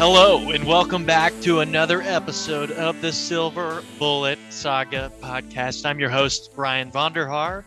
Hello, 0.00 0.50
and 0.50 0.64
welcome 0.64 1.04
back 1.04 1.38
to 1.42 1.60
another 1.60 2.00
episode 2.00 2.70
of 2.70 2.98
the 3.02 3.12
Silver 3.12 3.82
Bullet 3.98 4.38
Saga 4.48 5.12
podcast. 5.20 5.84
I'm 5.84 6.00
your 6.00 6.08
host, 6.08 6.52
Ryan 6.56 6.90
Vonderhaar, 6.90 7.64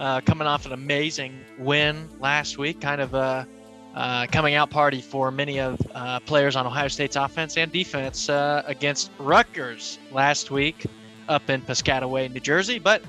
uh, 0.00 0.22
coming 0.22 0.46
off 0.46 0.64
an 0.64 0.72
amazing 0.72 1.38
win 1.58 2.08
last 2.18 2.56
week, 2.56 2.80
kind 2.80 3.02
of 3.02 3.12
a 3.12 3.46
uh, 3.94 4.26
coming 4.32 4.54
out 4.54 4.70
party 4.70 5.02
for 5.02 5.30
many 5.30 5.60
of 5.60 5.78
uh, 5.94 6.20
players 6.20 6.56
on 6.56 6.66
Ohio 6.66 6.88
State's 6.88 7.16
offense 7.16 7.58
and 7.58 7.70
defense 7.70 8.30
uh, 8.30 8.62
against 8.64 9.10
Rutgers 9.18 9.98
last 10.10 10.50
week 10.50 10.86
up 11.28 11.50
in 11.50 11.60
Piscataway, 11.60 12.32
New 12.32 12.40
Jersey. 12.40 12.78
But 12.78 13.02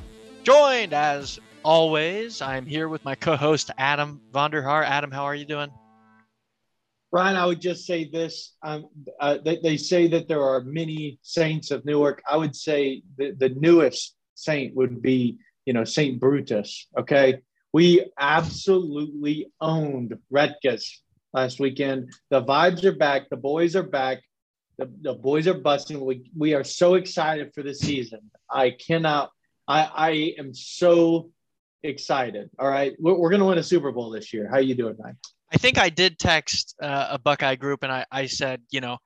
joined 0.43 0.91
as 0.91 1.39
always, 1.63 2.41
I'm 2.41 2.65
here 2.65 2.89
with 2.89 3.05
my 3.05 3.15
co-host 3.15 3.71
Adam 3.77 4.19
Vonderhaar. 4.33 4.83
Adam, 4.83 5.11
how 5.11 5.23
are 5.23 5.33
you 5.33 5.45
doing? 5.45 5.71
Ryan, 7.11 7.37
I 7.37 7.45
would 7.45 7.61
just 7.61 7.85
say 7.85 8.09
this: 8.09 8.55
um, 8.63 8.87
uh, 9.19 9.37
they, 9.43 9.59
they, 9.61 9.77
say 9.77 10.07
that 10.07 10.27
there 10.27 10.43
are 10.43 10.61
many 10.61 11.19
saints 11.21 11.71
of 11.71 11.85
Newark. 11.85 12.21
I 12.29 12.37
would 12.37 12.55
say 12.55 13.03
the, 13.17 13.31
the 13.37 13.49
newest 13.49 14.15
saint 14.33 14.75
would 14.75 15.01
be, 15.01 15.37
you 15.65 15.73
know, 15.73 15.83
Saint 15.83 16.19
Brutus. 16.19 16.87
Okay, 16.97 17.41
we 17.73 18.09
absolutely 18.19 19.51
owned 19.61 20.17
Rutgers 20.29 21.01
last 21.33 21.59
weekend. 21.59 22.11
The 22.29 22.43
vibes 22.43 22.83
are 22.83 22.95
back. 22.95 23.29
The 23.29 23.37
boys 23.37 23.75
are 23.75 23.83
back. 23.83 24.19
The, 24.77 24.91
the 25.01 25.13
boys 25.13 25.47
are 25.47 25.53
busting. 25.53 26.03
We, 26.03 26.29
we 26.35 26.53
are 26.53 26.63
so 26.63 26.95
excited 26.95 27.53
for 27.53 27.63
the 27.63 27.73
season. 27.73 28.31
I 28.49 28.71
cannot. 28.71 29.31
I 29.67 29.83
I 29.83 30.09
am 30.37 30.53
so 30.53 31.31
excited. 31.83 32.49
All 32.59 32.67
right, 32.67 32.93
we're, 32.99 33.15
we're 33.15 33.29
going 33.29 33.41
to 33.41 33.45
win 33.45 33.57
a 33.57 33.63
Super 33.63 33.91
Bowl 33.91 34.09
this 34.09 34.33
year. 34.33 34.49
How 34.51 34.57
you 34.57 34.75
doing, 34.75 34.95
man? 34.99 35.17
I 35.55 35.57
think 35.57 35.77
I 35.77 35.87
did 35.87 36.19
text 36.19 36.75
uh, 36.81 37.07
a 37.11 37.17
Buckeye 37.17 37.55
group 37.55 37.83
and 37.83 37.91
I, 37.91 38.05
I 38.11 38.25
said, 38.25 38.61
you 38.71 38.81
know, 38.81 38.97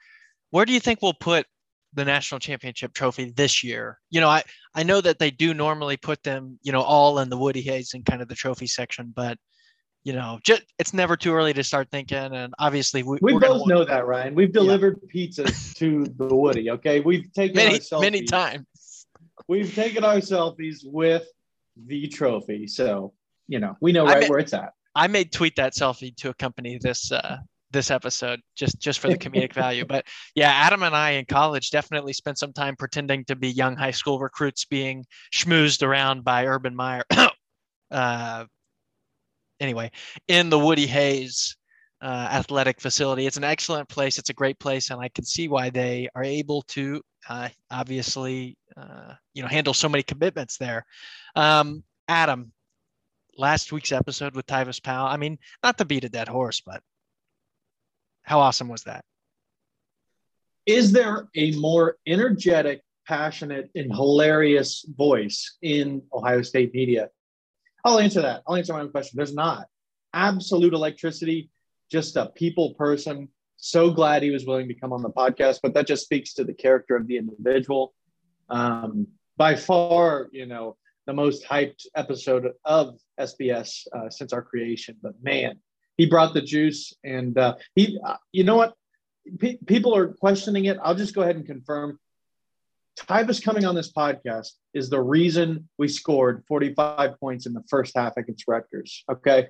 where 0.49 0.65
do 0.65 0.73
you 0.73 0.79
think 0.79 0.99
we'll 0.99 1.13
put 1.13 1.45
the 1.93 2.03
national 2.03 2.39
championship 2.39 2.91
trophy 2.91 3.31
this 3.35 3.63
year? 3.63 3.99
You 4.09 4.19
know, 4.19 4.29
I, 4.29 4.41
I 4.73 4.81
know 4.81 4.99
that 4.99 5.19
they 5.19 5.29
do 5.29 5.53
normally 5.53 5.95
put 5.95 6.23
them, 6.23 6.57
you 6.63 6.71
know, 6.71 6.81
all 6.81 7.19
in 7.19 7.29
the 7.29 7.37
Woody 7.37 7.61
Hayes 7.61 7.93
and 7.93 8.03
kind 8.03 8.23
of 8.23 8.27
the 8.27 8.35
trophy 8.35 8.65
section, 8.65 9.13
but 9.15 9.37
you 10.03 10.13
know, 10.13 10.39
just 10.43 10.63
it's 10.79 10.91
never 10.91 11.15
too 11.15 11.33
early 11.33 11.53
to 11.53 11.63
start 11.63 11.91
thinking. 11.91 12.17
And 12.17 12.53
obviously, 12.57 13.03
we, 13.03 13.19
we 13.21 13.37
both 13.37 13.67
know 13.67 13.83
that, 13.83 14.07
Ryan. 14.07 14.33
We've 14.33 14.51
delivered 14.51 14.97
yeah. 15.13 15.27
pizzas 15.27 15.75
to 15.75 16.05
the 16.17 16.33
Woody. 16.33 16.71
Okay, 16.71 17.01
we've 17.01 17.31
taken 17.33 17.57
many 17.57 17.79
many 17.99 18.23
times. 18.23 18.65
We've 19.49 19.75
taken 19.75 20.05
our 20.05 20.15
selfies 20.15 20.79
with 20.85 21.27
the 21.75 22.07
trophy, 22.07 22.65
so 22.65 23.13
you 23.49 23.59
know 23.59 23.75
we 23.81 23.91
know 23.91 24.05
right 24.05 24.27
where 24.29 24.39
it's 24.39 24.53
at. 24.53 24.71
I 24.95 25.07
may 25.07 25.23
tweet 25.23 25.55
that 25.57 25.73
selfie 25.73 26.15
to 26.17 26.29
accompany 26.29 26.77
this 26.77 27.11
uh, 27.11 27.37
this 27.71 27.91
episode 27.91 28.41
just 28.55 28.79
just 28.79 28.99
for 28.99 29.07
the 29.07 29.17
comedic 29.17 29.53
value. 29.63 29.85
But 29.85 30.05
yeah, 30.35 30.51
Adam 30.51 30.83
and 30.83 30.95
I 30.95 31.11
in 31.11 31.25
college 31.25 31.71
definitely 31.71 32.13
spent 32.13 32.37
some 32.37 32.53
time 32.53 32.75
pretending 32.75 33.25
to 33.25 33.35
be 33.35 33.49
young 33.49 33.75
high 33.75 33.91
school 33.91 34.19
recruits 34.19 34.65
being 34.65 35.05
schmoozed 35.33 35.83
around 35.83 36.23
by 36.23 36.45
Urban 36.45 36.75
Meyer. 36.75 37.03
uh, 37.91 38.45
anyway, 39.59 39.91
in 40.27 40.49
the 40.49 40.59
Woody 40.59 40.87
Hayes 40.87 41.55
uh, 42.01 42.27
athletic 42.31 42.81
facility, 42.81 43.27
it's 43.27 43.37
an 43.37 43.43
excellent 43.43 43.89
place. 43.89 44.17
It's 44.17 44.29
a 44.29 44.33
great 44.33 44.59
place, 44.59 44.89
and 44.89 45.01
I 45.01 45.09
can 45.09 45.25
see 45.25 45.47
why 45.47 45.69
they 45.69 46.09
are 46.15 46.23
able 46.23 46.63
to 46.69 47.01
uh, 47.27 47.49
obviously 47.69 48.57
uh, 48.77 49.13
you 49.33 49.43
know 49.43 49.49
handle 49.49 49.73
so 49.73 49.89
many 49.89 50.03
commitments 50.03 50.57
there. 50.57 50.85
Um, 51.35 51.83
Adam, 52.07 52.51
last 53.39 53.71
week's 53.71 53.91
episode 53.91 54.35
with 54.35 54.45
Tyvis 54.45 54.83
Powell. 54.83 55.07
I 55.07 55.17
mean, 55.17 55.39
not 55.63 55.77
to 55.77 55.85
beat 55.85 56.03
a 56.03 56.09
dead 56.09 56.27
horse, 56.27 56.61
but 56.61 56.83
how 58.21 58.41
awesome 58.41 58.67
was 58.67 58.83
that? 58.83 59.05
Is 60.65 60.91
there 60.91 61.29
a 61.35 61.51
more 61.53 61.95
energetic, 62.05 62.81
passionate, 63.07 63.71
and 63.73 63.91
hilarious 63.91 64.85
voice 64.95 65.57
in 65.61 66.03
Ohio 66.13 66.41
State 66.41 66.73
media? 66.73 67.09
I'll 67.83 67.99
answer 67.99 68.21
that. 68.21 68.43
I'll 68.45 68.57
answer 68.57 68.73
my 68.73 68.81
own 68.81 68.91
question. 68.91 69.17
There's 69.17 69.33
not. 69.33 69.67
Absolute 70.13 70.73
electricity, 70.73 71.49
just 71.89 72.17
a 72.17 72.27
people 72.27 72.73
person. 72.75 73.29
So 73.57 73.89
glad 73.89 74.21
he 74.21 74.31
was 74.31 74.45
willing 74.45 74.67
to 74.67 74.73
come 74.73 74.93
on 74.93 75.01
the 75.01 75.09
podcast, 75.09 75.59
but 75.63 75.73
that 75.73 75.87
just 75.87 76.03
speaks 76.03 76.33
to 76.35 76.43
the 76.43 76.53
character 76.53 76.95
of 76.95 77.07
the 77.07 77.17
individual. 77.17 77.93
Um, 78.49 79.07
by 79.37 79.55
far, 79.55 80.27
you 80.31 80.45
know, 80.45 80.75
the 81.09 81.13
most 81.13 81.43
hyped 81.43 81.87
episode 81.95 82.51
of 82.65 82.99
SBS 83.19 83.87
uh, 83.97 84.11
since 84.11 84.31
our 84.31 84.43
creation. 84.43 84.95
But 85.01 85.13
man, 85.23 85.57
he 85.97 86.05
brought 86.05 86.35
the 86.35 86.41
juice, 86.41 86.93
and 87.03 87.35
uh, 87.35 87.55
he, 87.73 87.97
uh, 88.05 88.17
you 88.31 88.43
know 88.43 88.55
what? 88.55 88.75
P- 89.39 89.57
people 89.65 89.95
are 89.95 90.09
questioning 90.09 90.65
it. 90.65 90.77
I'll 90.83 90.93
just 90.93 91.15
go 91.15 91.23
ahead 91.23 91.35
and 91.35 91.47
confirm. 91.47 91.97
Tyvis 92.99 93.43
coming 93.43 93.65
on 93.65 93.73
this 93.73 93.91
podcast 93.91 94.49
is 94.75 94.91
the 94.91 95.01
reason 95.01 95.67
we 95.79 95.87
scored 95.87 96.43
45 96.47 97.19
points 97.19 97.47
in 97.47 97.53
the 97.53 97.63
first 97.67 97.93
half 97.95 98.15
against 98.15 98.43
Rutgers. 98.47 99.03
Okay. 99.11 99.47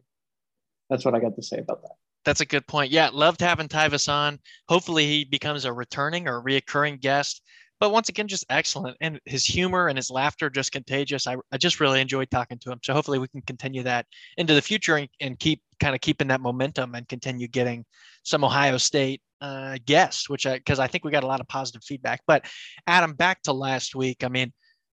That's 0.90 1.04
what 1.04 1.14
I 1.14 1.20
got 1.20 1.36
to 1.36 1.44
say 1.44 1.58
about 1.58 1.82
that. 1.82 1.92
That's 2.24 2.40
a 2.40 2.46
good 2.46 2.68
point. 2.68 2.92
Yeah, 2.92 3.10
loved 3.12 3.42
having 3.42 3.68
Tyvis 3.68 4.08
on. 4.08 4.40
Hopefully, 4.70 5.08
he 5.08 5.26
becomes 5.26 5.66
a 5.66 5.74
returning 5.74 6.30
or 6.30 6.42
reoccurring 6.42 7.02
guest 7.02 7.42
but 7.80 7.92
once 7.92 8.10
again, 8.10 8.28
just 8.28 8.46
excellent. 8.50 8.98
And 9.02 9.20
his 9.26 9.46
humor 9.46 9.88
and 9.88 9.98
his 9.98 10.10
laughter 10.10 10.50
just 10.50 10.72
contagious. 10.72 11.28
I, 11.28 11.38
I 11.52 11.58
just 11.58 11.80
really 11.80 12.02
enjoyed 12.02 12.30
talking 12.30 12.60
to 12.60 12.72
him. 12.72 12.80
So 12.84 12.94
hopefully 12.94 13.20
we 13.20 13.28
can 13.28 13.42
continue 13.42 13.84
that 13.84 14.06
into 14.38 14.54
the 14.54 14.62
future 14.62 14.98
and, 14.98 15.10
and 15.22 15.40
keep 15.40 15.62
kind 15.80 15.96
of 15.96 16.02
keeping 16.02 16.28
that 16.28 16.42
momentum 16.42 16.96
and 16.96 17.08
continue 17.08 17.48
getting 17.48 17.86
some 18.24 18.44
Ohio 18.44 18.78
State 18.78 19.22
uh, 19.42 19.78
guests, 19.86 20.30
which 20.30 20.46
I, 20.46 20.58
because 20.58 20.80
I 20.80 20.88
think 20.88 21.06
we 21.06 21.12
got 21.12 21.24
a 21.24 21.28
lot 21.28 21.40
of 21.40 21.48
positive 21.48 21.84
feedback. 21.84 22.22
But 22.28 22.46
Adam, 22.86 23.14
back 23.14 23.42
to 23.44 23.54
last 23.54 23.96
week. 23.96 24.24
I 24.24 24.28
mean, 24.28 24.52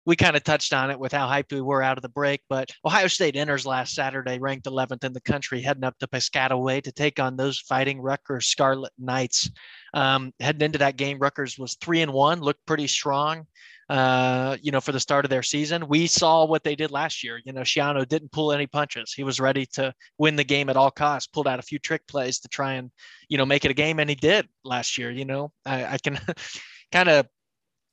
we 0.06 0.16
kind 0.16 0.36
of 0.36 0.44
touched 0.44 0.74
on 0.74 0.92
it 0.92 1.00
with 1.00 1.12
how 1.12 1.28
hyped 1.28 1.54
we 1.54 1.62
were 1.62 1.82
out 1.82 1.98
of 1.98 2.02
the 2.02 2.10
break, 2.10 2.42
but 2.50 2.70
Ohio 2.86 3.08
State 3.08 3.36
enters 3.36 3.66
last 3.66 3.96
Saturday, 3.96 4.38
ranked 4.38 4.66
11th 4.66 5.04
in 5.04 5.14
the 5.14 5.22
country, 5.22 5.62
heading 5.62 5.84
up 5.84 5.98
to 6.00 6.08
Piscataway 6.08 6.84
to 6.84 6.92
take 6.92 7.20
on 7.20 7.38
those 7.38 7.60
fighting 7.60 8.02
Rutgers 8.02 8.48
Scarlet 8.48 8.92
Knights. 8.98 9.50
Um, 9.94 10.34
heading 10.40 10.62
into 10.62 10.80
that 10.80 10.98
game, 10.98 11.20
Rutgers 11.20 11.58
was 11.58 11.76
three 11.76 12.02
and 12.02 12.12
one, 12.12 12.42
looked 12.42 12.66
pretty 12.66 12.88
strong. 12.88 13.48
Uh, 13.90 14.58
you 14.62 14.72
know, 14.72 14.80
for 14.80 14.92
the 14.92 15.00
start 15.00 15.26
of 15.26 15.30
their 15.30 15.44
season, 15.44 15.88
we 15.88 16.08
saw 16.08 16.46
what 16.46 16.64
they 16.64 16.76
did 16.76 16.90
last 16.90 17.24
year. 17.24 17.40
You 17.44 17.54
know, 17.54 17.62
Schiano 17.62 18.08
didn't 18.08 18.32
pull 18.32 18.52
any 18.52 18.66
punches. 18.66 19.14
He 19.14 19.24
was 19.24 19.40
ready 19.40 19.66
to 19.74 19.94
win 20.18 20.36
the 20.36 20.44
game 20.44 20.70
at 20.70 20.78
all 20.78 20.90
costs. 20.90 21.28
Pulled 21.28 21.48
out 21.48 21.60
a 21.60 21.64
few 21.64 21.80
trick 21.80 22.08
plays 22.08 22.40
to 22.40 22.48
try 22.48 22.74
and, 22.74 22.92
you 23.28 23.38
know, 23.38 23.46
make 23.46 23.66
it 23.66 23.72
a 23.72 23.76
game, 23.76 24.00
and 24.00 24.10
he 24.10 24.16
did 24.16 24.48
last 24.64 24.98
year. 24.98 25.12
You 25.12 25.26
know, 25.26 25.52
I, 25.66 25.86
I 25.86 25.98
can 25.98 26.18
kind 26.92 27.10
of 27.10 27.28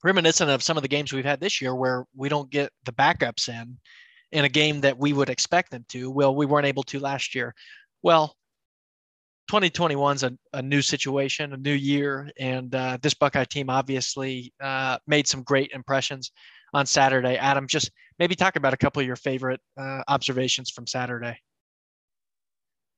reminiscent 0.02 0.50
of 0.50 0.62
some 0.62 0.76
of 0.76 0.82
the 0.82 0.88
games 0.88 1.12
we've 1.12 1.24
had 1.24 1.40
this 1.40 1.60
year 1.60 1.74
where 1.74 2.04
we 2.16 2.28
don't 2.28 2.50
get 2.50 2.72
the 2.84 2.92
backups 2.92 3.48
in 3.48 3.78
in 4.32 4.44
a 4.44 4.48
game 4.48 4.80
that 4.80 4.98
we 4.98 5.12
would 5.12 5.28
expect 5.28 5.70
them 5.70 5.84
to. 5.88 6.10
Well, 6.10 6.34
we 6.34 6.46
weren't 6.46 6.66
able 6.66 6.84
to 6.84 7.00
last 7.00 7.34
year. 7.34 7.54
Well, 8.02 8.36
2021 9.48 10.16
is 10.16 10.22
a, 10.22 10.38
a 10.52 10.62
new 10.62 10.80
situation, 10.80 11.52
a 11.52 11.56
new 11.56 11.72
year, 11.72 12.30
and 12.38 12.72
uh, 12.72 12.98
this 13.02 13.14
Buckeye 13.14 13.44
team 13.44 13.68
obviously 13.68 14.52
uh, 14.62 14.98
made 15.08 15.26
some 15.26 15.42
great 15.42 15.72
impressions 15.72 16.30
on 16.72 16.86
Saturday. 16.86 17.36
Adam, 17.36 17.66
just 17.66 17.90
maybe 18.20 18.36
talk 18.36 18.54
about 18.54 18.72
a 18.72 18.76
couple 18.76 19.00
of 19.00 19.06
your 19.06 19.16
favorite 19.16 19.60
uh, 19.76 20.02
observations 20.06 20.70
from 20.70 20.86
Saturday. 20.86 21.36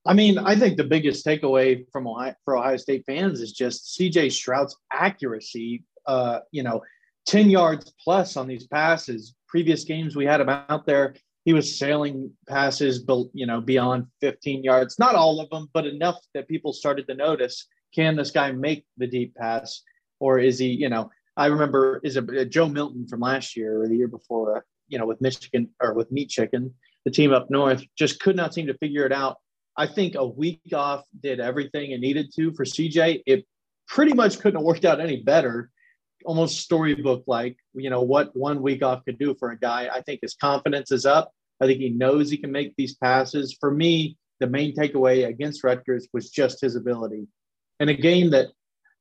I 0.04 0.14
mean, 0.14 0.36
I 0.36 0.56
think 0.56 0.76
the 0.76 0.84
biggest 0.84 1.24
takeaway 1.24 1.86
from 1.90 2.06
Ohio, 2.06 2.34
for 2.44 2.58
Ohio 2.58 2.76
State 2.76 3.04
fans 3.06 3.40
is 3.40 3.52
just 3.52 3.98
CJ 3.98 4.32
Stroud's 4.32 4.76
accuracy 4.92 5.84
uh, 6.06 6.40
you 6.50 6.62
know, 6.62 6.82
10 7.26 7.50
yards 7.50 7.92
plus 8.02 8.36
on 8.36 8.46
these 8.46 8.66
passes. 8.66 9.34
Previous 9.48 9.84
games 9.84 10.16
we 10.16 10.24
had 10.24 10.40
him 10.40 10.48
out 10.48 10.86
there, 10.86 11.14
he 11.44 11.52
was 11.52 11.78
sailing 11.78 12.30
passes, 12.48 13.04
you 13.32 13.46
know, 13.46 13.60
beyond 13.60 14.06
15 14.20 14.62
yards. 14.62 14.98
Not 14.98 15.14
all 15.14 15.40
of 15.40 15.50
them, 15.50 15.68
but 15.72 15.86
enough 15.86 16.18
that 16.34 16.48
people 16.48 16.72
started 16.72 17.06
to 17.08 17.14
notice. 17.14 17.66
Can 17.94 18.16
this 18.16 18.30
guy 18.30 18.52
make 18.52 18.84
the 18.96 19.06
deep 19.06 19.34
pass, 19.34 19.82
or 20.20 20.38
is 20.38 20.58
he? 20.58 20.68
You 20.68 20.88
know, 20.88 21.10
I 21.36 21.46
remember 21.46 22.00
is 22.02 22.16
it 22.16 22.24
uh, 22.30 22.44
Joe 22.44 22.68
Milton 22.68 23.06
from 23.06 23.20
last 23.20 23.56
year 23.56 23.82
or 23.82 23.88
the 23.88 23.96
year 23.96 24.08
before? 24.08 24.58
Uh, 24.58 24.60
you 24.88 24.98
know, 24.98 25.06
with 25.06 25.20
Michigan 25.20 25.68
or 25.80 25.94
with 25.94 26.10
Meat 26.12 26.28
Chicken, 26.28 26.72
the 27.04 27.10
team 27.10 27.32
up 27.32 27.50
north 27.50 27.82
just 27.98 28.20
could 28.20 28.36
not 28.36 28.54
seem 28.54 28.66
to 28.66 28.78
figure 28.78 29.04
it 29.04 29.12
out. 29.12 29.38
I 29.76 29.86
think 29.86 30.14
a 30.14 30.26
week 30.26 30.60
off 30.74 31.04
did 31.22 31.40
everything 31.40 31.90
it 31.92 32.00
needed 32.00 32.30
to 32.36 32.52
for 32.52 32.64
CJ. 32.64 33.22
It 33.26 33.46
pretty 33.88 34.12
much 34.12 34.38
couldn't 34.38 34.60
have 34.60 34.64
worked 34.64 34.84
out 34.84 35.00
any 35.00 35.22
better 35.22 35.70
almost 36.24 36.60
storybook 36.60 37.24
like, 37.26 37.56
you 37.74 37.90
know, 37.90 38.02
what 38.02 38.34
one 38.36 38.62
week 38.62 38.82
off 38.82 39.04
could 39.04 39.18
do 39.18 39.34
for 39.38 39.50
a 39.50 39.58
guy. 39.58 39.88
I 39.92 40.00
think 40.00 40.20
his 40.22 40.34
confidence 40.34 40.92
is 40.92 41.06
up. 41.06 41.32
I 41.60 41.66
think 41.66 41.80
he 41.80 41.90
knows 41.90 42.30
he 42.30 42.36
can 42.36 42.52
make 42.52 42.74
these 42.76 42.94
passes. 42.96 43.56
For 43.58 43.70
me, 43.70 44.16
the 44.40 44.46
main 44.46 44.74
takeaway 44.74 45.26
against 45.26 45.62
Rutgers 45.62 46.08
was 46.12 46.30
just 46.30 46.60
his 46.60 46.76
ability. 46.76 47.26
In 47.80 47.88
a 47.88 47.94
game 47.94 48.30
that, 48.30 48.48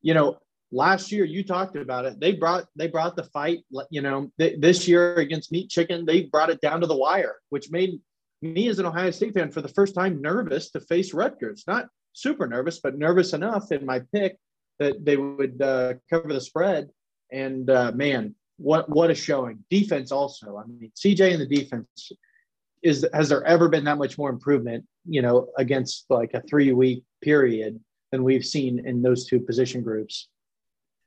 you 0.02 0.14
know, 0.14 0.38
last 0.72 1.12
year 1.12 1.26
you 1.26 1.44
talked 1.44 1.76
about 1.76 2.06
it. 2.06 2.20
They 2.20 2.34
brought 2.34 2.66
they 2.76 2.88
brought 2.88 3.16
the 3.16 3.24
fight. 3.24 3.60
You 3.90 4.02
know, 4.02 4.32
th- 4.40 4.60
this 4.60 4.88
year 4.88 5.16
against 5.16 5.52
Meat 5.52 5.70
Chicken, 5.70 6.06
they 6.06 6.24
brought 6.24 6.50
it 6.50 6.62
down 6.62 6.82
to 6.82 6.88
the 6.88 6.96
wire, 6.96 7.36
which 7.50 7.72
made 7.72 8.00
me 8.42 8.68
as 8.68 8.80
an 8.80 8.86
Ohio 8.86 9.12
State 9.12 9.34
fan 9.34 9.52
for 9.52 9.62
the 9.62 9.68
first 9.68 9.94
time 9.94 10.22
nervous 10.22 10.72
to 10.72 10.80
face 10.80 11.14
Rutgers. 11.14 11.64
Not 11.68 11.88
super 12.14 12.48
nervous, 12.48 12.80
but 12.80 12.98
nervous 12.98 13.34
enough 13.34 13.72
in 13.72 13.86
my 13.86 14.02
pick 14.14 14.38
that 14.80 15.06
they 15.06 15.18
would 15.18 15.62
uh, 15.62 15.94
cover 16.10 16.34
the 16.34 16.42
spread. 16.42 16.90
And 17.32 17.70
uh, 17.70 17.92
man, 17.94 18.36
what 18.58 18.90
what 18.90 19.10
a 19.10 19.16
showing! 19.16 19.64
Defense 19.70 20.12
also. 20.12 20.58
I 20.58 20.66
mean, 20.68 20.92
CJ 20.96 21.34
and 21.34 21.42
the 21.42 21.48
defense 21.48 22.12
is 22.84 23.08
has 23.14 23.30
there 23.30 23.44
ever 23.46 23.70
been 23.70 23.84
that 23.86 23.98
much 23.98 24.18
more 24.18 24.30
improvement? 24.30 24.86
You 25.06 25.22
know, 25.22 25.48
against 25.58 26.06
like 26.10 26.34
a 26.34 26.42
three 26.42 26.72
week 26.74 27.04
period 27.22 27.80
than 28.12 28.24
we've 28.24 28.46
seen 28.46 28.86
in 28.86 29.02
those 29.02 29.26
two 29.26 29.40
position 29.40 29.82
groups. 29.82 30.28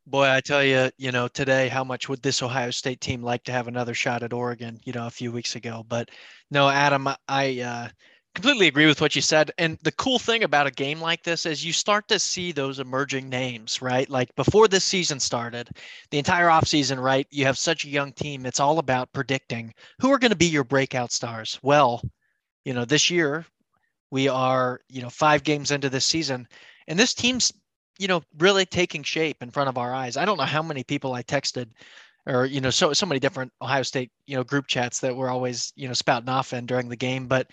Boy, 0.07 0.29
I 0.29 0.41
tell 0.41 0.63
you, 0.63 0.91
you 0.99 1.13
know, 1.13 1.29
today, 1.29 1.69
how 1.69 1.83
much 1.83 2.11
would 2.11 2.23
this 2.23 2.43
Ohio 2.43 2.71
State 2.71 3.01
team 3.01 3.23
like 3.23 3.43
to 3.45 3.53
have 3.53 3.69
another 3.69 3.95
shot 3.95 4.23
at 4.23 4.35
Oregon, 4.35 4.79
you 4.85 4.93
know, 4.93 5.07
a 5.07 5.11
few 5.11 5.33
weeks 5.33 5.57
ago? 5.57 5.85
But 5.89 6.11
no, 6.51 6.69
Adam, 6.69 7.09
I 7.27 7.61
uh, 7.61 7.89
completely 8.35 8.67
agree 8.67 8.87
with 8.87 9.01
what 9.01 9.15
you 9.15 9.23
said. 9.23 9.53
And 9.59 9.79
the 9.83 9.93
cool 9.93 10.19
thing 10.19 10.43
about 10.43 10.67
a 10.67 10.73
game 10.73 11.01
like 11.01 11.23
this 11.23 11.47
is 11.47 11.65
you 11.65 11.73
start 11.73 12.09
to 12.09 12.19
see 12.19 12.51
those 12.53 12.81
emerging 12.81 13.29
names, 13.29 13.81
right? 13.81 14.09
Like 14.11 14.35
before 14.35 14.67
this 14.67 14.85
season 14.85 15.21
started, 15.21 15.71
the 16.11 16.19
entire 16.19 16.49
offseason, 16.49 17.01
right? 17.01 17.27
You 17.31 17.45
have 17.47 17.57
such 17.57 17.85
a 17.85 17.89
young 17.89 18.13
team. 18.13 18.45
It's 18.45 18.61
all 18.61 18.79
about 18.81 19.13
predicting 19.13 19.73
who 20.01 20.13
are 20.13 20.19
going 20.19 20.33
to 20.33 20.37
be 20.37 20.47
your 20.47 20.65
breakout 20.65 21.13
stars. 21.13 21.59
Well, 21.63 22.03
you 22.65 22.75
know, 22.75 22.85
this 22.85 23.09
year 23.09 23.47
we 24.11 24.29
are, 24.29 24.81
you 24.89 25.01
know, 25.01 25.11
five 25.11 25.45
games 25.45 25.71
into 25.71 25.89
this 25.89 26.05
season, 26.05 26.49
and 26.89 26.99
this 26.99 27.15
team's, 27.15 27.53
you 27.99 28.09
know, 28.09 28.23
really 28.39 28.67
taking 28.67 29.03
shape 29.03 29.43
in 29.43 29.51
front 29.51 29.69
of 29.69 29.79
our 29.79 29.95
eyes. 29.95 30.17
I 30.17 30.25
don't 30.25 30.39
know 30.39 30.45
how 30.45 30.63
many 30.63 30.83
people 30.83 31.15
I 31.15 31.23
texted 31.23 31.69
or 32.27 32.47
you 32.47 32.61
know 32.61 32.71
so 32.71 32.93
so 32.93 33.05
many 33.07 33.21
different 33.21 33.53
ohio 33.61 33.83
state 33.83 34.11
you 34.27 34.35
know 34.35 34.43
group 34.43 34.67
chats 34.67 34.99
that 35.01 35.15
were 35.15 35.29
always 35.29 35.75
you 35.77 35.87
know 35.87 35.93
spouting 35.93 36.31
off 36.31 36.55
in 36.55 36.65
during 36.65 36.89
the 36.89 36.97
game 36.97 37.27
but 37.27 37.51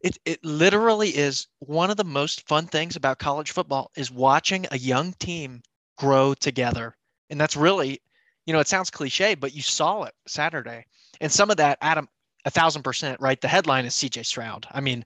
it 0.00 0.18
it 0.24 0.44
literally 0.44 1.10
is 1.10 1.46
one 1.60 1.90
of 1.90 1.96
the 1.96 2.04
most 2.04 2.46
fun 2.46 2.66
things 2.66 2.96
about 2.96 3.18
college 3.18 3.50
football 3.50 3.90
is 3.96 4.10
watching 4.10 4.66
a 4.70 4.78
young 4.78 5.12
team 5.14 5.62
grow 5.96 6.34
together. 6.34 6.96
And 7.30 7.40
that's 7.40 7.56
really, 7.56 8.00
you 8.46 8.52
know, 8.52 8.60
it 8.60 8.68
sounds 8.68 8.90
cliche, 8.90 9.34
but 9.34 9.54
you 9.54 9.62
saw 9.62 10.04
it 10.04 10.14
Saturday. 10.26 10.84
And 11.20 11.30
some 11.30 11.50
of 11.50 11.56
that, 11.56 11.78
Adam, 11.80 12.08
a 12.44 12.50
thousand 12.50 12.82
percent, 12.82 13.20
right? 13.20 13.40
The 13.40 13.48
headline 13.48 13.84
is 13.84 13.94
CJ 13.94 14.24
Stroud. 14.24 14.66
I 14.70 14.80
mean, 14.80 15.04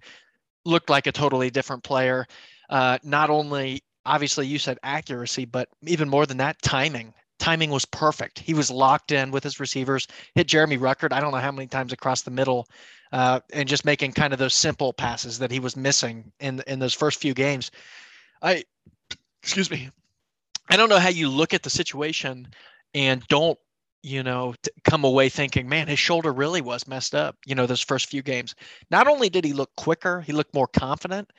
looked 0.64 0.90
like 0.90 1.06
a 1.06 1.12
totally 1.12 1.50
different 1.50 1.82
player. 1.82 2.26
Uh, 2.68 2.98
not 3.02 3.30
only 3.30 3.82
obviously 4.04 4.46
you 4.46 4.58
said 4.58 4.78
accuracy, 4.82 5.44
but 5.44 5.68
even 5.82 6.08
more 6.08 6.26
than 6.26 6.36
that, 6.38 6.60
timing 6.62 7.14
timing 7.42 7.70
was 7.70 7.84
perfect. 7.84 8.38
He 8.38 8.54
was 8.54 8.70
locked 8.70 9.10
in 9.10 9.32
with 9.32 9.42
his 9.42 9.58
receivers, 9.58 10.06
hit 10.36 10.46
Jeremy 10.46 10.78
Ruckert. 10.78 11.12
I 11.12 11.18
don't 11.18 11.32
know 11.32 11.38
how 11.38 11.50
many 11.50 11.66
times 11.66 11.92
across 11.92 12.22
the 12.22 12.30
middle, 12.30 12.68
uh, 13.12 13.40
and 13.52 13.68
just 13.68 13.84
making 13.84 14.12
kind 14.12 14.32
of 14.32 14.38
those 14.38 14.54
simple 14.54 14.92
passes 14.92 15.38
that 15.38 15.50
he 15.50 15.60
was 15.60 15.76
missing 15.76 16.32
in 16.40 16.62
in 16.66 16.78
those 16.78 16.94
first 16.94 17.20
few 17.20 17.34
games. 17.34 17.70
I, 18.40 18.64
excuse 19.42 19.70
me, 19.70 19.90
I 20.68 20.76
don't 20.76 20.88
know 20.88 20.98
how 20.98 21.10
you 21.10 21.28
look 21.28 21.54
at 21.54 21.62
the 21.62 21.70
situation 21.70 22.48
and 22.94 23.26
don't 23.28 23.58
you 24.02 24.22
know 24.22 24.54
come 24.84 25.04
away 25.04 25.28
thinking 25.28 25.68
man 25.68 25.86
his 25.86 25.98
shoulder 25.98 26.32
really 26.32 26.60
was 26.60 26.88
messed 26.88 27.14
up 27.14 27.36
you 27.46 27.54
know 27.54 27.66
those 27.66 27.82
first 27.82 28.08
few 28.08 28.22
games. 28.22 28.54
Not 28.90 29.06
only 29.06 29.28
did 29.28 29.44
he 29.44 29.52
look 29.52 29.74
quicker 29.76 30.20
he 30.20 30.32
looked 30.32 30.54
more 30.54 30.66
confident. 30.66 31.30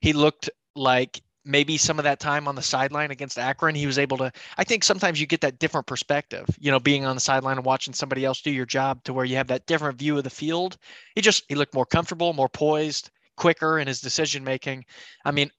He 0.00 0.12
looked 0.12 0.50
like 0.74 1.22
maybe 1.44 1.76
some 1.76 1.98
of 1.98 2.04
that 2.04 2.20
time 2.20 2.46
on 2.46 2.54
the 2.54 2.62
sideline 2.62 3.10
against 3.10 3.38
Akron, 3.38 3.74
he 3.74 3.86
was 3.86 3.98
able 3.98 4.16
to. 4.18 4.32
I 4.56 4.64
think 4.64 4.84
sometimes 4.84 5.20
you 5.20 5.26
get 5.26 5.40
that 5.40 5.58
different 5.58 5.86
perspective, 5.86 6.46
you 6.58 6.70
know, 6.70 6.80
being 6.80 7.04
on 7.04 7.16
the 7.16 7.20
sideline 7.20 7.56
and 7.56 7.66
watching 7.66 7.94
somebody 7.94 8.24
else 8.24 8.40
do 8.40 8.50
your 8.50 8.66
job 8.66 9.02
to 9.04 9.12
where 9.12 9.24
you 9.24 9.36
have 9.36 9.48
that 9.48 9.66
different 9.66 9.98
view 9.98 10.16
of 10.16 10.24
the 10.24 10.30
field. 10.30 10.76
He 11.14 11.20
just, 11.20 11.44
he 11.48 11.54
looked 11.54 11.74
more 11.74 11.86
comfortable, 11.86 12.32
more 12.32 12.48
poised, 12.48 13.10
quicker 13.36 13.78
in 13.78 13.88
his 13.88 14.00
decision 14.00 14.44
making. 14.44 14.84
I 15.24 15.32
mean, 15.32 15.50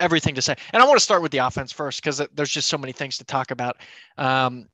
everything 0.00 0.34
to 0.34 0.42
say. 0.42 0.54
And 0.72 0.82
I 0.82 0.86
want 0.86 0.98
to 0.98 1.04
start 1.04 1.22
with 1.22 1.32
the 1.32 1.38
offense 1.38 1.72
first 1.72 2.02
because 2.02 2.22
there's 2.34 2.50
just 2.50 2.68
so 2.68 2.78
many 2.78 2.92
things 2.92 3.18
to 3.18 3.24
talk 3.24 3.50
about. 3.50 3.76
Um, 4.18 4.68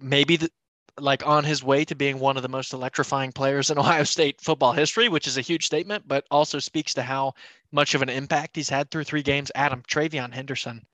maybe 0.00 0.36
the, 0.36 0.50
like 0.98 1.26
on 1.26 1.44
his 1.44 1.62
way 1.62 1.84
to 1.84 1.94
being 1.94 2.18
one 2.18 2.36
of 2.36 2.42
the 2.42 2.48
most 2.48 2.72
electrifying 2.72 3.32
players 3.32 3.70
in 3.70 3.78
Ohio 3.78 4.04
State 4.04 4.40
football 4.40 4.72
history, 4.72 5.08
which 5.08 5.26
is 5.26 5.36
a 5.36 5.42
huge 5.42 5.66
statement, 5.66 6.04
but 6.06 6.24
also 6.30 6.58
speaks 6.58 6.94
to 6.94 7.02
how 7.02 7.34
much 7.76 7.94
of 7.94 8.00
an 8.02 8.08
impact 8.08 8.56
he's 8.56 8.70
had 8.70 8.90
through 8.90 9.04
three 9.04 9.22
games. 9.22 9.52
Adam 9.54 9.82
TreVeyon 9.86 10.32
Henderson, 10.32 10.84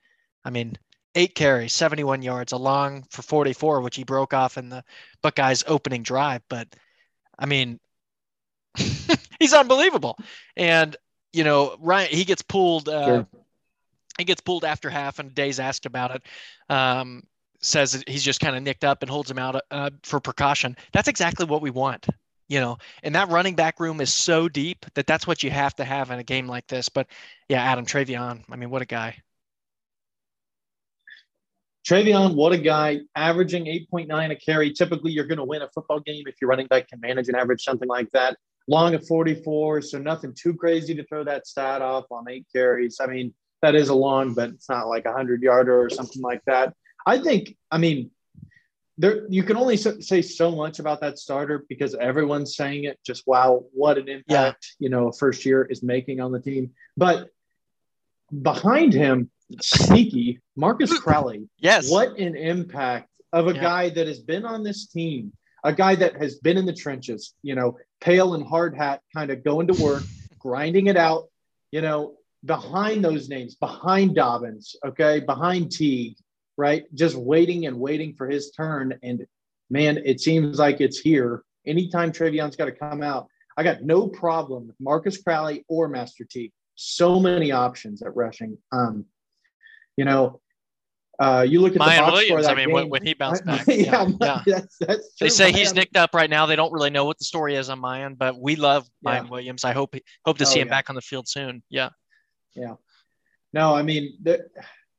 I 0.44 0.50
mean, 0.50 0.76
eight 1.14 1.34
carries, 1.36 1.72
71 1.72 2.22
yards, 2.22 2.52
a 2.52 2.56
long 2.56 3.04
for 3.08 3.22
44, 3.22 3.80
which 3.80 3.96
he 3.96 4.02
broke 4.04 4.34
off 4.34 4.58
in 4.58 4.68
the 4.68 4.84
Buckeyes 5.22 5.62
opening 5.66 6.02
drive. 6.02 6.42
But 6.48 6.68
I 7.38 7.46
mean, 7.46 7.78
he's 9.38 9.54
unbelievable. 9.54 10.18
And, 10.56 10.96
you 11.32 11.44
know, 11.44 11.76
Ryan, 11.78 12.10
he 12.10 12.24
gets 12.24 12.42
pulled. 12.42 12.88
Uh, 12.88 13.06
sure. 13.06 13.26
He 14.18 14.24
gets 14.24 14.42
pulled 14.42 14.64
after 14.64 14.90
half, 14.90 15.20
and 15.20 15.34
Days 15.34 15.58
asked 15.58 15.86
about 15.86 16.14
it. 16.14 16.22
Um, 16.68 17.22
says 17.60 18.04
he's 18.06 18.24
just 18.24 18.40
kind 18.40 18.56
of 18.56 18.62
nicked 18.62 18.84
up 18.84 19.02
and 19.02 19.10
holds 19.10 19.30
him 19.30 19.38
out 19.38 19.62
uh, 19.70 19.90
for 20.02 20.20
precaution. 20.20 20.76
That's 20.92 21.08
exactly 21.08 21.46
what 21.46 21.62
we 21.62 21.70
want, 21.70 22.06
you 22.48 22.60
know. 22.60 22.78
And 23.02 23.14
that 23.14 23.28
running 23.30 23.54
back 23.54 23.80
room 23.80 24.00
is 24.00 24.12
so 24.12 24.48
deep 24.48 24.86
that 24.94 25.06
that's 25.06 25.26
what 25.26 25.42
you 25.42 25.50
have 25.50 25.74
to 25.76 25.84
have 25.84 26.10
in 26.10 26.18
a 26.18 26.24
game 26.24 26.46
like 26.46 26.66
this. 26.66 26.88
But 26.88 27.08
yeah, 27.48 27.62
Adam 27.62 27.86
TreVeyon, 27.86 28.44
I 28.50 28.56
mean, 28.56 28.70
what 28.70 28.82
a 28.82 28.86
guy. 28.86 29.22
TreVeyon, 31.88 32.36
what 32.36 32.52
a 32.52 32.58
guy, 32.58 33.00
averaging 33.16 33.64
8.9 33.64 34.30
a 34.30 34.36
carry. 34.36 34.72
Typically, 34.72 35.10
you're 35.10 35.26
going 35.26 35.38
to 35.38 35.44
win 35.44 35.62
a 35.62 35.68
football 35.70 35.98
game 35.98 36.24
if 36.26 36.36
your 36.40 36.48
running 36.48 36.68
back 36.68 36.88
can 36.88 37.00
manage 37.00 37.28
and 37.28 37.36
average 37.36 37.62
something 37.64 37.88
like 37.88 38.08
that. 38.12 38.36
Long 38.68 38.94
of 38.94 39.04
44, 39.08 39.82
so 39.82 39.98
nothing 39.98 40.32
too 40.32 40.54
crazy 40.54 40.94
to 40.94 41.04
throw 41.04 41.24
that 41.24 41.48
stat 41.48 41.82
off 41.82 42.04
on 42.12 42.30
eight 42.30 42.46
carries. 42.54 42.98
I 43.00 43.06
mean, 43.06 43.34
that 43.62 43.74
is 43.74 43.88
a 43.88 43.94
long, 43.94 44.32
but 44.34 44.50
it's 44.50 44.68
not 44.68 44.86
like 44.86 45.06
a 45.06 45.10
100 45.10 45.42
yarder 45.42 45.76
or 45.80 45.90
something 45.90 46.22
like 46.22 46.42
that. 46.46 46.72
I 47.04 47.18
think, 47.18 47.56
I 47.72 47.78
mean, 47.78 48.12
there 48.98 49.26
you 49.28 49.42
can 49.42 49.56
only 49.56 49.76
say 49.76 50.22
so 50.22 50.50
much 50.50 50.78
about 50.78 51.00
that 51.00 51.18
starter 51.18 51.64
because 51.68 51.94
everyone's 51.94 52.56
saying 52.56 52.84
it. 52.84 52.98
Just 53.04 53.26
wow, 53.26 53.64
what 53.72 53.98
an 53.98 54.08
impact 54.08 54.26
yeah. 54.78 54.84
you 54.84 54.90
know 54.90 55.10
first 55.12 55.44
year 55.46 55.64
is 55.64 55.82
making 55.82 56.20
on 56.20 56.32
the 56.32 56.40
team. 56.40 56.70
But 56.96 57.30
behind 58.42 58.92
him, 58.92 59.30
sneaky 59.60 60.40
Marcus 60.56 60.96
Crowley. 60.98 61.48
yes, 61.58 61.90
what 61.90 62.18
an 62.18 62.36
impact 62.36 63.08
of 63.32 63.48
a 63.48 63.54
yeah. 63.54 63.62
guy 63.62 63.90
that 63.90 64.06
has 64.06 64.20
been 64.20 64.44
on 64.44 64.62
this 64.62 64.86
team, 64.88 65.32
a 65.64 65.72
guy 65.72 65.94
that 65.94 66.16
has 66.16 66.36
been 66.36 66.58
in 66.58 66.66
the 66.66 66.74
trenches. 66.74 67.34
You 67.42 67.54
know, 67.54 67.78
pale 68.00 68.34
and 68.34 68.46
hard 68.46 68.76
hat, 68.76 69.00
kind 69.14 69.30
of 69.30 69.42
going 69.42 69.68
to 69.68 69.82
work, 69.82 70.02
grinding 70.38 70.88
it 70.88 70.98
out. 70.98 71.28
You 71.70 71.80
know, 71.80 72.16
behind 72.44 73.04
those 73.04 73.28
names, 73.28 73.54
behind 73.54 74.14
Dobbins, 74.14 74.76
okay, 74.84 75.20
behind 75.20 75.70
Teague, 75.70 76.16
right? 76.56 76.84
Just 76.94 77.16
waiting 77.16 77.66
and 77.66 77.78
waiting 77.78 78.14
for 78.14 78.28
his 78.28 78.50
turn. 78.50 78.98
And 79.02 79.26
man, 79.70 79.98
it 80.04 80.20
seems 80.20 80.58
like 80.58 80.80
it's 80.80 80.98
here. 80.98 81.42
Anytime 81.66 82.12
TreVeyon's 82.12 82.56
got 82.56 82.66
to 82.66 82.72
come 82.72 83.02
out, 83.02 83.28
I 83.56 83.62
got 83.62 83.82
no 83.82 84.08
problem 84.08 84.66
with 84.66 84.76
Marcus 84.80 85.18
Crowley 85.18 85.64
or 85.68 85.88
Master 85.88 86.24
T. 86.24 86.52
So 86.74 87.20
many 87.20 87.52
options 87.52 88.02
at 88.02 88.16
rushing. 88.16 88.58
Um, 88.72 89.04
you 89.96 90.04
know, 90.04 90.40
uh, 91.18 91.46
you 91.48 91.60
look 91.60 91.76
at 91.76 91.80
Miyan 91.80 91.96
the 91.96 92.02
box 92.02 92.12
Williams. 92.12 92.46
I 92.46 92.54
mean, 92.54 92.74
game, 92.74 92.88
when, 92.88 93.04
he 93.04 93.14
bounced 93.14 93.44
back, 93.46 93.66
yeah, 93.68 94.08
yeah. 94.20 94.42
That's, 94.46 94.76
that's 94.78 95.12
they 95.20 95.28
say 95.28 95.52
he's 95.52 95.74
nicked 95.74 95.96
up 95.96 96.14
right 96.14 96.28
now. 96.28 96.46
They 96.46 96.56
don't 96.56 96.72
really 96.72 96.90
know 96.90 97.04
what 97.04 97.18
the 97.18 97.24
story 97.24 97.54
is 97.54 97.68
on 97.68 97.80
Miyan, 97.80 98.16
but 98.16 98.40
we 98.40 98.56
love 98.56 98.88
yeah. 99.02 99.22
Williams. 99.22 99.64
I 99.64 99.72
hope 99.72 99.94
hope 100.24 100.38
to 100.38 100.44
oh, 100.44 100.46
see 100.46 100.60
him 100.60 100.68
yeah. 100.68 100.74
back 100.74 100.88
on 100.88 100.96
the 100.96 101.02
field 101.02 101.28
soon. 101.28 101.62
Yeah, 101.68 101.90
yeah. 102.54 102.74
No, 103.52 103.74
I 103.74 103.82
mean, 103.82 104.16
the, 104.22 104.46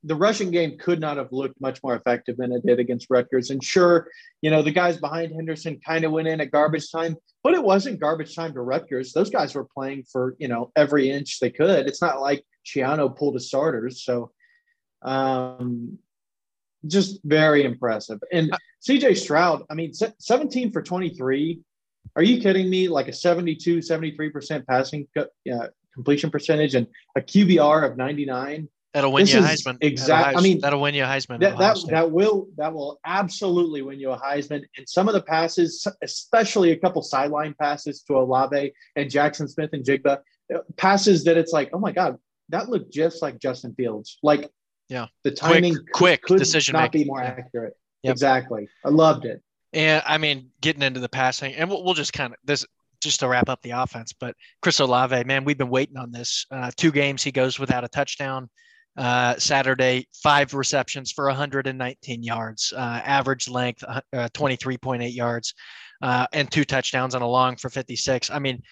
the 0.04 0.14
rushing 0.14 0.50
game 0.50 0.76
could 0.78 1.00
not 1.00 1.16
have 1.16 1.32
looked 1.32 1.58
much 1.60 1.82
more 1.82 1.96
effective 1.96 2.36
than 2.36 2.52
it 2.52 2.64
did 2.64 2.78
against 2.78 3.06
Rutgers. 3.08 3.50
And 3.50 3.64
sure, 3.64 4.08
you 4.42 4.50
know, 4.50 4.62
the 4.62 4.70
guys 4.70 4.98
behind 4.98 5.34
Henderson 5.34 5.80
kind 5.84 6.04
of 6.04 6.12
went 6.12 6.28
in 6.28 6.42
at 6.42 6.50
garbage 6.50 6.90
time, 6.90 7.16
but 7.42 7.54
it 7.54 7.62
wasn't 7.62 8.00
garbage 8.00 8.36
time 8.36 8.52
to 8.52 8.60
Rutgers. 8.60 9.12
Those 9.12 9.30
guys 9.30 9.54
were 9.54 9.64
playing 9.64 10.04
for, 10.04 10.36
you 10.38 10.48
know, 10.48 10.70
every 10.76 11.10
inch 11.10 11.40
they 11.40 11.50
could. 11.50 11.86
It's 11.86 12.02
not 12.02 12.20
like 12.20 12.44
Schiano 12.66 13.16
pulled 13.16 13.34
his 13.34 13.48
starters. 13.48 14.04
So 14.04 14.30
um, 15.02 15.98
just 16.86 17.20
very 17.24 17.64
impressive. 17.64 18.20
And 18.30 18.52
CJ 18.86 19.16
Stroud, 19.16 19.62
I 19.70 19.74
mean, 19.74 19.92
17 19.94 20.70
for 20.70 20.82
23. 20.82 21.60
Are 22.16 22.22
you 22.22 22.42
kidding 22.42 22.68
me? 22.68 22.88
Like 22.88 23.08
a 23.08 23.12
72, 23.12 23.78
73% 23.78 24.66
passing 24.66 25.08
uh, 25.16 25.68
completion 25.94 26.30
percentage 26.30 26.74
and 26.74 26.86
a 27.16 27.22
QBR 27.22 27.90
of 27.90 27.96
99. 27.96 28.68
That'll 28.94 29.10
win 29.10 29.24
this 29.24 29.34
you 29.34 29.40
a 29.40 29.42
Heisman. 29.42 29.76
Exactly. 29.80 30.36
I 30.36 30.40
mean, 30.40 30.60
that'll 30.60 30.80
win 30.80 30.94
you 30.94 31.02
a 31.02 31.06
Heisman. 31.06 31.40
That, 31.40 31.58
that, 31.58 31.78
that 31.90 32.12
will 32.12 32.46
that 32.56 32.72
will 32.72 33.00
absolutely 33.04 33.82
win 33.82 33.98
you 33.98 34.12
a 34.12 34.18
Heisman. 34.18 34.62
And 34.76 34.88
some 34.88 35.08
of 35.08 35.14
the 35.14 35.20
passes, 35.20 35.84
especially 36.00 36.70
a 36.70 36.76
couple 36.76 37.02
sideline 37.02 37.56
passes 37.60 38.02
to 38.02 38.16
Olave 38.16 38.72
and 38.94 39.10
Jaxon 39.10 39.50
Smith 39.50 39.70
and 39.72 40.06
uh, 40.06 40.18
passes 40.76 41.24
that 41.24 41.36
it's 41.36 41.52
like, 41.52 41.70
oh 41.72 41.80
my 41.80 41.90
god, 41.90 42.18
that 42.50 42.68
looked 42.68 42.92
just 42.92 43.20
like 43.20 43.40
Justin 43.40 43.74
Fields. 43.74 44.16
Like, 44.22 44.48
yeah, 44.88 45.08
the 45.24 45.32
timing, 45.32 45.76
quick, 45.92 46.22
quick 46.22 46.38
decision, 46.38 46.74
not 46.74 46.92
be 46.92 47.04
more 47.04 47.20
accurate. 47.20 47.76
Yep. 48.04 48.12
Exactly. 48.12 48.68
I 48.84 48.90
loved 48.90 49.24
it. 49.24 49.42
And 49.72 50.04
I 50.06 50.18
mean, 50.18 50.50
getting 50.60 50.82
into 50.82 51.00
the 51.00 51.08
passing, 51.08 51.54
and 51.54 51.68
we'll, 51.68 51.82
we'll 51.82 51.94
just 51.94 52.12
kind 52.12 52.32
of 52.32 52.38
this 52.44 52.64
just 53.00 53.18
to 53.20 53.28
wrap 53.28 53.48
up 53.48 53.60
the 53.62 53.70
offense. 53.70 54.12
But 54.12 54.36
Chris 54.62 54.78
Olave, 54.78 55.24
man, 55.24 55.44
we've 55.44 55.58
been 55.58 55.68
waiting 55.68 55.96
on 55.96 56.12
this. 56.12 56.46
Uh, 56.48 56.70
two 56.76 56.92
games 56.92 57.24
he 57.24 57.32
goes 57.32 57.58
without 57.58 57.82
a 57.82 57.88
touchdown 57.88 58.48
Uh, 58.96 59.36
Saturday, 59.38 60.06
five 60.22 60.54
receptions 60.54 61.10
for 61.10 61.26
119 61.26 62.22
yards, 62.22 62.72
uh, 62.76 63.00
average 63.04 63.48
length 63.48 63.82
uh, 63.88 64.00
23.8 64.12 65.12
yards, 65.12 65.52
uh, 66.02 66.26
and 66.32 66.50
two 66.50 66.64
touchdowns 66.64 67.14
on 67.14 67.22
a 67.22 67.26
long 67.26 67.56
for 67.56 67.70
56. 67.70 68.30
I 68.30 68.38
mean, 68.38 68.62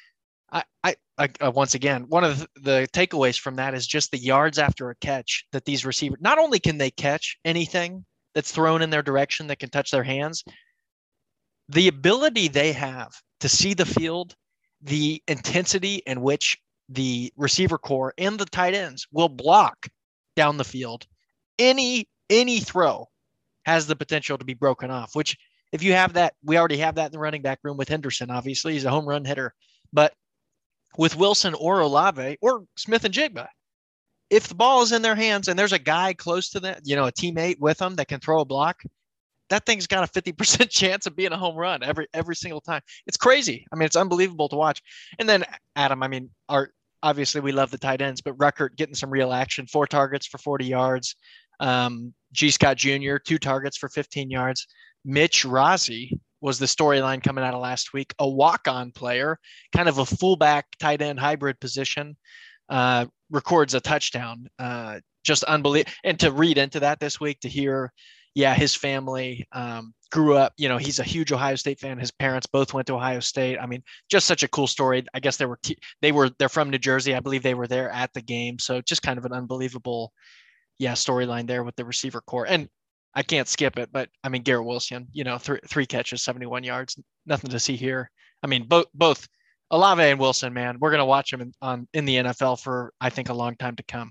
I, 0.52 0.62
I, 0.84 0.94
I 1.18 1.28
uh, 1.40 1.50
once 1.50 1.74
again, 1.74 2.04
one 2.08 2.22
of 2.22 2.46
the 2.54 2.86
takeaways 2.92 3.38
from 3.38 3.56
that 3.56 3.74
is 3.74 3.86
just 3.86 4.12
the 4.12 4.18
yards 4.18 4.58
after 4.58 4.90
a 4.90 4.96
catch 4.96 5.44
that 5.50 5.64
these 5.64 5.84
receivers. 5.84 6.18
Not 6.20 6.38
only 6.38 6.60
can 6.60 6.78
they 6.78 6.90
catch 6.90 7.38
anything 7.44 8.04
that's 8.34 8.52
thrown 8.52 8.82
in 8.82 8.90
their 8.90 9.02
direction 9.02 9.48
that 9.48 9.58
can 9.58 9.70
touch 9.70 9.90
their 9.90 10.04
hands, 10.04 10.44
the 11.68 11.88
ability 11.88 12.48
they 12.48 12.72
have 12.72 13.10
to 13.40 13.48
see 13.48 13.74
the 13.74 13.86
field, 13.86 14.34
the 14.82 15.22
intensity 15.26 15.96
in 16.06 16.20
which 16.20 16.58
the 16.88 17.32
receiver 17.36 17.78
core 17.78 18.12
and 18.18 18.38
the 18.38 18.44
tight 18.44 18.74
ends 18.74 19.06
will 19.10 19.28
block 19.28 19.88
down 20.36 20.56
the 20.56 20.64
field. 20.64 21.06
Any 21.58 22.08
any 22.30 22.60
throw 22.60 23.08
has 23.64 23.86
the 23.86 23.96
potential 23.96 24.38
to 24.38 24.44
be 24.44 24.54
broken 24.54 24.90
off, 24.90 25.14
which 25.14 25.36
if 25.72 25.82
you 25.82 25.92
have 25.94 26.14
that, 26.14 26.34
we 26.44 26.58
already 26.58 26.78
have 26.78 26.96
that 26.96 27.06
in 27.06 27.12
the 27.12 27.18
running 27.18 27.42
back 27.42 27.60
room 27.62 27.76
with 27.76 27.88
Henderson, 27.88 28.30
obviously. 28.30 28.74
He's 28.74 28.84
a 28.84 28.90
home 28.90 29.06
run 29.06 29.24
hitter. 29.24 29.54
But 29.92 30.12
with 30.98 31.16
Wilson 31.16 31.54
or 31.54 31.80
Olave 31.80 32.38
or 32.42 32.64
Smith-Njigba, 32.76 33.48
if 34.28 34.48
the 34.48 34.54
ball 34.54 34.82
is 34.82 34.92
in 34.92 35.02
their 35.02 35.14
hands 35.14 35.48
and 35.48 35.58
there's 35.58 35.72
a 35.72 35.78
guy 35.78 36.12
close 36.14 36.50
to 36.50 36.60
them, 36.60 36.80
you 36.84 36.96
know, 36.96 37.06
a 37.06 37.12
teammate 37.12 37.58
with 37.58 37.78
them 37.78 37.96
that 37.96 38.08
can 38.08 38.20
throw 38.20 38.40
a 38.40 38.44
block, 38.44 38.82
that 39.50 39.66
thing's 39.66 39.86
got 39.86 40.04
a 40.04 40.20
50% 40.20 40.68
chance 40.70 41.06
of 41.06 41.16
being 41.16 41.32
a 41.32 41.36
home 41.36 41.56
run 41.56 41.82
every 41.82 42.06
every 42.14 42.36
single 42.36 42.60
time. 42.60 42.82
It's 43.06 43.16
crazy. 43.16 43.66
I 43.72 43.76
mean, 43.76 43.86
it's 43.86 43.96
unbelievable 43.96 44.48
to 44.48 44.56
watch. 44.56 44.82
And 45.18 45.28
then 45.28 45.44
Adam, 45.76 46.02
I 46.02 46.08
mean, 46.08 46.30
our 46.48 46.70
obviously 47.02 47.40
we 47.40 47.52
love 47.52 47.70
the 47.70 47.78
tight 47.78 48.00
ends, 48.00 48.20
but 48.20 48.36
Ruckert 48.38 48.76
getting 48.76 48.94
some 48.94 49.10
real 49.10 49.32
action, 49.32 49.66
four 49.66 49.86
targets 49.86 50.26
for 50.26 50.38
40 50.38 50.64
yards. 50.64 51.16
Um, 51.60 52.14
Gee 52.32 52.50
Scott 52.50 52.76
Jr., 52.76 53.16
two 53.16 53.38
targets 53.38 53.76
for 53.76 53.88
15 53.88 54.30
yards. 54.30 54.66
Mitch 55.04 55.44
Rossi 55.44 56.18
was 56.40 56.58
the 56.58 56.66
storyline 56.66 57.22
coming 57.22 57.44
out 57.44 57.54
of 57.54 57.60
last 57.60 57.92
week, 57.92 58.14
a 58.18 58.28
walk-on 58.28 58.90
player, 58.90 59.38
kind 59.74 59.88
of 59.88 59.98
a 59.98 60.06
fullback 60.06 60.66
tight 60.78 61.00
end 61.00 61.20
hybrid 61.20 61.58
position, 61.60 62.16
uh, 62.68 63.06
records 63.30 63.74
a 63.74 63.80
touchdown. 63.80 64.48
Uh, 64.58 64.98
just 65.24 65.44
unbelievable. 65.44 65.92
And 66.04 66.18
to 66.20 66.32
read 66.32 66.58
into 66.58 66.80
that 66.80 66.98
this 66.98 67.20
week, 67.20 67.40
to 67.40 67.48
hear, 67.48 67.92
yeah, 68.34 68.54
his 68.54 68.74
family 68.74 69.46
um, 69.52 69.94
grew 70.10 70.36
up, 70.36 70.52
you 70.56 70.68
know, 70.68 70.78
he's 70.78 70.98
a 70.98 71.04
huge 71.04 71.32
Ohio 71.32 71.56
State 71.56 71.80
fan. 71.80 71.98
His 71.98 72.10
parents 72.10 72.46
both 72.46 72.72
went 72.72 72.86
to 72.86 72.94
Ohio 72.94 73.20
State. 73.20 73.58
I 73.58 73.66
mean, 73.66 73.82
just 74.10 74.26
such 74.26 74.42
a 74.42 74.48
cool 74.48 74.66
story. 74.66 75.04
I 75.12 75.20
guess 75.20 75.36
they 75.36 75.46
were 75.46 75.58
t- 75.62 75.78
they 76.00 76.12
were 76.12 76.30
they're 76.38 76.48
from 76.48 76.70
New 76.70 76.78
Jersey. 76.78 77.14
I 77.14 77.20
believe 77.20 77.42
they 77.42 77.54
were 77.54 77.66
there 77.66 77.90
at 77.90 78.12
the 78.14 78.22
game. 78.22 78.58
So 78.58 78.80
just 78.80 79.02
kind 79.02 79.18
of 79.18 79.26
an 79.26 79.32
unbelievable, 79.32 80.12
yeah, 80.78 80.92
storyline 80.92 81.46
there 81.46 81.62
with 81.62 81.76
the 81.76 81.84
receiver 81.84 82.22
core. 82.22 82.46
And 82.46 82.68
I 83.14 83.22
can't 83.22 83.48
skip 83.48 83.78
it, 83.78 83.90
but 83.92 84.08
I 84.24 84.30
mean 84.30 84.42
Garrett 84.42 84.66
Wilson, 84.66 85.08
you 85.12 85.24
know, 85.24 85.36
three 85.36 85.60
three 85.68 85.86
catches, 85.86 86.22
71 86.22 86.64
yards, 86.64 86.98
nothing 87.26 87.50
to 87.50 87.60
see 87.60 87.76
here. 87.76 88.10
I 88.42 88.46
mean, 88.46 88.66
both 88.66 88.86
both 88.94 89.28
Olave 89.70 90.02
and 90.02 90.18
Wilson, 90.18 90.54
man, 90.54 90.78
we're 90.80 90.90
gonna 90.90 91.04
watch 91.04 91.30
them 91.30 91.42
in, 91.42 91.52
on 91.60 91.88
in 91.92 92.06
the 92.06 92.16
NFL 92.16 92.60
for 92.62 92.94
I 93.00 93.10
think 93.10 93.28
a 93.28 93.34
long 93.34 93.56
time 93.56 93.76
to 93.76 93.82
come. 93.82 94.10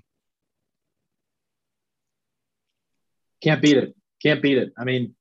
Can't 3.42 3.60
beat 3.60 3.76
it. 3.76 3.96
Can't 4.22 4.42
beat 4.42 4.58
it. 4.58 4.72
I 4.78 4.84
mean, 4.84 5.14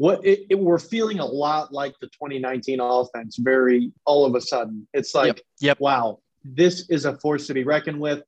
what 0.00 0.24
it, 0.24 0.46
it, 0.48 0.58
we're 0.58 0.78
feeling 0.78 1.18
a 1.18 1.26
lot 1.26 1.72
like 1.72 1.94
the 2.00 2.06
2019 2.06 2.80
offense 2.80 3.36
very 3.36 3.92
all 4.06 4.24
of 4.24 4.34
a 4.34 4.40
sudden. 4.40 4.88
It's 4.94 5.14
like 5.14 5.26
yep, 5.26 5.40
yep. 5.60 5.80
wow 5.80 6.20
this 6.44 6.88
is 6.88 7.04
a 7.04 7.16
force 7.18 7.46
to 7.46 7.54
be 7.54 7.64
reckoned 7.64 8.00
with. 8.00 8.22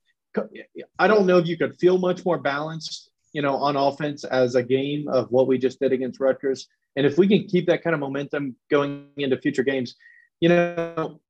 I 0.99 1.09
don't 1.09 1.27
know 1.27 1.39
if 1.39 1.47
you 1.47 1.57
could 1.57 1.77
feel 1.79 1.99
much 1.99 2.25
more 2.25 2.39
balanced 2.39 3.11
you 3.33 3.41
know 3.43 3.57
on 3.57 3.77
offense 3.77 4.25
as 4.25 4.55
a 4.55 4.63
game 4.63 5.09
of 5.09 5.31
what 5.31 5.47
we 5.47 5.59
just 5.59 5.81
did 5.81 5.93
against 5.93 6.21
rutgers. 6.21 6.69
And 6.97 7.07
if 7.07 7.17
we 7.17 7.27
can 7.27 7.47
keep 7.47 7.67
that 7.67 7.83
kind 7.83 7.95
of 7.95 8.01
momentum 8.01 8.55
going 8.71 9.09
into 9.17 9.39
future 9.39 9.63
games 9.63 9.95
you 10.41 10.49
know 10.49 11.21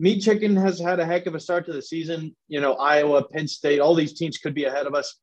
meat 0.00 0.20
chicken 0.20 0.56
has 0.56 0.80
had 0.80 0.98
a 0.98 1.06
heck 1.06 1.26
of 1.26 1.36
a 1.36 1.40
start 1.40 1.66
to 1.66 1.72
the 1.72 1.82
season. 1.82 2.34
You 2.48 2.60
know 2.60 2.74
iowa 2.74 3.22
penn 3.22 3.46
state 3.48 3.80
all 3.80 3.94
these 3.94 4.14
teams 4.14 4.38
could 4.38 4.54
be 4.54 4.64
ahead 4.64 4.86
of 4.86 4.94
us 4.94 5.20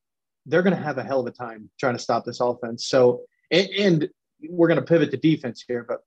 they're 0.50 0.64
going 0.64 0.76
to 0.76 0.82
have 0.82 0.98
a 0.98 1.04
hell 1.04 1.20
of 1.20 1.28
a 1.28 1.32
time 1.32 1.70
trying 1.80 1.96
to 1.96 2.00
stop 2.00 2.26
this 2.26 2.40
offense 2.40 2.88
so 2.88 3.22
and, 3.52 3.68
and 3.70 4.10
we're 4.48 4.68
going 4.68 4.80
to 4.80 4.86
pivot 4.86 5.12
to 5.12 5.18
defense 5.18 5.64
here, 5.68 5.86
but 5.88 6.04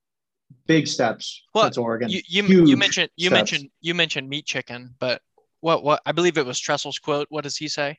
big 0.67 0.87
steps 0.87 1.43
well, 1.55 1.65
since 1.65 1.79
Oregon. 1.79 2.09
You, 2.09 2.21
you, 2.27 2.67
you 2.67 2.77
mentioned 2.77 3.11
you 3.17 3.29
steps. 3.29 3.39
mentioned 3.39 3.71
you 3.81 3.95
mentioned 3.95 4.29
meat 4.29 4.47
chicken, 4.47 4.95
but 4.99 5.21
what 5.61 5.83
what 5.83 6.01
I 6.07 6.13
believe 6.13 6.39
it 6.39 6.47
was 6.47 6.59
Tressel's 6.59 6.99
quote. 6.99 7.27
What 7.31 7.45
does 7.45 7.57
he 7.57 7.69
say? 7.69 7.99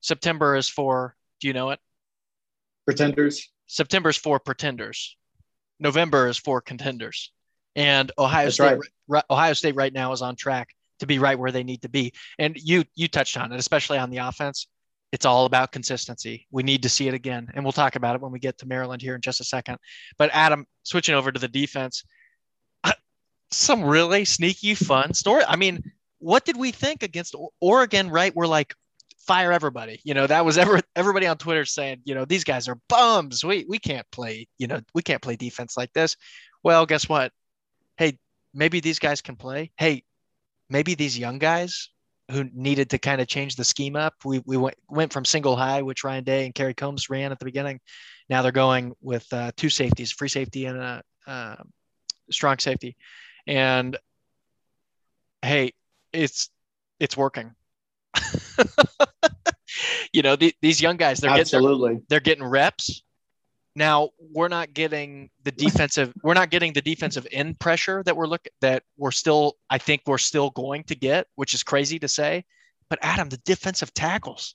September 0.00 0.56
is 0.56 0.68
for. 0.68 1.16
Do 1.40 1.48
you 1.48 1.54
know 1.54 1.70
it? 1.70 1.80
Pretenders. 2.86 3.50
September 3.66 4.10
is 4.10 4.16
for 4.16 4.38
pretenders. 4.38 5.16
November 5.78 6.28
is 6.28 6.38
for 6.38 6.60
contenders. 6.60 7.32
And 7.74 8.10
Ohio 8.16 8.44
That's 8.44 8.54
State 8.54 8.80
right. 9.08 9.24
Ohio 9.28 9.52
State 9.52 9.74
right 9.74 9.92
now 9.92 10.12
is 10.12 10.22
on 10.22 10.36
track 10.36 10.70
to 11.00 11.06
be 11.06 11.18
right 11.18 11.38
where 11.38 11.52
they 11.52 11.62
need 11.62 11.82
to 11.82 11.90
be. 11.90 12.12
And 12.38 12.56
you 12.56 12.84
you 12.94 13.08
touched 13.08 13.36
on 13.36 13.52
it, 13.52 13.58
especially 13.58 13.98
on 13.98 14.10
the 14.10 14.18
offense 14.18 14.66
it's 15.16 15.24
all 15.24 15.46
about 15.46 15.72
consistency. 15.72 16.46
We 16.50 16.62
need 16.62 16.82
to 16.82 16.90
see 16.90 17.08
it 17.08 17.14
again. 17.14 17.48
And 17.54 17.64
we'll 17.64 17.72
talk 17.72 17.96
about 17.96 18.16
it 18.16 18.20
when 18.20 18.32
we 18.32 18.38
get 18.38 18.58
to 18.58 18.66
Maryland 18.66 19.00
here 19.00 19.14
in 19.14 19.22
just 19.22 19.40
a 19.40 19.44
second. 19.44 19.78
But 20.18 20.28
Adam, 20.34 20.66
switching 20.82 21.14
over 21.14 21.32
to 21.32 21.40
the 21.40 21.48
defense, 21.48 22.04
some 23.50 23.82
really 23.82 24.26
sneaky, 24.26 24.74
fun 24.74 25.14
story. 25.14 25.42
I 25.48 25.56
mean, 25.56 25.90
what 26.18 26.44
did 26.44 26.58
we 26.58 26.70
think 26.70 27.02
against 27.02 27.34
Oregon, 27.62 28.10
right? 28.10 28.36
We're 28.36 28.46
like, 28.46 28.74
fire 29.20 29.52
everybody. 29.52 30.02
You 30.04 30.12
know, 30.12 30.26
that 30.26 30.44
was 30.44 30.58
ever 30.58 30.82
everybody 30.94 31.26
on 31.26 31.38
Twitter 31.38 31.64
saying, 31.64 32.02
you 32.04 32.14
know, 32.14 32.26
these 32.26 32.44
guys 32.44 32.68
are 32.68 32.78
bums. 32.90 33.42
We 33.42 33.64
we 33.66 33.78
can't 33.78 34.06
play, 34.12 34.48
you 34.58 34.66
know, 34.66 34.82
we 34.94 35.00
can't 35.00 35.22
play 35.22 35.36
defense 35.36 35.78
like 35.78 35.94
this. 35.94 36.14
Well, 36.62 36.84
guess 36.84 37.08
what? 37.08 37.32
Hey, 37.96 38.18
maybe 38.52 38.80
these 38.80 38.98
guys 38.98 39.22
can 39.22 39.36
play. 39.36 39.72
Hey, 39.78 40.04
maybe 40.68 40.94
these 40.94 41.18
young 41.18 41.38
guys 41.38 41.88
who 42.30 42.44
needed 42.52 42.90
to 42.90 42.98
kind 42.98 43.20
of 43.20 43.28
change 43.28 43.56
the 43.56 43.64
scheme 43.64 43.96
up. 43.96 44.14
We, 44.24 44.40
we 44.44 44.56
went, 44.56 44.76
went 44.88 45.12
from 45.12 45.24
single 45.24 45.56
high, 45.56 45.82
which 45.82 46.04
Ryan 46.04 46.24
Day 46.24 46.44
and 46.44 46.54
Kerry 46.54 46.74
Coombs 46.74 47.08
ran 47.08 47.32
at 47.32 47.38
the 47.38 47.44
beginning. 47.44 47.80
Now 48.28 48.42
they're 48.42 48.52
going 48.52 48.94
with 49.00 49.32
uh, 49.32 49.52
two 49.56 49.70
safeties, 49.70 50.12
free 50.12 50.28
safety 50.28 50.66
and 50.66 50.78
a 50.78 51.02
uh, 51.26 51.56
strong 52.30 52.58
safety. 52.58 52.96
And 53.46 53.96
hey, 55.42 55.72
it's 56.12 56.50
it's 56.98 57.16
working. 57.16 57.52
you 60.12 60.22
know, 60.22 60.36
the, 60.36 60.54
these 60.62 60.80
young 60.80 60.96
guys, 60.96 61.18
they're 61.18 61.30
Absolutely. 61.30 61.90
getting 61.90 62.06
they're 62.08 62.20
getting 62.20 62.44
reps. 62.44 63.02
Now 63.76 64.08
we're 64.18 64.48
not 64.48 64.72
getting 64.72 65.28
the 65.44 65.52
defensive 65.52 66.12
we're 66.22 66.34
not 66.34 66.50
getting 66.50 66.72
the 66.72 66.80
defensive 66.80 67.26
end 67.30 67.60
pressure 67.60 68.02
that 68.04 68.16
we're 68.16 68.26
looking 68.26 68.50
that 68.62 68.82
we're 68.96 69.10
still 69.10 69.58
I 69.68 69.76
think 69.76 70.02
we're 70.06 70.16
still 70.18 70.50
going 70.50 70.84
to 70.84 70.94
get, 70.94 71.26
which 71.34 71.52
is 71.52 71.62
crazy 71.62 71.98
to 71.98 72.08
say. 72.08 72.44
But 72.88 72.98
Adam, 73.02 73.28
the 73.28 73.36
defensive 73.38 73.92
tackles, 73.92 74.54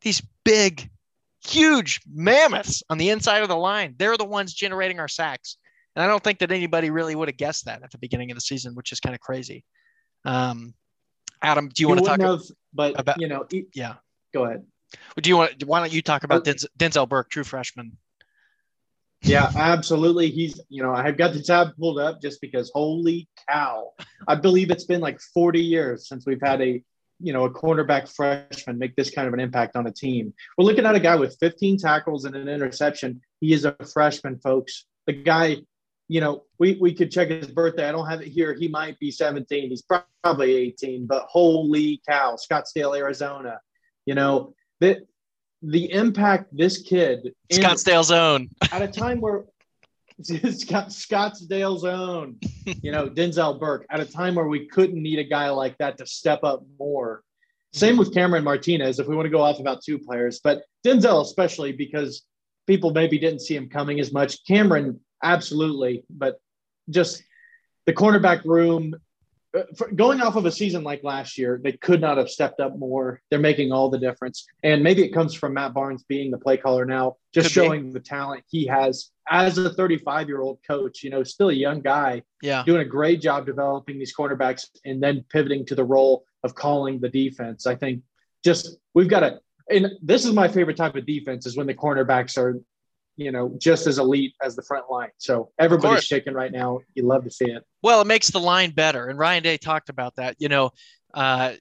these 0.00 0.22
big, 0.44 0.88
huge 1.46 2.00
mammoths 2.10 2.82
on 2.88 2.96
the 2.96 3.10
inside 3.10 3.42
of 3.42 3.48
the 3.48 3.56
line, 3.56 3.96
they're 3.98 4.16
the 4.16 4.24
ones 4.24 4.54
generating 4.54 4.98
our 4.98 5.08
sacks. 5.08 5.58
And 5.94 6.02
I 6.02 6.06
don't 6.06 6.24
think 6.24 6.38
that 6.38 6.50
anybody 6.50 6.90
really 6.90 7.14
would 7.14 7.28
have 7.28 7.36
guessed 7.36 7.66
that 7.66 7.82
at 7.82 7.90
the 7.90 7.98
beginning 7.98 8.30
of 8.30 8.36
the 8.36 8.40
season, 8.40 8.74
which 8.74 8.92
is 8.92 9.00
kind 9.00 9.14
of 9.14 9.20
crazy. 9.20 9.64
Um, 10.24 10.74
Adam, 11.42 11.68
do 11.68 11.82
you, 11.82 11.88
you 11.88 11.94
want 11.94 12.00
to 12.00 12.06
talk 12.06 12.20
have, 12.20 12.40
but 12.72 12.98
about? 12.98 13.20
You 13.20 13.28
know, 13.28 13.46
yeah. 13.74 13.96
Go 14.32 14.46
ahead. 14.46 14.64
Do 15.20 15.28
you 15.28 15.36
want? 15.36 15.64
Why 15.64 15.80
don't 15.80 15.92
you 15.92 16.02
talk 16.02 16.24
about 16.24 16.44
Denzel, 16.44 16.66
Denzel 16.78 17.08
Burke, 17.08 17.28
true 17.28 17.44
freshman? 17.44 17.98
Yeah, 19.24 19.50
absolutely. 19.56 20.30
He's, 20.30 20.60
you 20.68 20.82
know, 20.82 20.92
I've 20.92 21.16
got 21.16 21.32
the 21.32 21.42
tab 21.42 21.74
pulled 21.78 21.98
up 21.98 22.20
just 22.20 22.42
because 22.42 22.70
holy 22.74 23.26
cow. 23.48 23.92
I 24.28 24.34
believe 24.34 24.70
it's 24.70 24.84
been 24.84 25.00
like 25.00 25.18
40 25.18 25.60
years 25.60 26.08
since 26.08 26.26
we've 26.26 26.42
had 26.42 26.60
a, 26.60 26.82
you 27.20 27.32
know, 27.32 27.44
a 27.44 27.50
cornerback 27.50 28.14
freshman 28.14 28.78
make 28.78 28.96
this 28.96 29.10
kind 29.10 29.26
of 29.26 29.32
an 29.32 29.40
impact 29.40 29.76
on 29.76 29.86
a 29.86 29.90
team. 29.90 30.34
We're 30.58 30.66
looking 30.66 30.84
at 30.84 30.94
a 30.94 31.00
guy 31.00 31.16
with 31.16 31.38
15 31.40 31.78
tackles 31.78 32.26
and 32.26 32.36
an 32.36 32.48
interception. 32.48 33.22
He 33.40 33.54
is 33.54 33.64
a 33.64 33.74
freshman, 33.94 34.40
folks. 34.40 34.84
The 35.06 35.14
guy, 35.14 35.56
you 36.06 36.20
know, 36.20 36.44
we, 36.58 36.76
we 36.78 36.92
could 36.92 37.10
check 37.10 37.30
his 37.30 37.46
birthday. 37.46 37.88
I 37.88 37.92
don't 37.92 38.08
have 38.08 38.20
it 38.20 38.28
here. 38.28 38.52
He 38.52 38.68
might 38.68 38.98
be 38.98 39.10
17. 39.10 39.70
He's 39.70 39.84
probably 40.22 40.54
18, 40.54 41.06
but 41.06 41.28
holy 41.30 42.02
cow, 42.06 42.36
Scottsdale, 42.36 42.94
Arizona. 42.94 43.58
You 44.04 44.16
know, 44.16 44.54
that 44.80 44.98
the 45.66 45.90
impact 45.92 46.54
this 46.56 46.82
kid 46.82 47.34
Scottsdale 47.50 48.04
zone 48.04 48.50
at 48.70 48.82
a 48.82 48.88
time 48.88 49.20
where 49.20 49.44
Scottsdale's 50.22 51.84
own, 51.84 52.36
you 52.82 52.92
know, 52.92 53.08
Denzel 53.08 53.58
Burke 53.58 53.84
at 53.90 53.98
a 53.98 54.04
time 54.04 54.36
where 54.36 54.46
we 54.46 54.66
couldn't 54.66 55.02
need 55.02 55.18
a 55.18 55.24
guy 55.24 55.50
like 55.50 55.76
that 55.78 55.98
to 55.98 56.06
step 56.06 56.44
up 56.44 56.62
more. 56.78 57.22
Same 57.72 57.96
with 57.96 58.14
Cameron 58.14 58.44
Martinez, 58.44 59.00
if 59.00 59.08
we 59.08 59.16
want 59.16 59.26
to 59.26 59.30
go 59.30 59.40
off 59.40 59.58
about 59.58 59.82
two 59.82 59.98
players, 59.98 60.40
but 60.44 60.62
Denzel 60.86 61.22
especially 61.22 61.72
because 61.72 62.24
people 62.66 62.92
maybe 62.92 63.18
didn't 63.18 63.40
see 63.40 63.56
him 63.56 63.68
coming 63.68 63.98
as 63.98 64.12
much. 64.12 64.44
Cameron, 64.46 65.00
absolutely, 65.22 66.04
but 66.08 66.38
just 66.90 67.24
the 67.86 67.92
cornerback 67.92 68.44
room 68.44 68.94
Uh, 69.56 69.62
going 69.94 70.20
off 70.20 70.36
of 70.36 70.46
a 70.46 70.50
season 70.50 70.82
like 70.82 71.04
last 71.04 71.38
year, 71.38 71.60
they 71.62 71.72
could 71.72 72.00
not 72.00 72.18
have 72.18 72.28
stepped 72.28 72.60
up 72.60 72.76
more. 72.76 73.20
They're 73.30 73.38
making 73.38 73.70
all 73.70 73.88
the 73.88 73.98
difference. 73.98 74.46
And 74.62 74.82
maybe 74.82 75.02
it 75.02 75.10
comes 75.10 75.34
from 75.34 75.54
Matt 75.54 75.74
Barnes 75.74 76.04
being 76.08 76.30
the 76.30 76.38
play 76.38 76.56
caller 76.56 76.84
now, 76.84 77.16
just 77.32 77.46
could 77.46 77.52
showing 77.52 77.86
be. 77.86 77.92
the 77.92 78.00
talent 78.00 78.44
he 78.48 78.66
has 78.66 79.10
as 79.30 79.58
a 79.58 79.72
35 79.72 80.28
year 80.28 80.40
old 80.40 80.58
coach, 80.66 81.02
you 81.02 81.10
know, 81.10 81.22
still 81.22 81.50
a 81.50 81.54
young 81.54 81.80
guy, 81.80 82.22
yeah, 82.42 82.64
doing 82.66 82.80
a 82.80 82.84
great 82.84 83.20
job 83.20 83.46
developing 83.46 83.98
these 83.98 84.14
cornerbacks 84.14 84.66
and 84.84 85.02
then 85.02 85.24
pivoting 85.30 85.64
to 85.66 85.74
the 85.74 85.84
role 85.84 86.24
of 86.42 86.54
calling 86.54 87.00
the 87.00 87.08
defense. 87.08 87.66
I 87.66 87.74
think 87.74 88.02
just 88.44 88.76
we've 88.92 89.08
got 89.08 89.20
to, 89.20 89.40
and 89.70 89.92
this 90.02 90.24
is 90.24 90.32
my 90.32 90.48
favorite 90.48 90.76
type 90.76 90.96
of 90.96 91.06
defense 91.06 91.46
is 91.46 91.56
when 91.56 91.66
the 91.66 91.74
cornerbacks 91.74 92.36
are 92.36 92.60
you 93.16 93.30
know, 93.30 93.54
just 93.58 93.86
as 93.86 93.98
elite 93.98 94.34
as 94.42 94.56
the 94.56 94.62
front 94.62 94.90
line. 94.90 95.10
So 95.18 95.50
everybody's 95.58 96.04
shaking 96.04 96.34
right 96.34 96.52
now. 96.52 96.80
You 96.94 97.04
love 97.04 97.24
to 97.24 97.30
see 97.30 97.46
it. 97.46 97.64
Well, 97.82 98.00
it 98.00 98.06
makes 98.06 98.30
the 98.30 98.40
line 98.40 98.70
better, 98.70 99.08
and 99.08 99.18
Ryan 99.18 99.42
Day 99.42 99.56
talked 99.56 99.88
about 99.88 100.16
that. 100.16 100.36
You 100.38 100.48
know, 100.48 100.70
uh, 101.12 101.52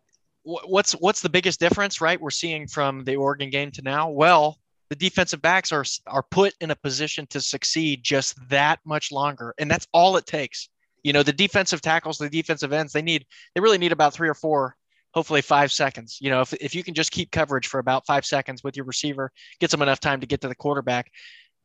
what's 0.43 0.93
what's 0.93 1.21
the 1.21 1.29
biggest 1.29 1.59
difference, 1.59 2.01
right? 2.01 2.19
We're 2.19 2.31
seeing 2.31 2.67
from 2.67 3.03
the 3.03 3.15
Oregon 3.15 3.49
game 3.49 3.71
to 3.71 3.81
now. 3.81 4.09
Well, 4.09 4.57
the 4.89 4.95
defensive 4.95 5.41
backs 5.41 5.71
are 5.71 5.85
are 6.07 6.23
put 6.23 6.53
in 6.59 6.71
a 6.71 6.75
position 6.75 7.27
to 7.27 7.41
succeed 7.41 8.03
just 8.03 8.37
that 8.49 8.79
much 8.85 9.11
longer, 9.11 9.53
and 9.57 9.69
that's 9.69 9.87
all 9.93 10.17
it 10.17 10.25
takes. 10.25 10.69
You 11.03 11.13
know, 11.13 11.23
the 11.23 11.33
defensive 11.33 11.81
tackles, 11.81 12.17
the 12.17 12.29
defensive 12.29 12.73
ends, 12.73 12.93
they 12.93 13.01
need 13.01 13.25
they 13.53 13.61
really 13.61 13.77
need 13.77 13.91
about 13.91 14.13
three 14.13 14.29
or 14.29 14.33
four 14.35 14.75
hopefully 15.13 15.41
five 15.41 15.71
seconds. 15.71 16.17
You 16.19 16.29
know, 16.29 16.41
if, 16.41 16.53
if 16.53 16.75
you 16.75 16.83
can 16.83 16.93
just 16.93 17.11
keep 17.11 17.31
coverage 17.31 17.67
for 17.67 17.79
about 17.79 18.05
five 18.05 18.25
seconds 18.25 18.63
with 18.63 18.75
your 18.75 18.85
receiver, 18.85 19.31
gets 19.59 19.71
them 19.71 19.81
enough 19.81 19.99
time 19.99 20.19
to 20.21 20.27
get 20.27 20.41
to 20.41 20.47
the 20.47 20.55
quarterback, 20.55 21.11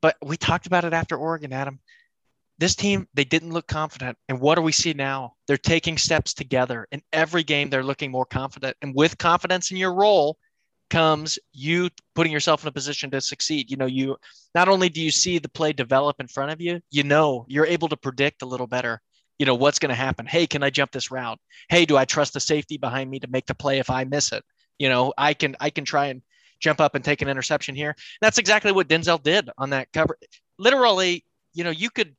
but 0.01 0.17
we 0.23 0.37
talked 0.37 0.67
about 0.67 0.85
it 0.85 0.93
after 0.93 1.17
Oregon, 1.17 1.53
Adam. 1.53 1.81
This 2.59 2.75
team, 2.75 3.07
they 3.15 3.25
didn't 3.25 3.53
look 3.53 3.69
confident. 3.69 4.19
And 4.29 4.41
what 4.41 4.57
do 4.57 4.63
we 4.63 4.73
see 4.73 4.93
now? 4.93 5.35
They're 5.47 5.57
taking 5.57 5.97
steps 5.97 6.35
together. 6.35 6.89
In 6.91 7.03
every 7.13 7.45
game, 7.45 7.71
they're 7.71 7.85
looking 7.85 8.11
more 8.11 8.27
confident. 8.27 8.77
And 8.83 8.95
with 8.95 9.17
confidence 9.19 9.71
in 9.71 9.77
your 9.77 9.95
role 9.95 10.39
comes 10.91 11.39
you 11.53 11.91
putting 12.15 12.33
yourself 12.33 12.63
in 12.63 12.69
a 12.69 12.73
position 12.73 13.11
to 13.11 13.21
succeed. 13.21 13.71
You 13.71 13.77
know, 13.77 13.87
you 13.87 14.17
not 14.55 14.69
only 14.69 14.89
do 14.89 15.01
you 15.01 15.13
see 15.13 15.39
the 15.39 15.49
play 15.49 15.73
develop 15.73 16.17
in 16.19 16.27
front 16.27 16.51
of 16.51 16.61
you, 16.61 16.81
you 16.91 17.05
know, 17.05 17.45
you're 17.49 17.67
able 17.67 17.89
to 17.89 17.97
predict 17.97 18.43
a 18.43 18.47
little 18.47 18.67
better 18.67 19.01
you 19.39 19.47
know 19.47 19.55
what's 19.55 19.79
going 19.79 19.91
to 19.91 19.95
happen 19.95 20.27
hey 20.27 20.47
can 20.47 20.63
i 20.63 20.71
jump 20.71 20.91
this 20.91 21.11
route 21.11 21.39
hey 21.69 21.85
do 21.85 21.97
i 21.97 22.05
trust 22.05 22.35
the 22.35 22.41
safety 22.41 22.77
behind 22.77 23.09
me 23.09 23.19
to 23.21 23.29
make 23.29 23.47
the 23.47 23.55
play 23.55 23.79
if 23.79 23.91
i 23.91 24.05
miss 24.05 24.33
it 24.33 24.45
you 24.79 24.89
know 24.89 25.13
i 25.17 25.33
can 25.33 25.57
i 25.61 25.71
can 25.71 25.85
try 25.85 26.07
and 26.07 26.23
jump 26.61 26.81
up 26.81 26.95
and 26.95 27.05
take 27.05 27.23
an 27.23 27.29
interception 27.29 27.75
here. 27.75 27.95
That's 28.21 28.39
exactly 28.39 28.73
what 28.73 28.89
Denzel 28.89 29.23
did 29.23 29.51
on 29.59 29.71
that 29.71 29.93
cover. 29.93 30.19
Literally, 30.59 31.25
you 31.55 31.65
know, 31.65 31.71
you 31.71 31.91
could 31.91 32.15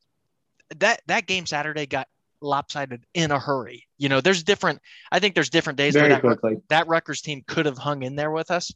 that 0.76 1.02
that 1.06 1.26
game 1.26 1.46
Saturday 1.46 1.86
got 1.86 2.08
lopsided 2.40 3.04
in 3.14 3.30
a 3.30 3.38
hurry. 3.38 3.86
You 3.98 4.08
know, 4.08 4.20
there's 4.20 4.42
different. 4.42 4.80
I 5.10 5.18
think 5.18 5.34
there's 5.34 5.50
different 5.50 5.76
days 5.76 5.94
Very 5.94 6.10
where 6.10 6.36
that, 6.36 6.62
that 6.68 6.88
Rutgers 6.88 7.20
team 7.20 7.42
could 7.46 7.66
have 7.66 7.78
hung 7.78 8.02
in 8.02 8.16
there 8.16 8.30
with 8.30 8.50
us, 8.50 8.72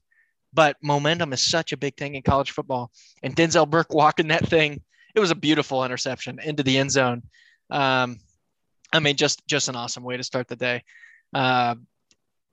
but 0.52 0.76
momentum 0.83 1.33
is 1.33 1.42
such 1.42 1.73
a 1.73 1.76
big 1.76 1.97
thing 1.97 2.14
in 2.14 2.23
college 2.23 2.50
football. 2.50 2.90
And 3.23 3.35
Denzel 3.35 3.68
Burke 3.68 3.92
walking 3.94 4.28
that 4.28 4.47
thing, 4.47 4.83
it 5.14 5.21
was 5.21 5.30
a 5.30 5.37
beautiful 5.37 5.85
interception 5.85 6.38
into 6.42 6.62
the 6.62 6.78
end 6.78 6.90
zone. 6.90 7.23
Um, 7.71 8.18
I 8.92 9.00
mean, 9.00 9.16
just 9.16 9.47
just 9.47 9.68
an 9.68 9.76
awesome 9.76 10.04
way 10.04 10.16
to 10.16 10.25
start 10.25 10.49
the 10.49 10.56
day. 10.56 10.83
Uh, 11.33 11.76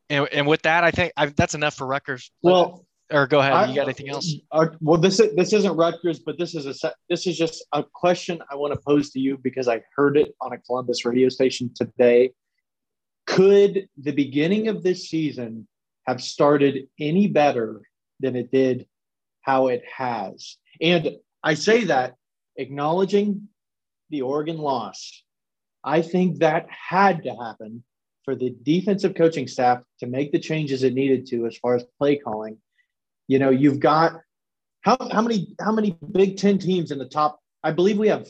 and, 0.10 0.28
and 0.32 0.48
with 0.48 0.64
that, 0.64 0.84
I 0.84 0.92
think 0.92 1.14
I've, 1.16 1.36
that's 1.36 1.56
enough 1.56 1.76
for 1.76 1.88
Rutgers. 1.88 2.32
Well, 2.42 2.86
or 3.12 3.28
go 3.28 3.40
ahead. 3.40 3.70
you 3.70 3.76
got 3.76 3.84
anything 3.84 4.10
else? 4.10 4.36
Uh, 4.52 4.68
well, 4.80 5.00
this 5.00 5.20
is, 5.20 5.36
this 5.36 5.54
isn't 5.54 5.76
Rutgers, 5.76 6.20
but 6.20 6.38
this 6.38 6.56
is 6.56 6.84
a 6.84 6.94
this 7.10 7.28
is 7.28 7.38
just 7.38 7.66
a 7.74 7.84
question 7.84 8.42
I 8.50 8.56
want 8.56 8.74
to 8.74 8.80
pose 8.80 9.12
to 9.12 9.20
you 9.20 9.38
because 9.38 9.68
I 9.68 9.82
heard 9.96 10.18
it 10.18 10.34
on 10.42 10.54
a 10.54 10.58
Columbus 10.58 11.06
radio 11.06 11.30
station 11.30 11.72
today. 11.76 12.32
Could 13.28 13.88
the 13.98 14.12
beginning 14.12 14.68
of 14.68 14.84
this 14.84 15.10
season 15.10 15.68
have 16.08 16.22
started 16.22 16.88
any 17.00 17.28
better 17.28 17.82
than 18.20 18.36
it 18.36 18.52
did 18.52 18.88
how 19.42 19.68
it 19.68 19.84
has? 19.86 20.58
And 20.82 21.18
I 21.44 21.54
say 21.54 21.86
that 21.86 22.16
acknowledging 22.58 23.48
the 24.10 24.22
Oregon 24.22 24.58
loss. 24.58 25.24
I 25.84 26.02
think 26.02 26.40
that 26.40 26.68
had 26.70 27.24
to 27.24 27.36
happen 27.36 27.84
for 28.24 28.36
the 28.36 28.56
defensive 28.64 29.16
coaching 29.16 29.48
staff 29.48 29.82
to 30.00 30.08
make 30.08 30.32
the 30.32 30.40
changes 30.40 30.84
it 30.84 30.94
needed 30.94 31.26
to 31.28 31.48
as 31.48 31.58
far 31.58 31.76
as 31.76 31.84
play 31.98 32.18
calling 32.18 32.58
you 33.32 33.40
know, 33.40 33.50
you've 33.50 33.80
got 33.80 34.20
how, 34.82 34.98
how 35.10 35.22
many 35.22 35.56
how 35.62 35.72
many 35.72 35.98
Big 36.12 36.36
Ten 36.36 36.58
teams 36.58 36.92
in 36.92 37.00
the 37.00 37.08
top? 37.08 37.40
I 37.64 37.72
believe 37.72 37.98
we 37.98 38.10
have 38.10 38.28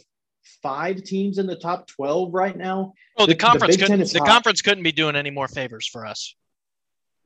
five 0.61 1.03
teams 1.03 1.39
in 1.39 1.47
the 1.47 1.55
top 1.55 1.87
twelve 1.87 2.35
right 2.35 2.55
now. 2.55 2.93
Oh, 3.17 3.25
the, 3.25 3.33
the 3.33 3.39
conference 3.39 3.77
the 3.77 3.81
couldn't 3.87 4.13
the 4.13 4.19
conference 4.19 4.61
couldn't 4.61 4.83
be 4.83 4.91
doing 4.91 5.15
any 5.15 5.31
more 5.31 5.47
favors 5.47 5.87
for 5.87 6.05
us. 6.05 6.35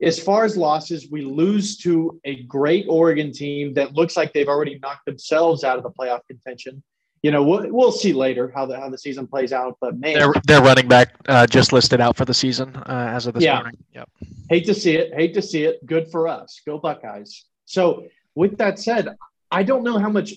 As 0.02 0.18
far 0.18 0.46
as 0.46 0.56
losses, 0.56 1.10
we 1.12 1.22
lose 1.24 1.78
to 1.80 2.18
a 2.24 2.44
great 2.44 2.86
Oregon 2.88 3.34
team 3.34 3.74
that 3.74 3.94
looks 3.94 4.16
like 4.16 4.32
they've 4.32 4.48
already 4.48 4.80
knocked 4.80 5.06
themselves 5.06 5.66
out 5.66 5.78
of 5.78 5.84
the 5.84 5.92
playoff 5.92 6.22
contention. 6.28 6.82
You 7.24 7.32
know, 7.32 7.44
we'll, 7.44 7.72
we'll 7.74 7.92
see 7.92 8.14
later 8.14 8.54
how 8.56 8.66
the 8.66 8.80
how 8.80 8.90
the 8.90 8.98
season 8.98 9.28
plays 9.28 9.52
out. 9.52 9.78
But 9.82 10.00
man, 10.00 10.14
they're 10.14 10.34
they're 10.46 10.62
running 10.62 10.88
back 10.88 11.14
uh, 11.28 11.46
just 11.46 11.74
listed 11.74 12.00
out 12.00 12.16
for 12.16 12.24
the 12.24 12.34
season 12.34 12.74
uh, 12.78 13.12
as 13.12 13.28
of 13.28 13.34
this 13.34 13.44
yeah. 13.44 13.56
morning. 13.56 13.78
Yep. 13.94 14.10
Hate 14.50 14.66
to 14.68 14.74
see 14.74 14.96
it. 14.96 15.14
Hate 15.14 15.34
to 15.34 15.42
see 15.42 15.64
it. 15.64 15.86
Good 15.86 16.10
for 16.10 16.30
us. 16.30 16.62
Go 16.66 16.78
Buckeyes. 16.78 17.44
So, 17.66 18.08
with 18.36 18.58
that 18.58 18.80
said, 18.80 19.16
I 19.52 19.64
don't 19.64 19.84
know 19.84 19.98
how 19.98 20.10
much 20.10 20.34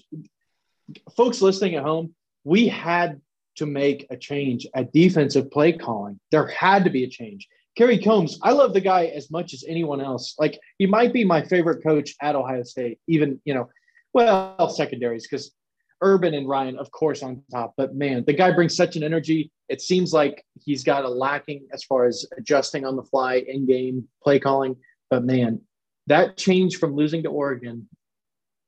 folks 1.17 1.43
listening 1.43 1.75
at 1.75 1.83
home, 1.83 2.15
we 2.45 2.69
had 2.69 3.21
to 3.57 3.67
make 3.67 4.07
a 4.11 4.17
change 4.17 4.67
at 4.75 4.93
defensive 4.93 5.51
play 5.51 5.73
calling. 5.73 6.19
There 6.31 6.47
had 6.47 6.85
to 6.85 6.91
be 6.91 7.05
a 7.05 7.09
change. 7.09 7.49
Kerry 7.77 7.99
Coombs, 7.99 8.39
I 8.43 8.53
love 8.53 8.73
the 8.73 8.81
guy 8.81 9.07
as 9.07 9.31
much 9.31 9.53
as 9.55 9.65
anyone 9.67 10.01
else. 10.01 10.35
Like 10.39 10.59
he 10.79 10.87
might 10.87 11.13
be 11.13 11.25
my 11.25 11.43
favorite 11.43 11.83
coach 11.83 12.15
at 12.21 12.37
Ohio 12.37 12.63
State, 12.63 12.99
even, 13.07 13.41
you 13.45 13.55
know, 13.55 13.69
well, 14.13 14.69
secondaries, 14.71 15.29
because 15.29 15.53
Urban 16.01 16.35
and 16.35 16.49
Ryan, 16.49 16.79
of 16.79 16.91
course, 16.91 17.23
on 17.23 17.43
top. 17.51 17.75
But 17.77 17.95
man, 17.95 18.25
the 18.27 18.33
guy 18.33 18.53
brings 18.53 18.77
such 18.77 18.97
an 18.97 19.03
energy. 19.03 19.51
It 19.69 19.81
seems 19.81 20.13
like 20.13 20.45
he's 20.61 20.83
got 20.83 21.05
a 21.05 21.09
lacking 21.09 21.67
as 21.73 21.85
far 21.85 22.07
as 22.07 22.27
adjusting 22.37 22.85
on 22.85 22.97
the 22.97 23.03
fly 23.03 23.45
in 23.47 23.67
game 23.67 24.09
play 24.23 24.39
calling. 24.39 24.77
But 25.11 25.25
man, 25.25 25.61
that 26.09 26.37
change 26.37 26.79
from 26.79 26.95
losing 26.95 27.23
to 27.23 27.29
Oregon, 27.29 27.89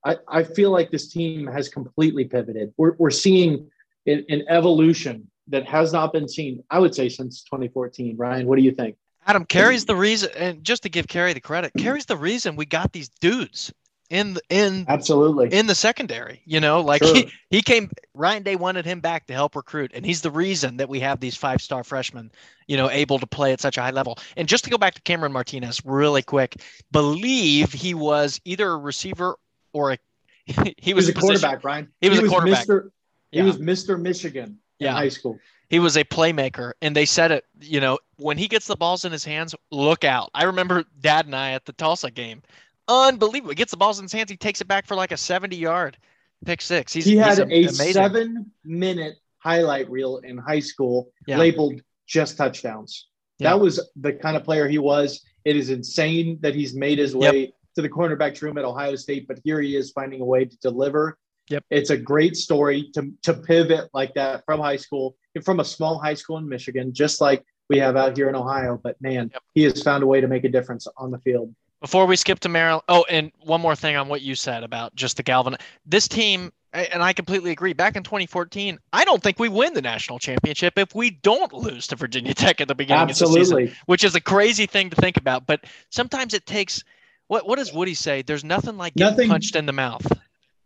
I, 0.04 0.16
I 0.28 0.44
feel 0.44 0.70
like 0.70 0.90
this 0.90 1.08
team 1.08 1.46
has 1.46 1.68
completely 1.68 2.24
pivoted. 2.24 2.72
We're, 2.76 2.94
we're 2.98 3.10
seeing 3.10 3.68
an, 4.06 4.24
an 4.28 4.44
evolution 4.48 5.28
that 5.48 5.66
has 5.66 5.92
not 5.92 6.12
been 6.12 6.28
seen, 6.28 6.62
I 6.70 6.78
would 6.78 6.94
say, 6.94 7.08
since 7.08 7.42
2014. 7.44 8.16
Ryan, 8.16 8.46
what 8.46 8.56
do 8.56 8.62
you 8.62 8.70
think? 8.70 8.96
Adam 9.26 9.44
Kerry's 9.44 9.84
the 9.84 9.96
reason, 9.96 10.30
and 10.36 10.64
just 10.64 10.82
to 10.84 10.88
give 10.88 11.06
Kerry 11.06 11.32
the 11.32 11.40
credit, 11.40 11.72
Kerry's 11.76 12.06
the 12.06 12.16
reason 12.16 12.56
we 12.56 12.64
got 12.64 12.92
these 12.92 13.10
dudes 13.20 13.72
in 14.10 14.36
in 14.50 14.84
absolutely 14.88 15.56
in 15.56 15.66
the 15.66 15.74
secondary. 15.74 16.42
You 16.44 16.60
know, 16.60 16.80
like 16.80 17.02
sure. 17.02 17.14
he, 17.14 17.32
he 17.48 17.62
came. 17.62 17.90
Ryan 18.12 18.42
Day 18.42 18.56
wanted 18.56 18.84
him 18.84 19.00
back 19.00 19.26
to 19.28 19.32
help 19.32 19.56
recruit, 19.56 19.92
and 19.94 20.04
he's 20.04 20.20
the 20.20 20.30
reason 20.30 20.76
that 20.78 20.88
we 20.88 21.00
have 21.00 21.20
these 21.20 21.36
five 21.36 21.62
star 21.62 21.84
freshmen. 21.84 22.30
You 22.66 22.76
know, 22.76 22.90
able 22.90 23.18
to 23.20 23.26
play 23.26 23.52
at 23.52 23.60
such 23.60 23.78
a 23.78 23.82
high 23.82 23.90
level. 23.90 24.18
And 24.36 24.48
just 24.48 24.64
to 24.64 24.70
go 24.70 24.76
back 24.76 24.94
to 24.94 25.02
Cameron 25.02 25.32
Martinez, 25.32 25.80
really 25.84 26.22
quick, 26.22 26.56
believe 26.90 27.72
he 27.72 27.94
was 27.94 28.40
either 28.44 28.70
a 28.70 28.76
receiver 28.76 29.36
or 29.72 29.92
a 29.92 29.98
he 30.44 30.52
was, 30.52 30.74
he 30.78 30.94
was 30.94 31.08
a, 31.08 31.12
a 31.12 31.14
quarterback. 31.14 31.64
Ryan, 31.64 31.88
he 32.00 32.08
was, 32.08 32.18
he 32.18 32.22
was 32.22 32.30
a 32.30 32.34
quarterback. 32.34 32.66
Mr. 32.66 32.90
He 33.30 33.42
was 33.42 33.58
Mr. 33.58 34.00
Michigan 34.00 34.58
in 34.80 34.86
yeah. 34.86 34.92
high 34.92 35.08
school. 35.08 35.38
He 35.68 35.78
was 35.78 35.96
a 35.96 36.02
playmaker, 36.02 36.72
and 36.82 36.96
they 36.96 37.04
said 37.04 37.30
it. 37.30 37.44
You 37.60 37.80
know, 37.80 38.00
when 38.16 38.36
he 38.36 38.48
gets 38.48 38.66
the 38.66 38.74
balls 38.74 39.04
in 39.04 39.12
his 39.12 39.24
hands, 39.24 39.54
look 39.70 40.02
out. 40.02 40.30
I 40.34 40.42
remember 40.44 40.84
Dad 41.00 41.26
and 41.26 41.36
I 41.36 41.52
at 41.52 41.64
the 41.64 41.72
Tulsa 41.72 42.10
game 42.10 42.42
unbelievable. 42.90 43.50
He 43.50 43.54
gets 43.54 43.70
the 43.70 43.76
balls 43.76 43.98
in 43.98 44.04
his 44.04 44.12
hands. 44.12 44.30
He 44.30 44.36
takes 44.36 44.60
it 44.60 44.68
back 44.68 44.86
for 44.86 44.94
like 44.94 45.12
a 45.12 45.16
70 45.16 45.56
yard 45.56 45.96
pick 46.44 46.60
six. 46.60 46.92
He's, 46.92 47.04
he 47.04 47.16
had 47.16 47.30
he's 47.30 47.38
a 47.38 47.42
amazing. 47.42 47.92
seven 47.92 48.50
minute 48.64 49.16
highlight 49.38 49.90
reel 49.90 50.18
in 50.18 50.38
high 50.38 50.60
school 50.60 51.10
yeah. 51.26 51.38
labeled 51.38 51.80
just 52.06 52.36
touchdowns. 52.36 53.08
Yeah. 53.38 53.50
That 53.50 53.60
was 53.60 53.90
the 53.96 54.12
kind 54.12 54.36
of 54.36 54.44
player 54.44 54.68
he 54.68 54.78
was. 54.78 55.24
It 55.44 55.56
is 55.56 55.70
insane 55.70 56.38
that 56.42 56.54
he's 56.54 56.74
made 56.74 56.98
his 56.98 57.14
way 57.14 57.40
yep. 57.40 57.50
to 57.76 57.82
the 57.82 57.88
cornerback's 57.88 58.42
room 58.42 58.58
at 58.58 58.64
Ohio 58.64 58.96
State, 58.96 59.26
but 59.26 59.38
here 59.44 59.60
he 59.60 59.76
is 59.76 59.90
finding 59.92 60.20
a 60.20 60.24
way 60.24 60.44
to 60.44 60.56
deliver. 60.58 61.16
Yep. 61.48 61.64
It's 61.70 61.90
a 61.90 61.96
great 61.96 62.36
story 62.36 62.90
to, 62.94 63.10
to 63.22 63.34
pivot 63.34 63.88
like 63.94 64.14
that 64.14 64.44
from 64.44 64.60
high 64.60 64.76
school, 64.76 65.16
from 65.42 65.60
a 65.60 65.64
small 65.64 65.98
high 65.98 66.14
school 66.14 66.36
in 66.36 66.48
Michigan, 66.48 66.92
just 66.92 67.20
like 67.20 67.44
we 67.68 67.78
have 67.78 67.96
out 67.96 68.16
here 68.16 68.28
in 68.28 68.36
Ohio. 68.36 68.78
But 68.82 69.00
man, 69.00 69.30
yep. 69.32 69.42
he 69.54 69.62
has 69.62 69.82
found 69.82 70.02
a 70.02 70.06
way 70.06 70.20
to 70.20 70.28
make 70.28 70.44
a 70.44 70.48
difference 70.48 70.86
on 70.96 71.10
the 71.10 71.18
field. 71.18 71.54
Before 71.80 72.04
we 72.04 72.16
skip 72.16 72.40
to 72.40 72.48
Maryland, 72.48 72.82
oh, 72.88 73.06
and 73.08 73.32
one 73.40 73.60
more 73.60 73.74
thing 73.74 73.96
on 73.96 74.08
what 74.08 74.20
you 74.20 74.34
said 74.34 74.64
about 74.64 74.94
just 74.94 75.16
the 75.16 75.22
Galvin. 75.22 75.56
This 75.86 76.06
team, 76.06 76.52
and 76.74 77.02
I 77.02 77.14
completely 77.14 77.52
agree. 77.52 77.72
Back 77.72 77.96
in 77.96 78.02
2014, 78.02 78.78
I 78.92 79.04
don't 79.04 79.22
think 79.22 79.38
we 79.38 79.48
win 79.48 79.72
the 79.72 79.80
national 79.80 80.18
championship 80.18 80.74
if 80.76 80.94
we 80.94 81.10
don't 81.10 81.52
lose 81.54 81.86
to 81.86 81.96
Virginia 81.96 82.34
Tech 82.34 82.60
at 82.60 82.68
the 82.68 82.74
beginning 82.74 83.08
Absolutely. 83.08 83.40
of 83.40 83.48
the 83.48 83.66
season, 83.66 83.76
which 83.86 84.04
is 84.04 84.14
a 84.14 84.20
crazy 84.20 84.66
thing 84.66 84.90
to 84.90 84.96
think 84.96 85.16
about. 85.16 85.46
But 85.46 85.64
sometimes 85.88 86.34
it 86.34 86.44
takes. 86.44 86.84
What 87.28 87.46
what 87.46 87.58
does 87.58 87.72
Woody 87.72 87.94
say? 87.94 88.22
There's 88.22 88.44
nothing 88.44 88.76
like 88.76 88.94
getting 88.94 89.12
nothing, 89.12 89.28
punched 89.30 89.56
in 89.56 89.64
the 89.64 89.72
mouth. 89.72 90.06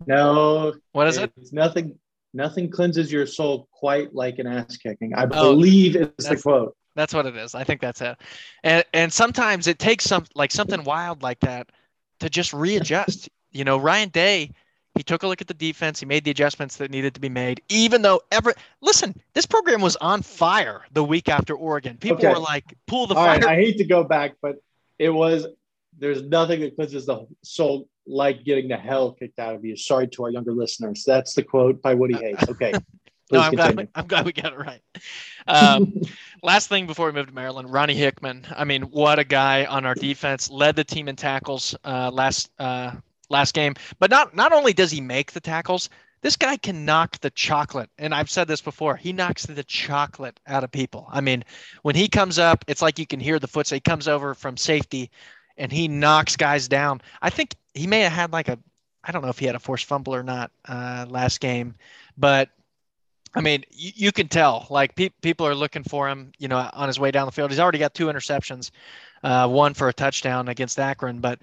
No. 0.07 0.75
What 0.93 1.07
is 1.07 1.19
it? 1.19 1.31
It's 1.37 1.53
nothing. 1.53 1.97
Nothing 2.33 2.69
cleanses 2.69 3.13
your 3.13 3.27
soul 3.27 3.69
quite 3.71 4.13
like 4.13 4.41
an 4.41 4.49
ass 4.49 4.77
kicking. 4.77 5.15
I 5.15 5.25
oh, 5.25 5.27
believe 5.27 5.95
it's 5.95 6.29
the 6.29 6.37
quote. 6.37 6.77
That's 6.95 7.13
what 7.13 7.27
it 7.27 7.37
is. 7.37 7.55
I 7.55 7.65
think 7.65 7.81
that's 7.81 8.01
it. 8.01 8.17
And 8.63 8.85
and 8.93 9.13
sometimes 9.13 9.67
it 9.67 9.79
takes 9.79 10.05
some 10.05 10.27
like 10.35 10.53
something 10.53 10.85
wild 10.85 11.23
like 11.23 11.41
that 11.41 11.71
to 12.21 12.31
just 12.31 12.53
readjust. 12.53 13.29
you 13.53 13.65
know, 13.65 13.79
Ryan 13.79 14.09
Day, 14.09 14.51
he 14.95 15.03
took 15.03 15.25
a 15.25 15.27
look 15.27 15.41
at 15.41 15.49
the 15.49 15.55
defense. 15.55 15.99
He 15.99 16.07
made 16.07 16.25
the 16.25 16.31
adjustments 16.31 16.77
that 16.77 16.91
needed 16.91 17.15
to 17.15 17.21
be 17.21 17.29
made. 17.29 17.61
Even 17.69 18.03
though 18.03 18.21
ever 18.31 18.55
listen, 18.81 19.15
this 19.33 19.47
program 19.47 19.81
was 19.81 19.97
on 19.97 20.23
fire 20.23 20.83
the 20.93 21.03
week 21.03 21.29
after 21.29 21.55
Oregon. 21.55 21.97
People 21.97 22.19
okay. 22.19 22.29
were 22.29 22.39
like, 22.39 22.75
"Pull 22.87 23.07
the 23.07 23.15
All 23.15 23.25
fire." 23.25 23.39
Right, 23.41 23.45
I 23.45 23.57
hate 23.57 23.79
to 23.79 23.85
go 23.85 24.05
back, 24.05 24.35
but 24.41 24.57
it 24.99 25.11
was. 25.11 25.47
There's 25.97 26.23
nothing 26.23 26.61
that 26.61 26.77
causes 26.77 27.07
the 27.07 27.25
soul 27.43 27.89
like 28.07 28.45
getting 28.45 28.67
the 28.67 28.77
hell 28.77 29.13
kicked 29.13 29.39
out 29.39 29.55
of 29.55 29.65
you. 29.65 29.77
Sorry 29.77 30.09
to 30.09 30.25
our 30.25 30.31
younger 30.31 30.53
listeners. 30.53 31.05
That's 31.07 31.35
the 31.35 31.43
quote 31.43 31.81
by 31.83 31.95
Woody 31.95 32.15
Hayes. 32.15 32.49
Okay. 32.49 32.73
no, 33.31 33.41
I'm 33.41 33.53
glad, 33.53 33.89
I'm 33.95 34.07
glad 34.07 34.27
we 34.27 34.33
got 34.33 34.53
it 34.53 34.59
right. 34.59 34.83
Um, 35.47 36.03
last 36.43 36.69
thing 36.69 36.87
before 36.87 37.07
we 37.07 37.13
move 37.13 37.27
to 37.27 37.35
Maryland, 37.35 37.73
Ronnie 37.73 37.95
Hickman. 37.95 38.47
I 38.55 38.65
mean, 38.65 38.83
what 38.83 39.19
a 39.19 39.25
guy 39.25 39.65
on 39.65 39.87
our 39.87 39.95
defense. 39.95 40.51
Led 40.51 40.77
the 40.77 40.85
team 40.85 41.09
in 41.09 41.17
tackles 41.17 41.75
uh, 41.85 42.11
last 42.13 42.51
uh, 42.59 42.93
last 43.31 43.55
game. 43.55 43.75
But 43.99 44.11
not 44.11 44.35
not 44.35 44.53
only 44.53 44.73
does 44.73 44.91
he 44.91 45.01
make 45.01 45.33
the 45.33 45.41
tackles, 45.41 45.89
this 46.21 46.37
guy 46.37 46.57
can 46.57 46.85
knock 46.85 47.19
the 47.21 47.31
chocolate. 47.31 47.91
And 47.99 48.15
I've 48.15 48.31
said 48.31 48.49
this 48.49 48.61
before. 48.61 48.97
He 48.97 49.13
knocks 49.13 49.47
the 49.47 49.65
chocolate 49.65 50.41
out 50.47 50.65
of 50.65 50.71
people. 50.71 51.07
I 51.11 51.21
mean, 51.21 51.45
when 51.83 51.95
he 51.95 52.09
comes 52.09 52.39
up, 52.39 52.65
it's 52.67 52.83
like 52.83 52.99
you 52.99 53.07
can 53.07 53.21
hear 53.21 53.39
the 53.39 53.49
foot. 53.49 53.69
He 53.69 53.81
comes 53.81 54.09
over 54.09 54.35
from 54.35 54.57
safety 54.57 55.11
and 55.57 55.71
he 55.71 55.89
knocks 55.89 56.37
guys 56.37 56.69
down. 56.69 57.01
I 57.21 57.31
think 57.31 57.55
he 57.75 57.87
may 57.87 58.01
have 58.01 58.13
had 58.13 58.33
like 58.33 58.49
a 58.49 58.59
I 59.07 59.13
don't 59.13 59.23
know 59.23 59.29
if 59.29 59.39
he 59.39 59.45
had 59.45 59.55
a 59.55 59.61
forced 59.61 59.85
fumble 59.85 60.15
or 60.15 60.23
not 60.23 60.51
uh, 60.67 61.05
last 61.09 61.41
game, 61.41 61.75
but 62.17 62.49
I 63.35 63.41
mean, 63.41 63.65
you, 63.71 63.93
you 63.95 64.13
can 64.13 64.29
tell 64.29 64.67
like 64.71 64.95
pe- 64.95 65.11
people 65.21 65.47
are 65.47 65.55
looking 65.55 65.83
for 65.83 66.09
him, 66.09 66.33
you 66.39 66.49
know, 66.49 66.71
on 66.73 66.89
his 66.89 67.01
way 67.01 67.11
down 67.11 67.27
the 67.27 67.33
field. 67.33 67.51
He's 67.51 67.61
already 67.61 67.79
got 67.79 67.95
two 67.95 68.07
interceptions, 68.07 68.71
uh, 69.23 69.49
one 69.49 69.75
for 69.75 69.89
a 69.89 69.93
touchdown 69.93 70.49
against 70.49 70.79
Akron, 70.79 71.19
but 71.19 71.41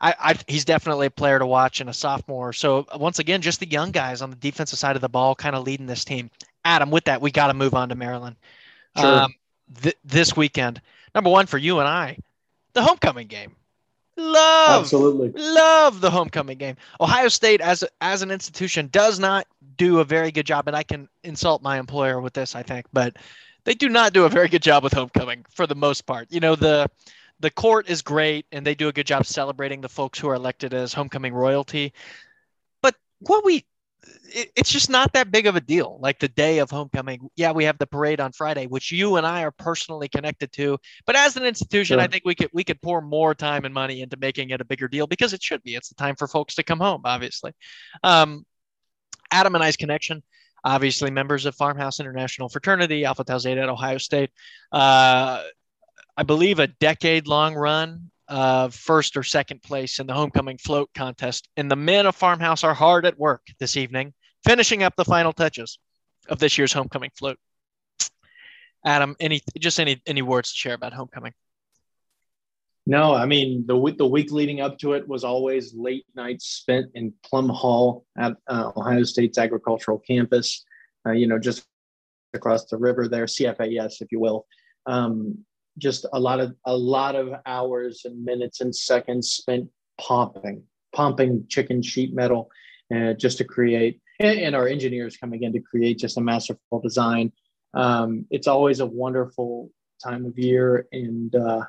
I, 0.00 0.14
I, 0.18 0.34
he's 0.48 0.64
definitely 0.64 1.06
a 1.06 1.10
player 1.10 1.38
to 1.38 1.46
watch 1.46 1.80
and 1.80 1.88
a 1.88 1.92
sophomore. 1.92 2.52
So 2.52 2.86
once 2.96 3.18
again, 3.18 3.40
just 3.40 3.60
the 3.60 3.68
young 3.68 3.90
guys 3.90 4.22
on 4.22 4.30
the 4.30 4.36
defensive 4.36 4.78
side 4.78 4.96
of 4.96 5.02
the 5.02 5.08
ball, 5.08 5.34
kind 5.34 5.54
of 5.54 5.64
leading 5.64 5.86
this 5.86 6.04
team. 6.04 6.30
Adam, 6.64 6.90
with 6.90 7.04
that, 7.04 7.20
we 7.20 7.30
got 7.30 7.48
to 7.48 7.54
move 7.54 7.74
on 7.74 7.88
to 7.90 7.94
Maryland. 7.94 8.36
Sure. 8.98 9.20
Um, 9.20 9.34
th- 9.80 9.96
this 10.04 10.36
weekend, 10.36 10.80
number 11.14 11.30
one 11.30 11.46
for 11.46 11.58
you 11.58 11.78
and 11.78 11.88
I, 11.88 12.18
the 12.72 12.82
homecoming 12.82 13.28
game. 13.28 13.54
Love, 14.16 14.82
absolutely 14.82 15.32
love 15.34 16.00
the 16.00 16.10
homecoming 16.10 16.56
game. 16.56 16.76
Ohio 17.00 17.26
State, 17.26 17.60
as 17.60 17.82
as 18.00 18.22
an 18.22 18.30
institution, 18.30 18.88
does 18.92 19.18
not 19.18 19.44
do 19.76 20.00
a 20.00 20.04
very 20.04 20.30
good 20.30 20.46
job, 20.46 20.68
and 20.68 20.76
I 20.76 20.82
can 20.82 21.08
insult 21.22 21.62
my 21.62 21.78
employer 21.78 22.20
with 22.20 22.32
this, 22.32 22.54
I 22.54 22.62
think, 22.62 22.86
but 22.92 23.16
they 23.64 23.74
do 23.74 23.88
not 23.88 24.12
do 24.12 24.24
a 24.24 24.28
very 24.28 24.48
good 24.48 24.62
job 24.62 24.84
with 24.84 24.92
homecoming 24.92 25.44
for 25.50 25.66
the 25.66 25.74
most 25.74 26.02
part. 26.06 26.28
You 26.30 26.40
know 26.40 26.54
the 26.54 26.88
the 27.40 27.50
court 27.50 27.88
is 27.88 28.02
great, 28.02 28.46
and 28.52 28.66
they 28.66 28.74
do 28.74 28.88
a 28.88 28.92
good 28.92 29.06
job 29.06 29.26
celebrating 29.26 29.80
the 29.80 29.88
folks 29.88 30.18
who 30.18 30.28
are 30.28 30.34
elected 30.34 30.74
as 30.74 30.92
homecoming 30.92 31.34
royalty. 31.34 31.92
But 32.82 32.94
what 33.20 33.44
we 33.44 33.64
it, 34.32 34.52
it's 34.56 34.70
just 34.70 34.90
not 34.90 35.12
that 35.12 35.30
big 35.30 35.46
of 35.46 35.56
a 35.56 35.60
deal. 35.60 35.98
Like 36.00 36.18
the 36.18 36.28
day 36.28 36.58
of 36.58 36.70
homecoming, 36.70 37.28
yeah, 37.36 37.52
we 37.52 37.64
have 37.64 37.78
the 37.78 37.86
parade 37.86 38.20
on 38.20 38.32
Friday, 38.32 38.66
which 38.66 38.92
you 38.92 39.16
and 39.16 39.26
I 39.26 39.42
are 39.42 39.50
personally 39.50 40.08
connected 40.08 40.52
to. 40.52 40.78
But 41.06 41.16
as 41.16 41.36
an 41.36 41.44
institution, 41.44 41.96
sure. 41.96 42.02
I 42.02 42.06
think 42.06 42.24
we 42.24 42.34
could 42.34 42.50
we 42.52 42.64
could 42.64 42.80
pour 42.82 43.00
more 43.00 43.34
time 43.34 43.64
and 43.64 43.74
money 43.74 44.02
into 44.02 44.16
making 44.16 44.50
it 44.50 44.60
a 44.60 44.64
bigger 44.64 44.88
deal 44.88 45.06
because 45.06 45.32
it 45.32 45.42
should 45.42 45.62
be. 45.62 45.74
It's 45.74 45.88
the 45.88 45.94
time 45.94 46.16
for 46.16 46.28
folks 46.28 46.54
to 46.56 46.62
come 46.62 46.80
home, 46.80 47.02
obviously. 47.04 47.52
Um, 48.02 48.44
Adam 49.34 49.56
and 49.56 49.64
I's 49.64 49.76
connection, 49.76 50.22
obviously 50.64 51.10
members 51.10 51.44
of 51.44 51.56
Farmhouse 51.56 51.98
International 51.98 52.48
Fraternity, 52.48 53.04
Alpha 53.04 53.24
Tau 53.24 53.38
Zeta 53.38 53.62
at 53.62 53.68
Ohio 53.68 53.98
State. 53.98 54.30
Uh, 54.70 55.42
I 56.16 56.22
believe 56.22 56.60
a 56.60 56.68
decade 56.68 57.26
long 57.26 57.54
run 57.54 58.10
uh, 58.28 58.68
first 58.68 59.16
or 59.16 59.24
second 59.24 59.60
place 59.62 59.98
in 59.98 60.06
the 60.06 60.14
homecoming 60.14 60.58
float 60.58 60.88
contest. 60.94 61.48
And 61.56 61.68
the 61.68 61.76
men 61.76 62.06
of 62.06 62.14
Farmhouse 62.14 62.62
are 62.62 62.74
hard 62.74 63.04
at 63.06 63.18
work 63.18 63.42
this 63.58 63.76
evening, 63.76 64.14
finishing 64.44 64.84
up 64.84 64.94
the 64.96 65.04
final 65.04 65.32
touches 65.32 65.78
of 66.28 66.38
this 66.38 66.56
year's 66.56 66.72
homecoming 66.72 67.10
float. 67.18 67.36
Adam, 68.86 69.16
any 69.18 69.40
just 69.58 69.80
any 69.80 70.00
any 70.06 70.22
words 70.22 70.52
to 70.52 70.58
share 70.58 70.74
about 70.74 70.92
homecoming? 70.92 71.32
No, 72.86 73.14
I 73.14 73.24
mean 73.24 73.64
the 73.66 73.76
week 73.76 73.96
the 73.96 74.06
week 74.06 74.30
leading 74.30 74.60
up 74.60 74.78
to 74.78 74.92
it 74.92 75.08
was 75.08 75.24
always 75.24 75.74
late 75.74 76.04
nights 76.14 76.46
spent 76.46 76.90
in 76.94 77.14
Plumb 77.24 77.48
Hall 77.48 78.04
at 78.18 78.36
uh, 78.46 78.72
Ohio 78.76 79.04
State's 79.04 79.38
agricultural 79.38 79.98
campus. 80.00 80.64
Uh, 81.06 81.12
you 81.12 81.26
know, 81.26 81.38
just 81.38 81.64
across 82.34 82.66
the 82.66 82.76
river 82.76 83.08
there, 83.08 83.24
CFAES, 83.24 84.02
if 84.02 84.12
you 84.12 84.20
will. 84.20 84.46
Um, 84.86 85.44
just 85.78 86.06
a 86.12 86.20
lot 86.20 86.40
of 86.40 86.54
a 86.66 86.76
lot 86.76 87.16
of 87.16 87.32
hours 87.46 88.02
and 88.04 88.24
minutes 88.24 88.60
and 88.60 88.74
seconds 88.74 89.30
spent 89.30 89.68
pumping 89.98 90.62
pumping 90.94 91.44
chicken 91.48 91.82
sheet 91.82 92.14
metal 92.14 92.50
uh, 92.94 93.12
just 93.14 93.38
to 93.38 93.44
create 93.44 94.00
and, 94.20 94.38
and, 94.38 94.54
our 94.54 94.68
engineers 94.68 95.16
coming 95.16 95.42
in 95.42 95.52
to 95.52 95.60
create 95.60 95.98
just 95.98 96.16
a 96.16 96.20
masterful 96.20 96.80
design 96.80 97.32
um, 97.74 98.24
it's 98.30 98.46
always 98.46 98.78
a 98.80 98.86
wonderful 98.86 99.70
time 100.02 100.24
of 100.24 100.38
year 100.38 100.86
and 100.92 101.34
uh, 101.34 101.64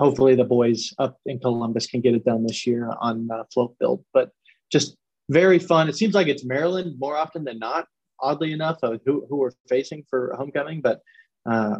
hopefully 0.00 0.34
the 0.34 0.44
boys 0.44 0.92
up 0.98 1.18
in 1.26 1.38
columbus 1.38 1.86
can 1.86 2.00
get 2.00 2.14
it 2.14 2.24
done 2.24 2.44
this 2.44 2.66
year 2.66 2.92
on 3.00 3.28
uh, 3.30 3.44
float 3.52 3.74
build 3.78 4.04
but 4.12 4.30
just 4.72 4.96
very 5.28 5.58
fun 5.58 5.88
it 5.88 5.96
seems 5.96 6.14
like 6.14 6.26
it's 6.26 6.44
maryland 6.44 6.96
more 6.98 7.16
often 7.16 7.44
than 7.44 7.58
not 7.58 7.86
oddly 8.20 8.52
enough 8.52 8.78
who, 8.82 9.24
who 9.28 9.36
we're 9.36 9.52
facing 9.68 10.02
for 10.10 10.34
homecoming 10.36 10.80
but 10.80 11.00
uh, 11.48 11.76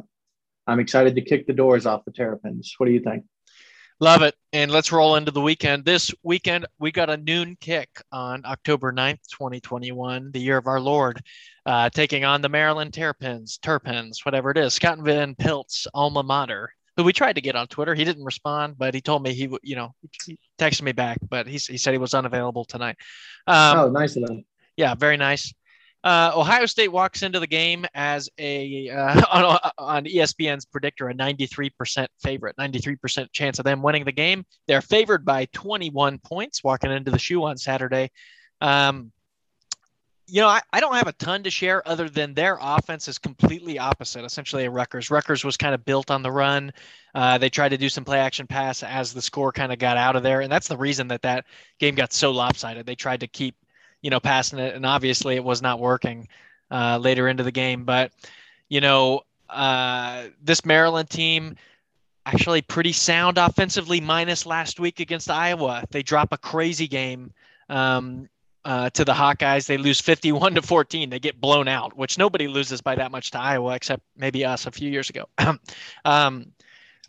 I'm 0.66 0.80
excited 0.80 1.14
to 1.16 1.22
kick 1.22 1.46
the 1.46 1.52
doors 1.52 1.85
off 1.85 2.04
the 2.04 2.12
Terrapins. 2.12 2.74
What 2.78 2.87
do 2.87 2.92
you 2.92 3.00
think? 3.00 3.24
Love 3.98 4.22
it. 4.22 4.35
And 4.52 4.70
let's 4.70 4.92
roll 4.92 5.16
into 5.16 5.30
the 5.30 5.40
weekend. 5.40 5.85
This 5.85 6.14
weekend, 6.22 6.66
we 6.78 6.90
got 6.90 7.11
a 7.11 7.18
noon 7.18 7.56
kick 7.61 7.88
on 8.11 8.42
October 8.46 8.92
9th, 8.92 9.20
2021, 9.30 10.30
the 10.30 10.38
year 10.38 10.56
of 10.56 10.66
our 10.66 10.80
Lord, 10.80 11.20
uh, 11.66 11.90
taking 11.90 12.24
on 12.24 12.40
the 12.40 12.48
Maryland 12.48 12.94
Terrapins, 12.94 13.59
Terrapins, 13.59 14.24
whatever 14.24 14.50
it 14.50 14.56
is, 14.56 14.74
Scott 14.74 15.00
Van 15.00 15.35
Pelt's 15.35 15.87
alma 15.92 16.22
mater, 16.22 16.72
who 17.01 17.05
we 17.05 17.15
tried 17.15 17.33
to 17.33 17.41
get 17.41 17.57
on 17.57 17.67
Twitter. 17.67 17.95
He 17.95 18.05
didn't 18.05 18.25
respond, 18.25 18.77
but 18.77 18.93
he 18.95 19.01
told 19.01 19.23
me 19.23 19.33
he 19.33 19.49
would, 19.49 19.63
you 19.65 19.75
know, 19.75 19.95
he 20.27 20.39
texted 20.59 20.83
me 20.83 20.93
back, 20.93 21.19
but 21.27 21.47
he, 21.47 21.57
he 21.57 21.79
said 21.79 21.93
he 21.93 21.99
was 21.99 22.13
unavailable 22.13 22.67
tonight. 22.67 22.97
Um, 23.47 23.79
oh, 23.79 23.91
nice 23.91 24.17
of 24.17 24.29
him. 24.29 24.45
Yeah, 24.77 24.95
very 24.95 25.17
nice. 25.17 25.53
Uh, 26.05 26.33
Ohio 26.35 26.67
State 26.67 26.93
walks 26.93 27.23
into 27.23 27.41
the 27.41 27.47
game 27.47 27.87
as 27.95 28.29
a 28.39 28.91
uh, 28.91 29.23
on, 29.33 29.71
on, 29.79 30.05
ESPN's 30.05 30.67
predictor 30.67 31.09
a 31.09 31.15
93% 31.15 32.07
favorite, 32.23 32.57
93% 32.59 33.33
chance 33.33 33.59
of 33.59 33.65
them 33.65 33.83
winning 33.83 34.05
the 34.05 34.13
game. 34.13 34.45
They're 34.69 34.83
favored 34.83 35.25
by 35.25 35.47
21 35.55 36.19
points 36.19 36.63
walking 36.63 36.91
into 36.91 37.11
the 37.11 37.19
shoe 37.19 37.45
on 37.45 37.57
Saturday. 37.57 38.11
Um, 38.61 39.11
you 40.31 40.40
know, 40.40 40.49
I, 40.49 40.61
I 40.73 40.81
don't 40.81 40.95
have 40.95 41.09
a 41.09 41.12
ton 41.12 41.43
to 41.43 41.51
share 41.51 41.87
other 41.88 42.09
than 42.09 42.35
their 42.35 42.59
offense 42.61 43.09
is 43.09 43.19
completely 43.19 43.79
opposite, 43.79 44.25
essentially 44.25 44.64
a 44.64 44.71
Rutgers. 44.71 45.11
Rutgers 45.11 45.45
was 45.45 45.57
kind 45.57 45.75
of 45.75 45.85
built 45.85 46.11
on 46.11 46.23
the 46.23 46.31
run. 46.31 46.73
Uh, 47.14 47.38
they 47.38 47.51
tried 47.51 47.71
to 47.71 47.79
do 47.79 47.88
some 47.88 48.05
play 48.05 48.19
action 48.19 48.47
pass 48.47 48.83
as 48.83 49.12
the 49.12 49.23
score 49.23 49.53
kind 49.53 49.73
of 49.73 49.79
got 49.79 49.97
out 49.97 50.16
of 50.16 50.23
there, 50.23 50.40
and 50.40 50.51
that's 50.51 50.69
the 50.69 50.77
reason 50.77 51.09
that 51.09 51.23
that 51.23 51.45
game 51.79 51.95
got 51.95 52.12
so 52.12 52.31
lopsided. 52.31 52.87
They 52.87 52.95
tried 52.95 53.21
to 53.21 53.27
keep 53.27 53.55
you 54.03 54.11
know, 54.11 54.21
passing 54.21 54.59
it, 54.59 54.75
and 54.75 54.87
obviously 54.87 55.37
it 55.37 55.45
was 55.45 55.62
not 55.62 55.79
working 55.79 56.29
uh, 56.71 56.99
later 56.99 57.29
into 57.29 57.43
the 57.43 57.53
game. 57.53 57.85
But 57.85 58.12
you 58.69 58.81
know, 58.81 59.23
uh, 59.49 60.25
this 60.43 60.64
Maryland 60.64 61.11
team 61.11 61.57
actually 62.27 62.62
pretty 62.62 62.93
sound 62.93 63.38
offensively, 63.38 64.01
minus 64.01 64.47
last 64.47 64.81
week 64.81 65.01
against 65.01 65.31
Iowa. 65.31 65.85
They 65.90 66.03
drop 66.03 66.33
a 66.33 66.38
crazy 66.38 66.87
game 66.87 67.33
um, 67.69 68.29
uh, 68.64 68.90
to 68.90 69.05
the 69.05 69.12
Hawkeyes. 69.12 69.66
They 69.66 69.79
lose 69.79 70.01
51 70.01 70.55
to 70.57 70.62
14. 70.62 71.11
They 71.11 71.18
get 71.18 71.40
blown 71.40 71.68
out, 71.68 71.96
which 71.96 72.18
nobody 72.18 72.49
loses 72.49 72.81
by 72.81 72.94
that 72.96 73.11
much 73.11 73.31
to 73.33 73.40
Iowa 73.40 73.75
except 73.75 74.03
maybe 74.16 74.44
us 74.44 74.66
a 74.66 74.70
few 74.70 74.90
years 74.90 75.11
ago. 75.11 75.25
um, 76.05 76.53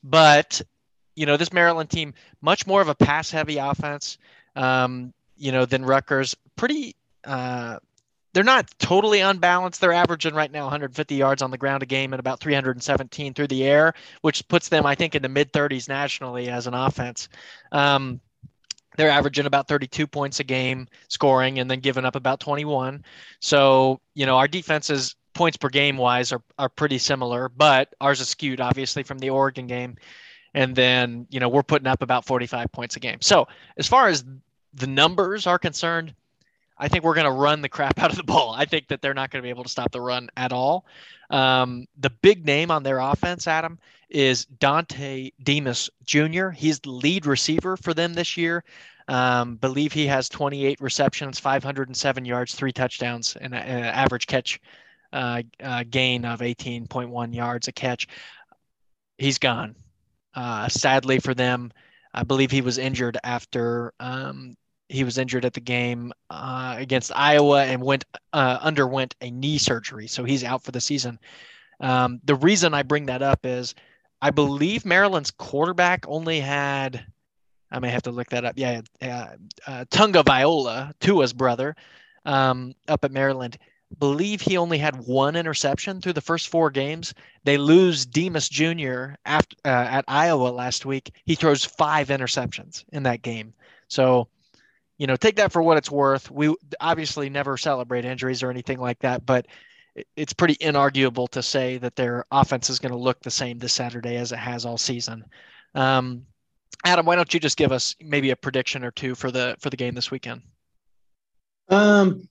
but 0.04 0.62
you 1.16 1.26
know, 1.26 1.38
this 1.38 1.52
Maryland 1.52 1.90
team 1.90 2.14
much 2.42 2.66
more 2.66 2.82
of 2.82 2.88
a 2.88 2.96
pass-heavy 2.96 3.58
offense. 3.58 4.18
Um, 4.56 5.14
you 5.42 5.52
know, 5.52 5.66
than 5.66 5.84
Rutgers. 5.84 6.36
Pretty, 6.56 6.96
uh, 7.26 7.80
they're 8.34 8.44
not 8.44 8.70
totally 8.78 9.20
unbalanced. 9.20 9.82
They're 9.82 9.92
averaging 9.92 10.36
right 10.36 10.52
now 10.52 10.64
150 10.66 11.16
yards 11.16 11.42
on 11.42 11.50
the 11.50 11.58
ground 11.58 11.82
a 11.84 11.88
game 11.88 12.14
and 12.14 12.20
about 12.20 12.40
317 12.40 13.34
through 13.34 13.48
the 13.48 13.64
air, 13.64 13.94
which 14.22 14.48
puts 14.48 14.70
them, 14.70 14.86
I 14.86 14.94
think, 14.94 15.16
in 15.16 15.24
the 15.24 15.30
mid 15.30 15.52
30s 15.52 15.90
nationally 15.90 16.48
as 16.48 16.68
an 16.68 16.76
offense. 16.76 17.28
Um, 17.72 18.22
they're 19.02 19.10
averaging 19.10 19.48
about 19.48 19.68
32 19.68 20.06
points 20.06 20.40
a 20.40 20.44
game 20.44 20.88
scoring 21.08 21.58
and 21.58 21.72
then 21.72 21.80
giving 21.80 22.06
up 22.06 22.16
about 22.16 22.40
21. 22.40 23.04
So, 23.40 24.00
you 24.14 24.28
know, 24.28 24.38
our 24.38 24.48
defenses 24.48 25.16
points 25.34 25.58
per 25.58 25.70
game 25.70 25.98
wise 25.98 26.32
are, 26.32 26.44
are 26.60 26.70
pretty 26.70 27.00
similar, 27.00 27.50
but 27.50 27.92
ours 28.00 28.22
is 28.22 28.30
skewed 28.30 28.62
obviously 28.62 29.02
from 29.02 29.18
the 29.18 29.32
Oregon 29.32 29.66
game. 29.66 29.96
And 30.54 30.76
then, 30.76 31.26
you 31.32 31.40
know, 31.40 31.50
we're 31.50 31.64
putting 31.64 31.88
up 31.88 32.04
about 32.04 32.26
45 32.26 32.72
points 32.72 32.96
a 32.96 33.00
game. 33.00 33.18
So 33.22 33.48
as 33.76 33.88
far 33.88 34.08
as 34.08 34.24
the 34.76 34.86
numbers 34.86 35.48
are 35.48 35.58
concerned, 35.58 36.14
I 36.78 36.88
think 36.88 37.04
we're 37.04 37.16
going 37.16 37.26
to 37.26 37.32
run 37.32 37.64
the 37.64 37.70
crap 37.70 37.98
out 38.04 38.12
of 38.12 38.18
the 38.18 38.24
ball. 38.24 38.54
I 38.56 38.66
think 38.66 38.88
that 38.90 39.02
they're 39.02 39.16
not 39.16 39.32
going 39.32 39.42
to 39.42 39.46
be 39.46 39.50
able 39.50 39.64
to 39.64 39.70
stop 39.70 39.92
the 39.92 40.02
run 40.02 40.30
at 40.38 40.54
all. 40.54 40.86
Um, 41.32 41.88
the 41.98 42.12
big 42.12 42.46
name 42.46 42.70
on 42.70 42.84
their 42.84 43.00
offense, 43.00 43.48
Adam, 43.48 43.80
is 44.12 44.46
Dontay 44.60 45.32
Demus 45.42 45.90
Jr. 46.04 46.50
He's 46.50 46.80
the 46.82 46.92
lead 46.92 47.26
receiver 47.26 47.78
for 47.78 47.94
them 47.94 48.14
this 48.14 48.36
year. 48.38 48.64
Um, 49.12 49.56
believe 49.58 49.92
he 49.92 50.08
has 50.08 50.30
28 50.30 50.80
receptions, 50.80 51.38
507 51.38 52.24
yards, 52.24 52.56
three 52.56 52.72
touchdowns, 52.72 53.36
and 53.36 53.54
an 53.54 53.84
average 53.84 54.26
catch 54.26 54.62
uh, 55.12 55.42
uh, 55.62 55.84
gain 55.90 56.24
of 56.24 56.40
18.1 56.40 57.36
yards 57.36 57.68
a 57.68 57.74
catch. 57.74 58.08
He's 59.18 59.38
gone. 59.38 59.76
Uh, 60.34 60.70
sadly 60.70 61.20
for 61.20 61.34
them, 61.34 61.74
I 62.14 62.24
believe 62.24 62.52
he 62.52 62.62
was 62.62 62.78
injured 62.78 63.18
after 63.22 63.94
um, 64.00 64.56
he 64.88 65.04
was 65.04 65.18
injured 65.18 65.44
at 65.44 65.56
the 65.56 65.60
game 65.60 66.14
uh, 66.30 66.76
against 66.78 67.12
Iowa 67.14 67.66
and 67.66 67.82
went 67.82 68.06
uh, 68.32 68.60
underwent 68.62 69.16
a 69.20 69.30
knee 69.30 69.58
surgery, 69.58 70.08
so 70.08 70.24
he's 70.24 70.46
out 70.46 70.64
for 70.64 70.72
the 70.72 70.80
season. 70.80 71.20
Um, 71.82 72.22
the 72.24 72.36
reason 72.36 72.74
I 72.74 72.84
bring 72.84 73.08
that 73.08 73.22
up 73.22 73.46
is 73.46 73.76
I 74.22 74.32
believe 74.32 74.86
Maryland's 74.86 75.32
quarterback 75.32 76.06
only 76.08 76.40
had 76.40 77.06
I 77.72 77.80
may 77.80 77.90
have 77.90 78.04
to 78.04 78.12
look 78.12 78.30
that 78.30 78.46
up. 78.46 78.54
Yeah, 78.58 78.82
uh, 79.02 79.28
uh, 79.66 79.86
Tagovailoa, 79.86 80.94
Tua's 81.00 81.34
brother, 81.34 81.76
um, 82.26 82.74
up 82.88 83.04
at 83.06 83.12
Maryland. 83.12 83.58
Believe 84.00 84.40
he 84.40 84.58
only 84.58 84.78
had 84.78 85.06
one 85.06 85.36
interception 85.36 86.00
through 86.00 86.14
the 86.14 86.22
first 86.22 86.48
four 86.48 86.70
games. 86.70 87.14
They 87.44 87.58
lose 87.58 88.06
Demus 88.06 88.48
Jr. 88.48 89.16
after 89.26 89.58
uh, 89.66 89.70
at 89.70 90.06
Iowa 90.08 90.48
last 90.50 90.86
week. 90.86 91.12
He 91.26 91.36
throws 91.36 91.66
five 91.66 92.08
interceptions 92.08 92.86
in 92.94 93.04
that 93.04 93.22
game. 93.22 93.54
So, 93.90 94.30
you 94.98 95.08
know, 95.08 95.18
take 95.18 95.36
that 95.38 95.52
for 95.52 95.62
what 95.62 95.78
it's 95.78 95.92
worth. 95.92 96.32
We 96.32 96.56
obviously 96.80 97.30
never 97.30 97.58
celebrate 97.58 98.06
injuries 98.06 98.44
or 98.44 98.50
anything 98.50 98.80
like 98.80 99.00
that, 99.00 99.26
but 99.26 99.48
it's 100.16 100.34
pretty 100.34 100.56
inarguable 100.56 101.28
to 101.30 101.44
say 101.44 101.78
that 101.78 101.96
their 101.98 102.26
offense 102.32 102.70
is 102.70 102.80
going 102.80 102.94
to 102.94 102.98
look 102.98 103.22
the 103.22 103.32
same 103.32 103.58
this 103.58 103.74
Saturday 103.74 104.16
as 104.16 104.32
it 104.32 104.40
has 104.40 104.66
all 104.66 104.78
season. 104.78 105.26
Um, 105.76 106.26
Adam, 106.84 107.06
why 107.06 107.16
don't 107.16 107.34
you 107.34 107.40
just 107.40 107.58
give 107.58 107.72
us 107.72 107.96
maybe 108.02 108.32
a 108.32 108.36
prediction 108.36 108.84
or 108.84 108.92
two 108.92 109.16
for 109.16 109.32
the 109.32 109.56
for 109.60 109.70
the 109.70 109.78
game 109.78 109.94
this 109.94 110.12
weekend? 110.12 110.42
Um, 111.70 112.28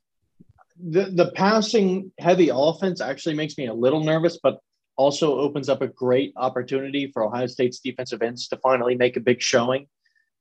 the 0.76 1.05
the 1.05 1.33
passing 1.33 2.12
heavy 2.18 2.50
offense 2.53 3.00
actually 3.00 3.35
makes 3.35 3.57
me 3.57 3.66
a 3.66 3.74
little 3.74 4.03
nervous, 4.03 4.38
but 4.42 4.59
also 4.96 5.38
opens 5.38 5.68
up 5.68 5.83
a 5.83 5.87
great 5.87 6.33
opportunity 6.37 7.11
for 7.12 7.24
Ohio 7.24 7.46
State's 7.46 7.81
defensive 7.81 8.22
ends 8.22 8.48
to 8.48 8.57
finally 8.59 8.94
make 8.96 9.16
a 9.16 9.20
big 9.20 9.40
showing. 9.40 9.87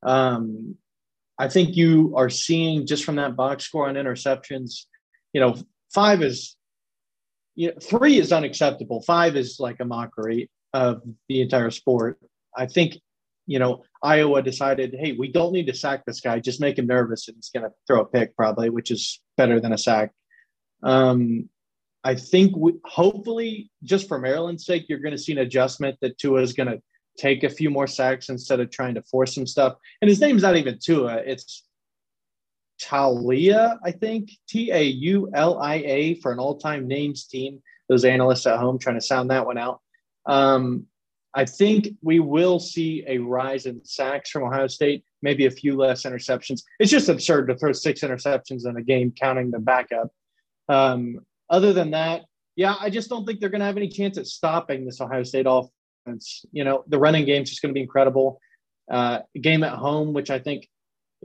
Um, 0.04 0.76
I 1.38 1.48
think 1.48 1.78
you 1.78 2.14
are 2.18 2.30
seeing 2.30 2.86
just 2.86 3.06
from 3.06 3.16
that 3.16 3.36
box 3.36 3.64
score 3.64 3.88
on 3.88 3.96
interceptions, 3.96 4.86
you 5.32 5.40
know, 5.40 5.56
five 5.94 6.22
is, 6.22 6.58
you 7.56 7.70
know, 7.70 7.76
three 7.82 8.18
is 8.18 8.34
unacceptable. 8.34 9.02
Five 9.04 9.38
is 9.38 9.58
like 9.60 9.80
a 9.80 9.86
mockery 9.86 10.50
of 10.74 11.02
the 11.30 11.42
entire 11.42 11.72
sport. 11.72 12.20
I 12.58 12.66
think 12.66 12.96
you 13.50 13.58
know, 13.58 13.84
Iowa 14.02 14.42
decided, 14.42 14.96
hey, 14.98 15.12
we 15.14 15.32
don't 15.32 15.52
need 15.52 15.68
to 15.68 15.74
sack 15.74 16.06
this 16.06 16.22
guy, 16.22 16.40
just 16.40 16.62
make 16.62 16.78
him 16.78 16.88
nervous, 16.88 17.28
and 17.28 17.36
he's 17.36 17.50
going 17.50 17.66
to 17.66 17.76
throw 17.86 18.02
a 18.02 18.06
pick 18.06 18.36
probably, 18.36 18.70
which 18.70 18.92
is 18.92 19.22
better 19.36 19.60
than 19.60 19.74
a 19.74 19.78
sack. 19.78 20.12
Um, 20.84 21.50
I 22.04 22.16
think 22.16 22.56
we, 22.56 22.74
hopefully, 22.86 23.72
just 23.84 24.08
for 24.08 24.18
Maryland's 24.18 24.66
sake, 24.66 24.86
you're 24.88 25.00
going 25.00 25.16
to 25.16 25.22
see 25.22 25.34
an 25.34 25.40
adjustment 25.40 25.98
that 26.02 26.18
Tua 26.18 26.42
is 26.42 26.54
going 26.54 26.70
to 26.70 26.82
take 27.18 27.44
a 27.44 27.50
few 27.50 27.70
more 27.70 27.88
sacks 27.88 28.30
instead 28.30 28.62
of 28.62 28.72
trying 28.72 28.96
to 28.96 29.04
force 29.04 29.36
some 29.36 29.46
stuff. 29.46 29.76
And 30.02 30.08
his 30.08 30.22
name's 30.22 30.44
not 30.44 30.56
even 30.56 30.80
Tua; 30.82 31.18
it's 31.18 31.66
Taulia, 32.82 33.78
I 33.84 33.92
think, 33.92 34.32
T 34.48 34.72
A 34.72 34.82
U 34.84 35.30
L 35.34 35.60
I 35.60 35.76
A 35.76 36.14
for 36.22 36.32
an 36.32 36.40
all-time 36.40 36.88
names 36.88 37.26
team. 37.26 37.62
Those 37.90 38.06
analysts 38.06 38.48
at 38.48 38.60
home 38.60 38.80
trying 38.80 38.96
to 38.96 39.06
sound 39.06 39.32
that 39.32 39.46
one 39.46 39.58
out. 39.58 39.82
Um, 40.26 40.86
I 41.36 41.46
think 41.46 41.90
we 42.02 42.20
will 42.20 42.60
see 42.60 43.04
a 43.08 43.20
rise 43.20 43.66
in 43.66 43.84
sacks 43.86 44.32
from 44.32 44.44
Ohio 44.44 44.68
State, 44.68 45.04
maybe 45.22 45.46
a 45.46 45.52
few 45.52 45.76
less 45.76 46.04
interceptions. 46.04 46.64
It's 46.80 46.92
just 46.92 47.10
absurd 47.10 47.48
to 47.48 47.56
throw 47.56 47.72
six 47.72 48.02
interceptions 48.02 48.68
in 48.68 48.78
a 48.78 48.82
game, 48.82 49.12
counting 49.12 49.52
the 49.52 49.60
backup. 49.60 50.10
Um, 50.68 51.20
other 51.50 51.72
than 51.72 51.92
that, 51.92 52.24
yeah, 52.56 52.76
I 52.80 52.90
just 52.90 53.10
don't 53.10 53.26
think 53.26 53.40
they're 53.40 53.50
going 53.50 53.60
to 53.60 53.66
have 53.66 53.78
any 53.78 53.90
chance 53.90 54.18
at 54.18 54.28
stopping 54.28 54.86
this 54.86 55.02
Ohio 55.02 55.24
State 55.24 55.46
offense. 55.48 56.46
You 56.52 56.64
know, 56.64 56.84
the 56.88 57.00
running 57.00 57.26
game 57.26 57.44
is 57.44 57.50
just 57.50 57.62
going 57.62 57.74
to 57.74 57.78
be 57.78 57.82
incredible. 57.82 58.40
Uh, 58.90 59.20
game 59.40 59.64
at 59.64 59.74
home, 59.74 60.14
which 60.14 60.32
I 60.32 60.40
think 60.40 60.68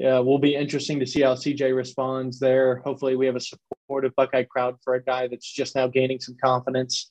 uh, 0.01 0.23
will 0.23 0.38
be 0.38 0.55
interesting 0.55 1.01
to 1.01 1.07
see 1.07 1.23
how 1.23 1.35
CJ 1.35 1.75
responds 1.75 2.38
there. 2.38 2.77
Hopefully, 2.77 3.17
we 3.17 3.27
have 3.27 3.37
a 3.37 3.40
supportive 3.40 4.14
Buckeye 4.17 4.45
crowd 4.45 4.77
for 4.85 4.95
a 4.95 5.03
guy 5.03 5.29
that's 5.29 5.51
just 5.51 5.75
now 5.75 5.87
gaining 5.87 6.21
some 6.21 6.37
confidence. 6.43 7.11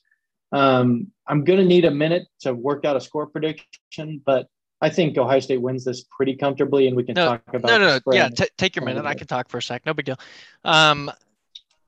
Um, 0.54 1.10
I'm 1.26 1.42
going 1.42 1.58
to 1.58 1.64
need 1.64 1.84
a 1.84 1.90
minute 1.90 2.28
to 2.40 2.54
work 2.54 2.84
out 2.84 2.96
a 2.96 3.00
score 3.00 3.26
prediction, 3.26 4.22
but 4.24 4.48
I 4.80 4.88
think 4.88 5.18
Ohio 5.18 5.40
State 5.40 5.60
wins 5.60 5.84
this 5.84 6.04
pretty 6.16 6.36
comfortably, 6.36 6.86
and 6.86 6.96
we 6.96 7.02
can 7.02 7.14
no, 7.14 7.26
talk 7.26 7.42
about. 7.52 7.68
No, 7.68 7.78
no, 7.78 7.98
no. 8.06 8.12
Yeah, 8.12 8.28
t- 8.28 8.48
take 8.56 8.76
your 8.76 8.84
minute. 8.84 9.04
I 9.04 9.14
can 9.14 9.26
talk 9.26 9.48
for 9.48 9.58
a 9.58 9.62
sec. 9.62 9.84
No 9.84 9.92
big 9.94 10.06
deal. 10.06 10.18
Um, 10.64 11.10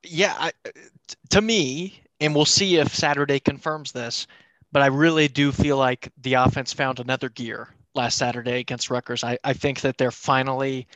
yeah, 0.03 0.35
I, 0.37 0.53
t- 0.65 1.15
to 1.31 1.41
me, 1.41 2.01
and 2.21 2.35
we'll 2.35 2.45
see 2.45 2.77
if 2.77 2.93
Saturday 2.93 3.39
confirms 3.39 3.93
this, 3.93 4.27
but 4.73 4.83
I 4.83 4.87
really 4.87 5.29
do 5.29 5.53
feel 5.53 5.77
like 5.77 6.11
the 6.23 6.35
offense 6.35 6.73
found 6.73 6.99
another 6.99 7.29
gear 7.29 7.69
last 7.95 8.19
Saturday 8.19 8.59
against 8.59 8.91
Rutgers. 8.91 9.23
I, 9.23 9.39
I 9.45 9.53
think 9.53 9.81
that 9.83 9.97
they're 9.97 10.11
finally 10.11 10.89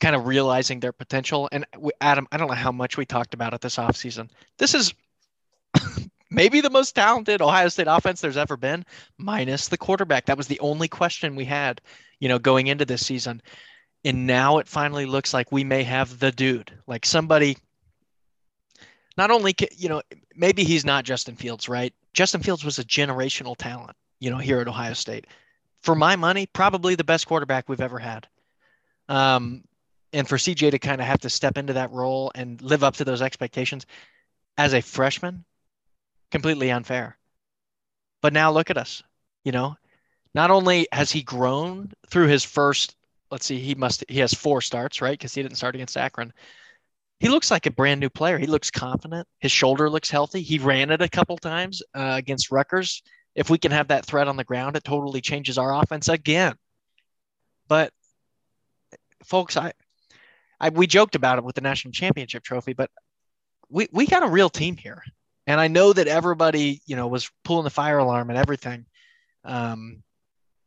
kind 0.00 0.14
of 0.14 0.26
realizing 0.26 0.78
their 0.78 0.92
potential. 0.92 1.48
And 1.50 1.66
Adam, 2.00 2.28
I 2.30 2.36
don't 2.36 2.48
know 2.48 2.54
how 2.54 2.72
much 2.72 2.96
we 2.96 3.04
talked 3.04 3.34
about 3.34 3.52
it 3.52 3.60
this 3.60 3.76
offseason. 3.76 4.28
This 4.58 4.74
is 4.74 4.94
maybe 6.36 6.60
the 6.60 6.70
most 6.70 6.94
talented 6.94 7.42
Ohio 7.42 7.68
State 7.68 7.88
offense 7.88 8.20
there's 8.20 8.36
ever 8.36 8.56
been, 8.56 8.84
minus 9.18 9.66
the 9.66 9.78
quarterback. 9.78 10.26
That 10.26 10.36
was 10.36 10.46
the 10.46 10.60
only 10.60 10.86
question 10.86 11.34
we 11.34 11.46
had, 11.46 11.80
you 12.20 12.28
know, 12.28 12.38
going 12.38 12.68
into 12.68 12.84
this 12.84 13.04
season. 13.04 13.42
And 14.04 14.26
now 14.26 14.58
it 14.58 14.68
finally 14.68 15.06
looks 15.06 15.34
like 15.34 15.50
we 15.50 15.64
may 15.64 15.82
have 15.82 16.20
the 16.20 16.30
dude, 16.30 16.72
like 16.86 17.04
somebody. 17.04 17.56
Not 19.16 19.30
only, 19.30 19.56
you 19.76 19.88
know, 19.88 20.02
maybe 20.36 20.62
he's 20.62 20.84
not 20.84 21.04
Justin 21.04 21.34
Fields, 21.34 21.68
right? 21.68 21.92
Justin 22.12 22.42
Fields 22.42 22.64
was 22.64 22.78
a 22.78 22.84
generational 22.84 23.56
talent, 23.56 23.96
you 24.20 24.30
know, 24.30 24.36
here 24.36 24.60
at 24.60 24.68
Ohio 24.68 24.92
State. 24.92 25.26
For 25.82 25.94
my 25.94 26.16
money, 26.16 26.46
probably 26.46 26.94
the 26.94 27.04
best 27.04 27.26
quarterback 27.26 27.68
we've 27.68 27.80
ever 27.80 27.98
had. 27.98 28.28
Um, 29.08 29.64
and 30.12 30.28
for 30.28 30.36
CJ 30.36 30.72
to 30.72 30.78
kind 30.78 31.00
of 31.00 31.06
have 31.06 31.20
to 31.20 31.30
step 31.30 31.56
into 31.56 31.72
that 31.72 31.92
role 31.92 32.30
and 32.34 32.60
live 32.60 32.84
up 32.84 32.96
to 32.96 33.04
those 33.04 33.22
expectations 33.22 33.86
as 34.58 34.74
a 34.74 34.82
freshman, 34.82 35.44
completely 36.30 36.70
unfair. 36.70 37.18
But 38.22 38.32
now 38.32 38.50
look 38.50 38.70
at 38.70 38.78
us. 38.78 39.02
You 39.44 39.52
know, 39.52 39.76
not 40.34 40.50
only 40.50 40.88
has 40.92 41.10
he 41.10 41.22
grown 41.22 41.92
through 42.08 42.26
his 42.26 42.44
first, 42.44 42.96
let's 43.30 43.46
see, 43.46 43.58
he 43.58 43.74
must 43.74 44.04
he 44.08 44.18
has 44.18 44.34
four 44.34 44.60
starts, 44.60 45.00
right? 45.00 45.18
Because 45.18 45.34
he 45.34 45.42
didn't 45.42 45.56
start 45.56 45.74
against 45.74 45.96
Akron. 45.96 46.32
He 47.20 47.28
looks 47.28 47.50
like 47.50 47.66
a 47.66 47.70
brand 47.70 48.00
new 48.00 48.10
player. 48.10 48.38
He 48.38 48.46
looks 48.46 48.70
confident. 48.70 49.26
His 49.38 49.52
shoulder 49.52 49.88
looks 49.88 50.10
healthy. 50.10 50.42
He 50.42 50.58
ran 50.58 50.90
it 50.90 51.00
a 51.00 51.08
couple 51.08 51.38
times 51.38 51.82
uh, 51.94 52.14
against 52.16 52.50
Rutgers. 52.50 53.02
If 53.34 53.48
we 53.48 53.58
can 53.58 53.72
have 53.72 53.88
that 53.88 54.04
threat 54.04 54.28
on 54.28 54.36
the 54.36 54.44
ground, 54.44 54.76
it 54.76 54.84
totally 54.84 55.20
changes 55.20 55.56
our 55.56 55.74
offense 55.74 56.08
again. 56.08 56.54
But 57.68 57.92
folks, 59.24 59.56
I, 59.56 59.72
I 60.60 60.70
we 60.70 60.86
joked 60.86 61.14
about 61.14 61.38
it 61.38 61.44
with 61.44 61.54
the 61.54 61.60
national 61.60 61.92
championship 61.92 62.42
trophy, 62.42 62.72
but 62.72 62.90
we 63.68 63.88
we 63.92 64.06
got 64.06 64.22
a 64.22 64.28
real 64.28 64.50
team 64.50 64.76
here. 64.76 65.02
And 65.46 65.60
I 65.60 65.68
know 65.68 65.92
that 65.92 66.08
everybody, 66.08 66.82
you 66.86 66.96
know, 66.96 67.06
was 67.06 67.30
pulling 67.44 67.64
the 67.64 67.70
fire 67.70 67.98
alarm 67.98 68.30
and 68.30 68.38
everything, 68.38 68.86
um, 69.44 70.02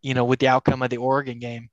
you 0.01 0.13
know, 0.13 0.25
with 0.25 0.39
the 0.39 0.47
outcome 0.47 0.81
of 0.81 0.89
the 0.89 0.97
Oregon 0.97 1.39
game. 1.39 1.69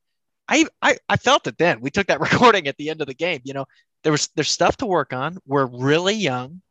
I, 0.48 0.66
I 0.82 0.98
I 1.08 1.16
felt 1.16 1.46
it 1.46 1.58
then. 1.58 1.80
We 1.80 1.90
took 1.90 2.08
that 2.08 2.20
recording 2.28 2.68
at 2.68 2.76
the 2.76 2.90
end 2.90 3.00
of 3.00 3.06
the 3.06 3.14
game. 3.14 3.40
You 3.44 3.54
know, 3.54 3.66
there 4.02 4.12
was 4.12 4.28
there's 4.34 4.50
stuff 4.50 4.76
to 4.78 4.86
work 4.86 5.12
on. 5.12 5.38
We're 5.46 5.66
really 5.66 6.14
young. 6.14 6.62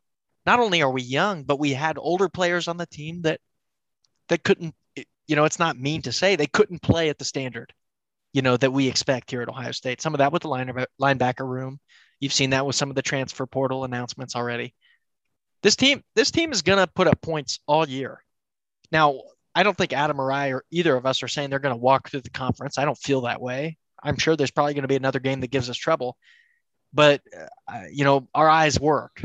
Not 0.45 0.59
only 0.59 0.81
are 0.81 0.91
we 0.91 1.01
young, 1.01 1.43
but 1.43 1.59
we 1.59 1.71
had 1.73 1.97
older 1.97 2.29
players 2.29 2.67
on 2.67 2.77
the 2.77 2.85
team 2.85 3.21
that 3.23 3.39
that 4.29 4.43
couldn't. 4.43 4.75
You 5.27 5.35
know, 5.35 5.45
it's 5.45 5.59
not 5.59 5.79
mean 5.79 6.03
to 6.03 6.11
say 6.11 6.35
they 6.35 6.47
couldn't 6.47 6.81
play 6.81 7.09
at 7.09 7.17
the 7.17 7.25
standard, 7.25 7.73
you 8.31 8.41
know, 8.43 8.57
that 8.57 8.71
we 8.71 8.87
expect 8.87 9.31
here 9.31 9.41
at 9.41 9.49
Ohio 9.49 9.71
State. 9.71 10.01
Some 10.01 10.13
of 10.13 10.19
that 10.19 10.31
with 10.31 10.43
the 10.43 10.87
linebacker 11.01 11.47
room. 11.47 11.79
You've 12.19 12.33
seen 12.33 12.51
that 12.51 12.65
with 12.65 12.75
some 12.75 12.89
of 12.89 12.95
the 12.95 13.01
transfer 13.01 13.45
portal 13.45 13.85
announcements 13.85 14.35
already. 14.35 14.73
This 15.65 15.75
team, 15.75 16.03
this 16.15 16.29
team 16.29 16.51
is 16.51 16.61
going 16.61 16.77
to 16.77 16.85
put 16.85 17.07
up 17.07 17.19
points 17.21 17.59
all 17.65 17.89
year. 17.89 18.23
Now, 18.91 19.19
I 19.55 19.63
don't 19.63 19.75
think 19.75 19.93
Adam 19.93 20.21
or 20.21 20.31
I 20.31 20.49
or 20.49 20.63
either 20.69 20.95
of 20.95 21.07
us 21.07 21.23
are 21.23 21.27
saying 21.27 21.49
they're 21.49 21.57
going 21.57 21.73
to 21.73 21.81
walk 21.81 22.07
through 22.07 22.21
the 22.21 22.29
conference. 22.29 22.77
I 22.77 22.85
don't 22.85 22.99
feel 22.99 23.21
that 23.21 23.41
way. 23.41 23.79
I'm 24.03 24.15
sure 24.15 24.35
there's 24.35 24.51
probably 24.51 24.75
going 24.75 24.83
to 24.83 24.87
be 24.87 24.95
another 24.95 25.17
game 25.17 25.41
that 25.41 25.49
gives 25.49 25.67
us 25.67 25.75
trouble, 25.75 26.17
but 26.93 27.21
uh, 27.67 27.85
you 27.91 28.03
know, 28.03 28.27
our 28.35 28.47
eyes 28.47 28.79
work. 28.79 29.19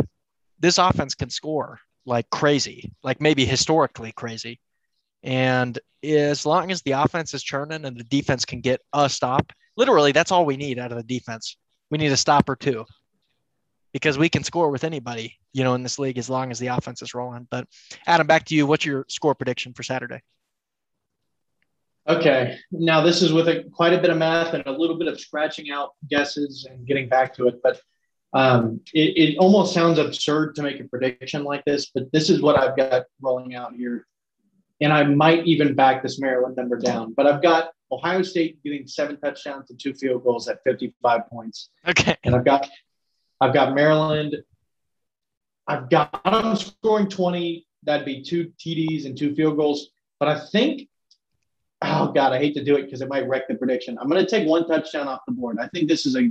This 0.58 0.78
offense 0.78 1.14
can 1.14 1.28
score 1.28 1.78
like 2.06 2.30
crazy, 2.30 2.90
like 3.02 3.20
maybe 3.20 3.44
historically 3.44 4.12
crazy. 4.12 4.60
And 5.22 5.78
as 6.02 6.46
long 6.46 6.70
as 6.70 6.80
the 6.80 6.92
offense 6.92 7.34
is 7.34 7.42
churning 7.42 7.84
and 7.84 7.98
the 7.98 8.04
defense 8.04 8.46
can 8.46 8.62
get 8.62 8.80
a 8.94 9.10
stop, 9.10 9.52
literally, 9.76 10.12
that's 10.12 10.32
all 10.32 10.46
we 10.46 10.56
need 10.56 10.78
out 10.78 10.90
of 10.90 10.96
the 10.96 11.04
defense. 11.04 11.58
We 11.90 11.98
need 11.98 12.12
a 12.12 12.16
stop 12.16 12.48
or 12.48 12.56
two. 12.56 12.86
Because 13.92 14.18
we 14.18 14.28
can 14.28 14.44
score 14.44 14.70
with 14.70 14.84
anybody, 14.84 15.38
you 15.52 15.64
know, 15.64 15.74
in 15.74 15.82
this 15.82 15.98
league 15.98 16.18
as 16.18 16.30
long 16.30 16.50
as 16.50 16.58
the 16.58 16.68
offense 16.68 17.02
is 17.02 17.14
rolling. 17.14 17.46
But 17.50 17.66
Adam, 18.06 18.26
back 18.26 18.44
to 18.46 18.54
you. 18.54 18.66
What's 18.66 18.84
your 18.84 19.04
score 19.08 19.34
prediction 19.34 19.72
for 19.72 19.82
Saturday? 19.82 20.22
Okay. 22.08 22.58
Now 22.72 23.02
this 23.02 23.22
is 23.22 23.32
with 23.32 23.48
a, 23.48 23.64
quite 23.72 23.92
a 23.92 24.00
bit 24.00 24.10
of 24.10 24.16
math 24.16 24.54
and 24.54 24.66
a 24.66 24.72
little 24.72 24.98
bit 24.98 25.08
of 25.08 25.20
scratching 25.20 25.70
out 25.70 25.90
guesses 26.08 26.66
and 26.68 26.86
getting 26.86 27.08
back 27.08 27.34
to 27.36 27.46
it. 27.46 27.60
But 27.62 27.80
um, 28.32 28.80
it, 28.94 29.34
it 29.34 29.38
almost 29.38 29.74
sounds 29.74 29.98
absurd 29.98 30.54
to 30.56 30.62
make 30.62 30.80
a 30.80 30.84
prediction 30.84 31.44
like 31.44 31.64
this, 31.64 31.90
but 31.92 32.10
this 32.12 32.30
is 32.30 32.40
what 32.40 32.58
I've 32.58 32.76
got 32.76 33.04
rolling 33.20 33.54
out 33.54 33.74
here. 33.74 34.06
And 34.80 34.92
I 34.92 35.04
might 35.04 35.46
even 35.46 35.74
back 35.74 36.02
this 36.02 36.20
Maryland 36.20 36.56
number 36.56 36.78
down, 36.78 37.12
but 37.12 37.26
I've 37.26 37.42
got 37.42 37.70
Ohio 37.92 38.22
State 38.22 38.62
getting 38.62 38.86
seven 38.86 39.18
touchdowns 39.20 39.70
and 39.70 39.78
two 39.78 39.92
field 39.94 40.24
goals 40.24 40.48
at 40.48 40.62
55 40.64 41.28
points. 41.28 41.70
Okay. 41.86 42.16
And 42.24 42.34
I've 42.34 42.44
got 42.44 42.68
I've 43.40 43.54
got 43.54 43.74
Maryland. 43.74 44.36
I've 45.66 45.88
got 45.88 46.22
them 46.24 46.56
scoring 46.56 47.08
20. 47.08 47.66
That'd 47.84 48.04
be 48.04 48.22
two 48.22 48.52
TDs 48.58 49.06
and 49.06 49.16
two 49.16 49.34
field 49.34 49.56
goals. 49.56 49.88
But 50.18 50.28
I 50.28 50.38
think 50.38 50.88
oh 51.82 52.12
god, 52.12 52.32
I 52.32 52.38
hate 52.38 52.54
to 52.54 52.64
do 52.64 52.76
it 52.76 52.84
because 52.84 53.00
it 53.00 53.08
might 53.08 53.26
wreck 53.28 53.48
the 53.48 53.54
prediction. 53.54 53.98
I'm 54.00 54.08
going 54.08 54.24
to 54.24 54.30
take 54.30 54.46
one 54.46 54.66
touchdown 54.66 55.08
off 55.08 55.20
the 55.26 55.32
board. 55.32 55.58
I 55.60 55.68
think 55.68 55.88
this 55.88 56.06
is 56.06 56.16
a 56.16 56.30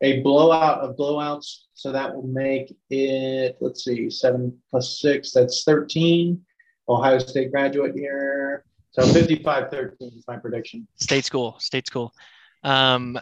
a 0.00 0.20
blowout 0.20 0.78
of 0.78 0.96
blowouts, 0.96 1.62
so 1.74 1.90
that 1.90 2.14
will 2.14 2.26
make 2.26 2.76
it. 2.88 3.56
Let's 3.60 3.84
see, 3.84 4.08
seven 4.10 4.56
plus 4.70 5.00
six, 5.00 5.32
that's 5.32 5.64
13. 5.64 6.40
Ohio 6.88 7.18
State 7.18 7.50
graduate 7.50 7.94
here. 7.96 8.64
So 8.92 9.02
55-13 9.02 9.94
is 10.00 10.24
my 10.26 10.36
prediction. 10.36 10.86
State 10.94 11.24
school, 11.24 11.56
state 11.58 11.86
school. 11.86 12.14
Um, 12.62 13.18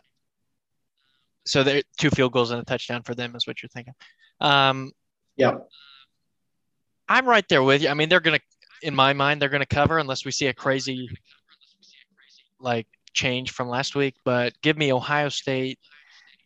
so 1.46 1.62
there 1.62 1.82
two 1.98 2.10
field 2.10 2.32
goals 2.32 2.50
and 2.50 2.60
a 2.60 2.64
touchdown 2.64 3.02
for 3.02 3.14
them 3.14 3.34
is 3.36 3.46
what 3.46 3.62
you're 3.62 3.70
thinking. 3.70 3.94
Um, 4.40 4.92
yeah, 5.36 5.58
I'm 7.08 7.26
right 7.26 7.46
there 7.48 7.62
with 7.62 7.82
you. 7.82 7.88
I 7.88 7.94
mean, 7.94 8.08
they're 8.08 8.20
gonna, 8.20 8.40
in 8.82 8.94
my 8.94 9.12
mind, 9.12 9.40
they're 9.40 9.48
gonna 9.48 9.66
cover 9.66 9.98
unless 9.98 10.24
we 10.24 10.32
see 10.32 10.46
a 10.46 10.54
crazy 10.54 11.08
like 12.60 12.86
change 13.12 13.52
from 13.52 13.68
last 13.68 13.94
week, 13.94 14.14
but 14.24 14.52
give 14.62 14.76
me 14.76 14.92
Ohio 14.92 15.28
State. 15.28 15.78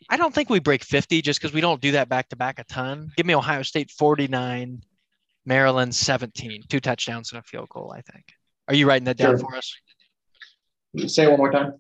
I 0.08 0.16
don't 0.16 0.34
think 0.34 0.48
we 0.48 0.60
break 0.60 0.82
50 0.82 1.22
just 1.22 1.40
because 1.40 1.54
we 1.54 1.60
don't 1.60 1.80
do 1.80 1.92
that 1.92 2.08
back 2.08 2.28
to 2.30 2.36
back 2.36 2.58
a 2.58 2.64
ton. 2.64 3.10
Give 3.16 3.26
me 3.26 3.34
Ohio 3.34 3.62
State 3.62 3.90
49, 3.90 4.82
Maryland 5.44 5.94
17, 5.94 6.64
two 6.68 6.80
touchdowns 6.80 7.32
and 7.32 7.40
a 7.40 7.42
field 7.42 7.68
goal, 7.68 7.92
I 7.94 8.00
think. 8.00 8.24
Are 8.68 8.74
you 8.74 8.88
writing 8.88 9.04
that 9.04 9.16
down 9.16 9.38
sure. 9.38 9.38
for 9.38 9.56
us? 9.56 9.74
Say 11.06 11.24
it 11.24 11.30
one 11.30 11.38
more 11.38 11.52
time. 11.52 11.74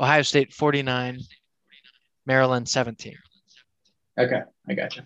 Ohio 0.00 0.22
State 0.22 0.52
49, 0.52 1.20
Maryland 2.28 2.68
17. 2.68 3.16
Okay, 4.18 4.42
I 4.68 4.74
got 4.74 4.94
you. 4.94 5.02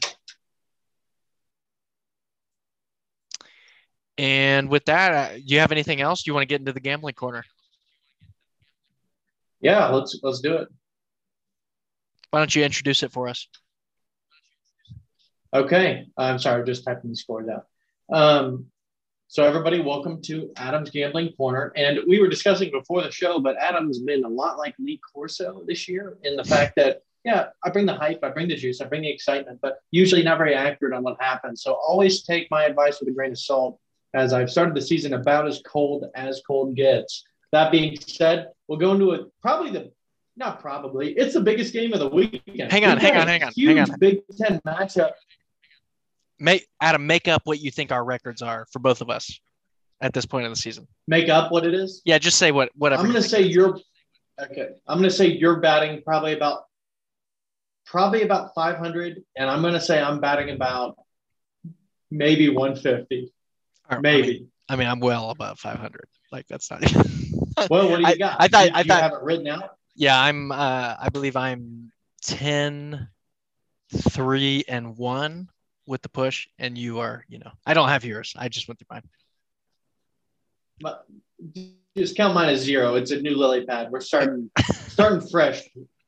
And 4.19 4.69
with 4.69 4.85
that, 4.87 5.15
uh, 5.15 5.37
do 5.37 5.43
you 5.47 5.61
have 5.61 5.71
anything 5.71 6.01
else? 6.01 6.25
Do 6.25 6.31
you 6.31 6.35
want 6.35 6.43
to 6.43 6.49
get 6.49 6.61
into 6.61 6.73
the 6.73 6.81
gambling 6.81 7.15
corner? 7.15 7.45
Yeah, 9.61 9.89
let's 9.89 10.19
let's 10.25 10.41
do 10.41 10.57
it. 10.57 10.69
Why 12.31 12.41
don't 12.41 12.55
you 12.55 12.65
introduce 12.65 13.05
it 13.05 13.13
for 13.13 13.29
us? 13.29 13.47
Okay, 15.55 16.07
I'm 16.17 16.41
sorry, 16.41 16.65
just 16.65 16.85
typing 16.85 17.11
the 17.11 17.17
scores 17.17 17.49
out. 17.49 17.67
Um, 18.13 18.67
so 19.29 19.45
everybody, 19.45 19.81
welcome 19.81 20.21
to 20.23 20.51
Adam's 20.57 20.91
Gambling 20.91 21.33
Corner. 21.37 21.73
And 21.77 22.01
we 22.09 22.21
were 22.21 22.29
discussing 22.29 22.71
before 22.71 23.03
the 23.03 23.11
show, 23.11 23.39
but 23.39 23.57
Adam's 23.59 24.01
been 24.01 24.25
a 24.25 24.29
lot 24.29 24.59
like 24.59 24.75
Lee 24.79 25.01
Corso 25.15 25.63
this 25.67 25.89
year 25.89 26.19
in 26.23 26.37
the 26.37 26.45
fact 26.45 26.75
that, 26.77 27.03
yeah, 27.25 27.47
I 27.65 27.71
bring 27.71 27.87
the 27.87 27.95
hype, 27.95 28.21
I 28.23 28.31
bring 28.31 28.49
the 28.49 28.57
juice, 28.57 28.81
I 28.81 28.87
bring 28.87 29.03
the 29.03 29.11
excitement, 29.11 29.61
but 29.63 29.79
usually 29.91 30.23
not 30.23 30.39
very 30.39 30.55
accurate 30.55 30.95
on 30.95 31.03
what 31.03 31.21
happens. 31.21 31.63
So 31.63 31.75
always 31.75 32.23
take 32.23 32.51
my 32.51 32.65
advice 32.65 32.99
with 33.01 33.09
a 33.09 33.13
grain 33.13 33.31
of 33.31 33.39
salt 33.39 33.79
as 34.15 34.33
I've 34.33 34.51
started 34.51 34.75
the 34.75 34.83
season 34.83 35.15
about 35.15 35.47
as 35.47 35.63
cold 35.65 36.05
as 36.15 36.43
cold 36.47 36.75
gets. 36.75 37.25
That 37.53 37.71
being 37.71 37.97
said, 37.97 38.49
we'll 38.67 38.79
go 38.79 38.93
into 38.93 39.13
it. 39.13 39.27
Probably 39.41 39.71
the 39.71 39.93
not 40.37 40.61
probably. 40.61 41.13
It's 41.13 41.35
the 41.35 41.41
biggest 41.41 41.73
game 41.73 41.93
of 41.93 42.01
the 42.01 42.09
weekend. 42.09 42.73
Hang 42.73 42.85
on, 42.85 42.97
hang 42.97 43.17
on, 43.17 43.29
hang 43.29 43.43
on, 43.43 43.53
hang 43.55 43.79
on. 43.79 43.99
Big 43.99 44.21
Ten 44.39 44.61
matchup. 44.67 45.13
Make 46.39 46.67
Adam, 46.81 47.07
make 47.07 47.29
up 47.29 47.43
what 47.45 47.61
you 47.61 47.71
think 47.71 47.93
our 47.93 48.05
records 48.05 48.43
are 48.43 48.67
for 48.73 48.79
both 48.79 49.01
of 49.01 49.11
us 49.11 49.39
at 50.01 50.13
this 50.13 50.27
point 50.27 50.47
of 50.47 50.51
the 50.51 50.57
season. 50.57 50.89
Make 51.07 51.29
up 51.29 51.53
what 51.53 51.67
it 51.67 51.75
is. 51.75 52.03
Yeah, 52.05 52.19
just 52.19 52.39
say 52.39 52.51
what 52.51 52.71
whatever. 52.75 53.03
I'm 53.03 53.11
going 53.11 53.23
to 53.23 53.29
say 53.29 53.43
you're 53.43 53.79
okay. 54.41 54.71
I'm 54.89 54.99
going 54.99 55.09
to 55.09 55.15
say 55.15 55.27
you're 55.27 55.61
batting 55.61 56.03
probably 56.03 56.33
about 56.33 56.65
probably 57.93 58.23
about 58.23 58.55
500, 58.55 59.23
and 59.37 59.51
I'm 59.51 59.61
going 59.61 59.75
to 59.75 59.81
say 59.81 60.01
I'm 60.01 60.19
batting 60.19 60.49
about 60.49 60.97
maybe 62.11 62.49
150. 62.49 63.31
maybe. 64.01 64.29
I 64.29 64.33
mean, 64.33 64.49
I 64.71 64.77
mean, 64.77 64.89
I'm 64.89 64.99
well 64.99 65.31
above 65.31 65.61
500. 65.61 66.09
Like 66.33 66.49
that's 66.49 66.71
not. 66.71 66.83
Even... 66.83 67.05
well, 67.71 67.91
what 67.91 68.03
do 68.03 68.09
you 68.09 68.19
got? 68.19 68.41
I, 68.41 68.47
I 68.47 68.49
thought 68.49 68.67
you, 68.67 68.73
I 68.75 68.83
thought 68.83 69.03
have 69.03 69.13
it 69.13 69.23
written 69.23 69.47
out. 69.47 69.77
Yeah, 69.95 70.19
I'm. 70.19 70.51
Uh, 70.51 70.97
I 70.99 71.11
believe 71.13 71.37
I'm 71.37 71.93
10, 72.23 73.09
3, 73.95 74.65
and 74.67 74.97
one 74.97 75.51
with 75.87 76.01
the 76.01 76.09
push, 76.09 76.49
and 76.59 76.79
you 76.79 77.01
are. 77.01 77.27
You 77.29 77.41
know, 77.41 77.51
I 77.67 77.75
don't 77.75 77.91
have 77.91 78.07
yours. 78.07 78.33
I 78.39 78.49
just 78.49 78.67
went 78.69 78.79
through 78.79 78.87
mine. 78.91 79.03
But 80.81 81.07
just 81.95 82.17
count 82.17 82.35
mine 82.35 82.49
as 82.49 82.61
zero. 82.61 82.95
It's 82.95 83.11
a 83.11 83.21
new 83.21 83.37
lily 83.37 83.67
pad. 83.67 83.91
We're 83.91 84.01
starting 84.01 84.51
starting 84.89 85.29
fresh 85.29 85.61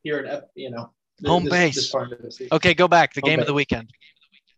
here 0.03 0.25
at 0.27 0.49
you 0.55 0.71
know 0.71 0.91
home 1.25 1.45
this, 1.45 1.53
base. 1.53 1.93
This 2.21 2.43
okay, 2.53 2.75
go 2.75 2.89
back. 2.89 3.15
The 3.15 3.21
home 3.21 3.29
game 3.29 3.37
base. 3.39 3.43
of 3.45 3.47
the 3.49 3.55
weekend. 3.55 3.91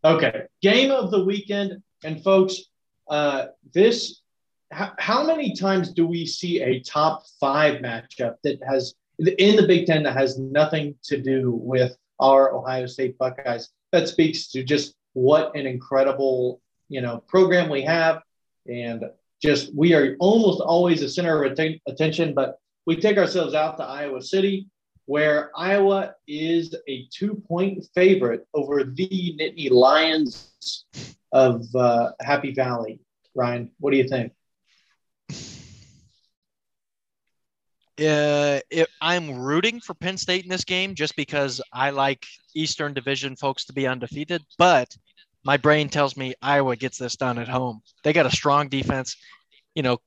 Okay, 0.05 0.43
game 0.63 0.91
of 0.91 1.11
the 1.11 1.25
weekend, 1.25 1.83
and 2.05 2.23
folks, 2.23 2.61
uh, 3.09 3.47
this 3.73 4.23
how, 4.71 4.93
how 4.99 5.27
many 5.27 5.55
times 5.55 5.93
do 5.93 6.07
we 6.07 6.27
see 6.27 6.61
a 6.63 6.81
top 6.81 7.25
five 7.41 7.81
matchup 7.81 8.37
that 8.43 8.61
has 8.69 8.95
in 9.19 9.57
the 9.57 9.67
Big 9.67 9.87
Ten 9.87 10.03
that 10.03 10.17
has 10.17 10.39
nothing 10.39 10.97
to 11.05 11.21
do 11.21 11.53
with 11.53 11.97
our 12.19 12.55
Ohio 12.55 12.87
State 12.87 13.19
Buckeyes? 13.19 13.71
That 13.93 14.09
speaks 14.09 14.49
to 14.49 14.65
just 14.65 14.95
what 15.13 15.57
an 15.57 15.67
incredible 15.67 16.61
you 16.89 17.01
know 17.01 17.19
program 17.27 17.69
we 17.69 17.83
have, 17.83 18.23
and 18.67 19.05
just 19.43 19.75
we 19.75 19.95
are 19.95 20.17
almost 20.19 20.61
always 20.61 21.01
the 21.01 21.09
center 21.09 21.45
of 21.45 21.53
att- 21.53 21.81
attention. 21.87 22.35
But 22.35 22.59
we 22.87 22.97
take 22.97 23.19
ourselves 23.19 23.55
out 23.55 23.77
to 23.79 23.85
Iowa 23.85 24.23
City, 24.23 24.69
where 25.07 25.51
Iowa 25.57 26.15
is 26.29 26.75
a 26.89 27.09
two-point 27.13 27.87
favorite 27.95 28.47
over 28.55 28.85
the 28.85 29.37
Nittany 29.41 29.71
Lions 29.71 30.85
of 31.33 31.65
uh, 31.75 32.11
Happy 32.21 32.53
Valley. 32.53 33.01
Ryan, 33.35 33.71
what 33.79 33.93
do 33.93 33.97
you 33.97 34.09
think? 34.09 34.33
Uh, 37.99 38.61
it, 38.71 38.89
I'm 39.01 39.39
rooting 39.39 39.81
for 39.81 39.95
Penn 39.95 40.19
State 40.19 40.45
in 40.45 40.51
this 40.51 40.65
game 40.65 40.95
just 40.95 41.17
because 41.17 41.63
I 41.73 41.91
like 41.91 42.27
Eastern 42.55 42.93
Division 42.93 43.37
folks 43.37 43.65
to 43.67 43.73
be 43.73 43.87
undefeated, 43.87 44.43
but 44.59 44.95
my 45.45 45.57
brain 45.57 45.89
tells 45.89 46.17
me 46.17 46.35
Iowa 46.43 46.77
gets 46.77 46.99
this 46.99 47.17
done 47.17 47.39
at 47.39 47.49
home. 47.49 47.81
They 48.03 48.13
got 48.13 48.27
a 48.27 48.31
strong 48.31 48.69
defense. 48.69 49.17
You 49.75 49.83
know, 49.83 49.99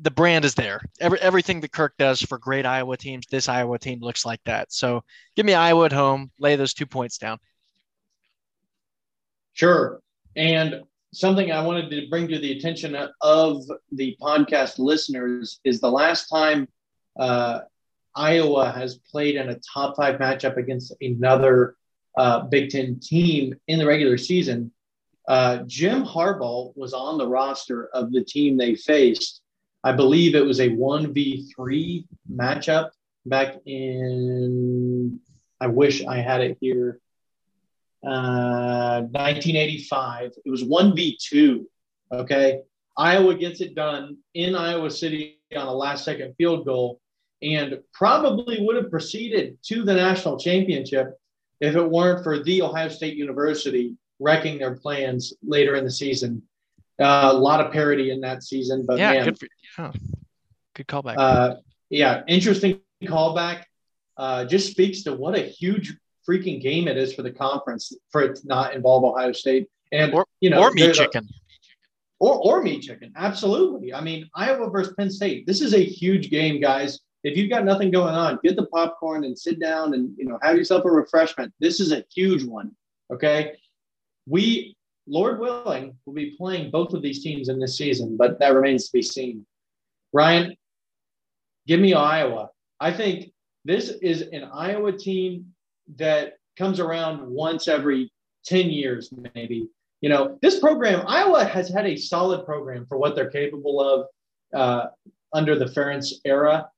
the 0.00 0.10
brand 0.10 0.44
is 0.44 0.54
there. 0.54 0.80
Every, 1.00 1.20
everything 1.20 1.60
that 1.60 1.72
Kirk 1.72 1.94
does 1.98 2.20
for 2.20 2.38
great 2.38 2.66
Iowa 2.66 2.96
teams, 2.96 3.26
this 3.30 3.48
Iowa 3.48 3.78
team 3.78 4.00
looks 4.00 4.26
like 4.26 4.40
that. 4.44 4.72
So 4.72 5.04
give 5.36 5.46
me 5.46 5.54
Iowa 5.54 5.86
at 5.86 5.92
home, 5.92 6.30
lay 6.38 6.56
those 6.56 6.74
two 6.74 6.86
points 6.86 7.18
down. 7.18 7.38
Sure. 9.52 10.00
And 10.36 10.82
something 11.12 11.52
I 11.52 11.64
wanted 11.64 11.90
to 11.90 12.08
bring 12.08 12.26
to 12.28 12.38
the 12.38 12.58
attention 12.58 12.96
of 13.20 13.62
the 13.92 14.16
podcast 14.20 14.78
listeners 14.78 15.60
is 15.64 15.80
the 15.80 15.90
last 15.90 16.28
time 16.28 16.66
uh, 17.18 17.60
Iowa 18.16 18.72
has 18.72 18.96
played 18.96 19.36
in 19.36 19.48
a 19.48 19.58
top 19.60 19.96
five 19.96 20.18
matchup 20.18 20.56
against 20.56 20.92
another 21.00 21.76
uh, 22.16 22.40
Big 22.40 22.70
Ten 22.70 22.98
team 23.00 23.54
in 23.68 23.78
the 23.78 23.86
regular 23.86 24.18
season. 24.18 24.72
Uh, 25.26 25.58
Jim 25.66 26.04
Harbaugh 26.04 26.76
was 26.76 26.92
on 26.92 27.16
the 27.16 27.26
roster 27.26 27.88
of 27.94 28.12
the 28.12 28.22
team 28.22 28.56
they 28.56 28.74
faced. 28.74 29.40
I 29.84 29.92
believe 29.92 30.34
it 30.34 30.44
was 30.44 30.58
a 30.60 30.70
1v3 30.70 32.06
matchup 32.32 32.90
back 33.26 33.56
in, 33.66 35.20
I 35.60 35.66
wish 35.66 36.02
I 36.04 36.16
had 36.16 36.40
it 36.40 36.56
here, 36.60 36.98
1985. 38.00 40.24
Uh, 40.24 40.30
it 40.44 40.50
was 40.50 40.64
1v2. 40.64 41.64
Okay. 42.12 42.60
Iowa 42.96 43.34
gets 43.34 43.60
it 43.60 43.74
done 43.74 44.16
in 44.32 44.56
Iowa 44.56 44.90
City 44.90 45.40
on 45.54 45.66
a 45.66 45.72
last 45.72 46.04
second 46.04 46.34
field 46.36 46.64
goal 46.64 47.00
and 47.42 47.78
probably 47.92 48.64
would 48.64 48.76
have 48.76 48.90
proceeded 48.90 49.58
to 49.64 49.82
the 49.82 49.94
national 49.94 50.38
championship 50.38 51.18
if 51.60 51.76
it 51.76 51.90
weren't 51.90 52.24
for 52.24 52.42
the 52.42 52.62
Ohio 52.62 52.88
State 52.88 53.16
University 53.16 53.94
wrecking 54.18 54.58
their 54.58 54.76
plans 54.76 55.34
later 55.42 55.74
in 55.74 55.84
the 55.84 55.90
season. 55.90 56.42
Uh, 57.00 57.30
a 57.32 57.34
lot 57.36 57.60
of 57.60 57.72
parity 57.72 58.10
in 58.10 58.20
that 58.20 58.42
season, 58.42 58.84
but 58.86 58.98
yeah, 58.98 59.12
man, 59.12 59.24
good, 59.24 59.38
for, 59.38 59.48
oh, 59.78 59.92
good 60.74 60.86
callback. 60.86 61.14
Uh, 61.18 61.56
yeah, 61.90 62.22
interesting 62.28 62.80
callback. 63.02 63.64
Uh, 64.16 64.44
just 64.44 64.70
speaks 64.70 65.02
to 65.02 65.12
what 65.12 65.36
a 65.36 65.40
huge 65.42 65.96
freaking 66.28 66.62
game 66.62 66.86
it 66.86 66.96
is 66.96 67.12
for 67.12 67.22
the 67.22 67.32
conference 67.32 67.92
for 68.10 68.22
it 68.22 68.36
to 68.36 68.46
not 68.46 68.74
involve 68.74 69.04
Ohio 69.04 69.32
State 69.32 69.68
and 69.92 70.14
or, 70.14 70.24
you 70.40 70.50
know 70.50 70.60
or 70.60 70.70
meat 70.72 70.94
chicken. 70.94 71.28
Or 72.20 72.36
or 72.36 72.62
meat 72.62 72.82
chicken. 72.82 73.12
Absolutely. 73.16 73.92
I 73.92 74.00
mean, 74.00 74.30
Iowa 74.34 74.70
versus 74.70 74.94
Penn 74.96 75.10
State. 75.10 75.46
This 75.46 75.60
is 75.60 75.74
a 75.74 75.84
huge 75.84 76.30
game, 76.30 76.60
guys. 76.60 77.00
If 77.24 77.36
you've 77.36 77.50
got 77.50 77.64
nothing 77.64 77.90
going 77.90 78.14
on, 78.14 78.38
get 78.44 78.54
the 78.54 78.66
popcorn 78.66 79.24
and 79.24 79.36
sit 79.36 79.58
down 79.58 79.94
and 79.94 80.14
you 80.16 80.26
know 80.26 80.38
have 80.42 80.56
yourself 80.56 80.84
a 80.84 80.90
refreshment. 80.90 81.52
This 81.58 81.80
is 81.80 81.90
a 81.90 82.04
huge 82.14 82.44
one. 82.44 82.70
Okay. 83.12 83.56
We, 84.26 84.76
Lord 85.06 85.38
willing, 85.38 85.96
will 86.06 86.14
be 86.14 86.34
playing 86.36 86.70
both 86.70 86.94
of 86.94 87.02
these 87.02 87.22
teams 87.22 87.48
in 87.48 87.58
this 87.58 87.76
season, 87.76 88.16
but 88.16 88.38
that 88.38 88.54
remains 88.54 88.86
to 88.86 88.92
be 88.92 89.02
seen. 89.02 89.44
Ryan, 90.12 90.56
give 91.66 91.80
me 91.80 91.94
Iowa. 91.94 92.50
I 92.80 92.92
think 92.92 93.32
this 93.64 93.90
is 94.02 94.22
an 94.32 94.44
Iowa 94.44 94.92
team 94.92 95.52
that 95.96 96.34
comes 96.56 96.80
around 96.80 97.26
once 97.26 97.68
every 97.68 98.10
10 98.46 98.70
years, 98.70 99.12
maybe. 99.34 99.68
You 100.00 100.10
know, 100.10 100.38
this 100.42 100.60
program, 100.60 101.04
Iowa 101.06 101.44
has 101.44 101.68
had 101.68 101.86
a 101.86 101.96
solid 101.96 102.44
program 102.44 102.86
for 102.86 102.98
what 102.98 103.14
they're 103.14 103.30
capable 103.30 103.80
of 103.80 104.06
uh, 104.54 104.86
under 105.32 105.58
the 105.58 105.64
Ferentz 105.66 106.12
era. 106.24 106.68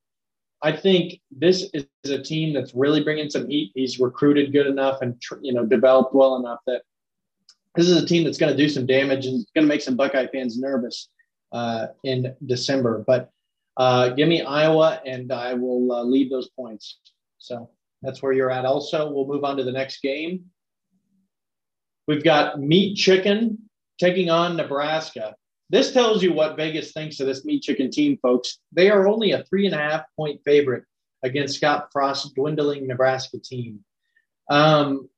I 0.62 0.72
think 0.72 1.20
this 1.30 1.68
is 1.74 1.86
a 2.10 2.22
team 2.22 2.54
that's 2.54 2.74
really 2.74 3.02
bringing 3.02 3.28
some 3.28 3.48
heat. 3.48 3.72
He's 3.74 4.00
recruited 4.00 4.52
good 4.52 4.66
enough 4.66 5.02
and 5.02 5.20
you 5.42 5.52
know 5.52 5.66
developed 5.66 6.14
well 6.14 6.36
enough 6.36 6.60
that 6.66 6.82
this 7.76 7.88
is 7.88 8.02
a 8.02 8.06
team 8.06 8.24
that's 8.24 8.38
going 8.38 8.54
to 8.54 8.56
do 8.56 8.68
some 8.68 8.86
damage 8.86 9.26
and 9.26 9.44
going 9.54 9.66
to 9.66 9.68
make 9.68 9.82
some 9.82 9.96
Buckeye 9.96 10.26
fans 10.26 10.58
nervous 10.58 11.08
uh, 11.52 11.88
in 12.04 12.34
December. 12.44 13.04
But 13.06 13.30
uh, 13.76 14.10
give 14.10 14.28
me 14.28 14.42
Iowa, 14.42 15.00
and 15.04 15.32
I 15.32 15.54
will 15.54 15.92
uh, 15.92 16.02
lead 16.02 16.30
those 16.30 16.48
points. 16.48 16.98
So 17.38 17.70
that's 18.02 18.22
where 18.22 18.32
you're 18.32 18.50
at. 18.50 18.64
Also, 18.64 19.10
we'll 19.10 19.26
move 19.26 19.44
on 19.44 19.56
to 19.58 19.64
the 19.64 19.72
next 19.72 20.00
game. 20.02 20.46
We've 22.08 22.24
got 22.24 22.60
Meat 22.60 22.96
Chicken 22.96 23.58
taking 23.98 24.30
on 24.30 24.56
Nebraska. 24.56 25.34
This 25.68 25.92
tells 25.92 26.22
you 26.22 26.32
what 26.32 26.56
Vegas 26.56 26.92
thinks 26.92 27.18
of 27.20 27.26
this 27.26 27.44
Meat 27.44 27.62
Chicken 27.62 27.90
team, 27.90 28.18
folks. 28.22 28.58
They 28.72 28.90
are 28.90 29.08
only 29.08 29.32
a 29.32 29.42
three 29.44 29.66
and 29.66 29.74
a 29.74 29.78
half 29.78 30.04
point 30.16 30.40
favorite 30.44 30.84
against 31.24 31.56
Scott 31.56 31.88
Frost's 31.92 32.32
dwindling 32.32 32.86
Nebraska 32.86 33.38
team. 33.38 33.84
Um, 34.48 35.08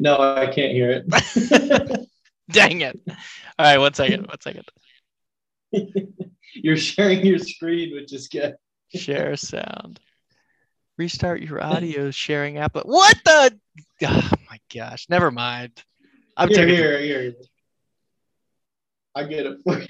no, 0.00 0.18
I 0.20 0.46
can't 0.46 0.72
hear 0.72 0.90
it. 0.90 2.08
Dang 2.50 2.80
it. 2.80 3.00
All 3.08 3.16
right, 3.66 3.78
one 3.78 3.94
second. 3.94 4.26
One 4.26 4.40
second. 4.40 4.64
You're 6.54 6.76
sharing 6.76 7.24
your 7.24 7.38
screen, 7.38 7.94
which 7.94 8.12
is 8.12 8.28
good. 8.28 8.56
Share 8.94 9.36
sound. 9.36 10.00
Restart 10.98 11.40
your 11.40 11.62
audio 11.62 12.10
sharing 12.10 12.58
app. 12.58 12.76
What 12.84 13.16
the? 13.24 13.58
Oh 14.04 14.30
my 14.50 14.58
gosh. 14.74 15.06
Never 15.08 15.30
mind. 15.30 15.80
I'm 16.36 16.48
here, 16.48 16.56
taking 16.56 16.74
here, 16.74 16.98
here. 16.98 17.34
I 19.14 19.24
get 19.24 19.46
it 19.46 19.58
for 19.62 19.80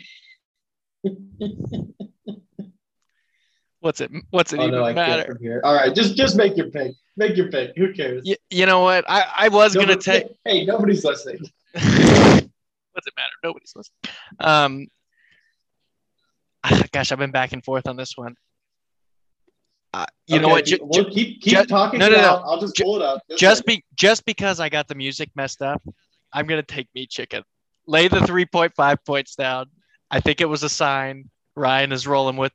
you. 1.03 1.95
What's 3.81 4.01
it? 4.01 4.11
What's 4.31 4.53
it 4.53 4.61
oh, 4.61 4.67
even 4.67 4.75
no, 4.75 4.93
matter? 4.93 5.37
Here. 5.41 5.61
All 5.65 5.75
right, 5.75 5.95
just 5.95 6.15
just 6.15 6.37
make 6.37 6.57
your 6.57 6.71
pick. 6.71 6.93
Make 7.17 7.37
your 7.37 7.51
pick. 7.51 7.77
Who 7.77 7.93
cares? 7.93 8.23
You, 8.25 8.37
you 8.51 8.67
know 8.67 8.81
what? 8.81 9.05
I, 9.09 9.25
I 9.37 9.49
was 9.49 9.75
Nobody, 9.75 9.95
gonna 9.95 10.01
take. 10.03 10.27
Hey, 10.45 10.65
nobody's 10.65 11.05
listening. 11.05 11.41
What's 11.73 13.07
it 13.07 13.15
matter? 13.17 13.33
Nobody's 13.43 13.75
listening. 13.77 14.17
Um, 14.41 14.87
gosh, 16.93 17.13
I've 17.13 17.19
been 17.19 17.31
back 17.31 17.53
and 17.53 17.63
forth 17.65 17.87
on 17.87 17.97
this 17.97 18.17
one. 18.17 18.35
Uh, 19.95 20.07
you 20.27 20.37
okay, 20.37 20.43
know 20.43 20.49
what? 20.49 20.65
Ju- 20.65 20.79
we'll 20.81 21.11
keep 21.11 21.43
keep 21.43 21.55
ju- 21.55 21.65
talking. 21.65 21.99
No, 21.99 22.09
no, 22.09 22.17
no. 22.17 22.43
I'll 22.47 22.61
just 22.61 22.77
pull 22.77 22.97
it 22.97 23.03
up. 23.03 23.23
Just, 23.29 23.41
just 23.41 23.67
be 23.67 23.85
just 23.95 24.25
because 24.25 24.59
I 24.59 24.71
got 24.71 24.89
the 24.89 24.95
music 24.95 25.29
messed 25.35 25.61
up, 25.61 25.83
I'm 26.33 26.47
gonna 26.47 26.63
take 26.63 26.89
meat 26.95 27.11
chicken. 27.11 27.43
Lay 27.87 28.09
the 28.09 28.21
three 28.27 28.47
point 28.47 28.73
five 28.75 29.05
points 29.05 29.35
down. 29.35 29.67
I 30.11 30.21
think 30.21 30.41
it 30.41 30.49
was 30.49 30.63
a 30.63 30.69
sign. 30.69 31.29
Ryan 31.57 31.93
is 31.93 32.07
rolling 32.07 32.37
with 32.37 32.53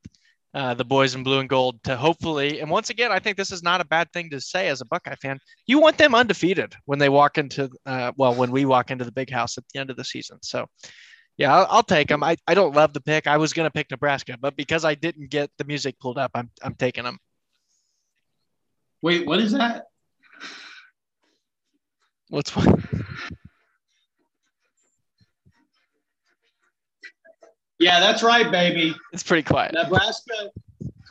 uh, 0.58 0.74
the 0.74 0.84
boys 0.84 1.14
in 1.14 1.22
blue 1.22 1.38
and 1.38 1.48
gold 1.48 1.84
to 1.84 1.96
hopefully. 1.96 2.62
And 2.62 2.72
once 2.72 2.90
again, 2.90 3.12
I 3.12 3.20
think 3.20 3.38
this 3.38 3.52
is 3.52 3.62
not 3.62 3.80
a 3.80 3.86
bad 3.86 4.12
thing 4.12 4.32
to 4.32 4.42
say 4.42 4.70
as 4.70 4.82
a 4.82 4.86
Buckeye 4.86 5.14
fan. 5.22 5.38
You 5.68 5.80
want 5.80 6.00
them 6.00 6.16
undefeated 6.16 6.74
when 6.86 6.98
they 6.98 7.10
walk 7.10 7.38
into, 7.38 7.70
uh, 7.86 8.12
well, 8.18 8.34
when 8.34 8.50
we 8.50 8.66
walk 8.66 8.90
into 8.90 9.06
the 9.06 9.12
big 9.12 9.30
house 9.30 9.60
at 9.60 9.66
the 9.72 9.80
end 9.80 9.92
of 9.92 9.98
the 9.98 10.04
season. 10.04 10.40
So, 10.42 10.66
yeah, 11.38 11.56
I'll, 11.56 11.68
I'll 11.70 11.84
take 11.84 12.08
them. 12.08 12.24
I, 12.24 12.38
I 12.48 12.56
don't 12.56 12.76
love 12.76 12.92
the 12.94 13.02
pick. 13.02 13.28
I 13.28 13.38
was 13.38 13.54
going 13.54 13.68
to 13.68 13.72
pick 13.72 13.92
Nebraska, 13.92 14.36
but 14.42 14.58
because 14.58 14.84
I 14.84 14.96
didn't 14.96 15.30
get 15.30 15.52
the 15.60 15.64
music 15.64 16.00
pulled 16.00 16.18
up, 16.18 16.32
I'm, 16.34 16.50
I'm 16.64 16.74
taking 16.74 17.04
them. 17.04 17.20
Wait, 19.04 19.28
what 19.28 19.40
is 19.40 19.52
that? 19.52 19.84
What's 22.30 22.56
what? 22.56 22.80
Yeah, 27.80 28.00
that's 28.00 28.24
right, 28.24 28.52
baby. 28.52 28.96
It's 29.14 29.24
pretty 29.24 29.44
quiet. 29.44 29.74
Nebraska 29.74 30.52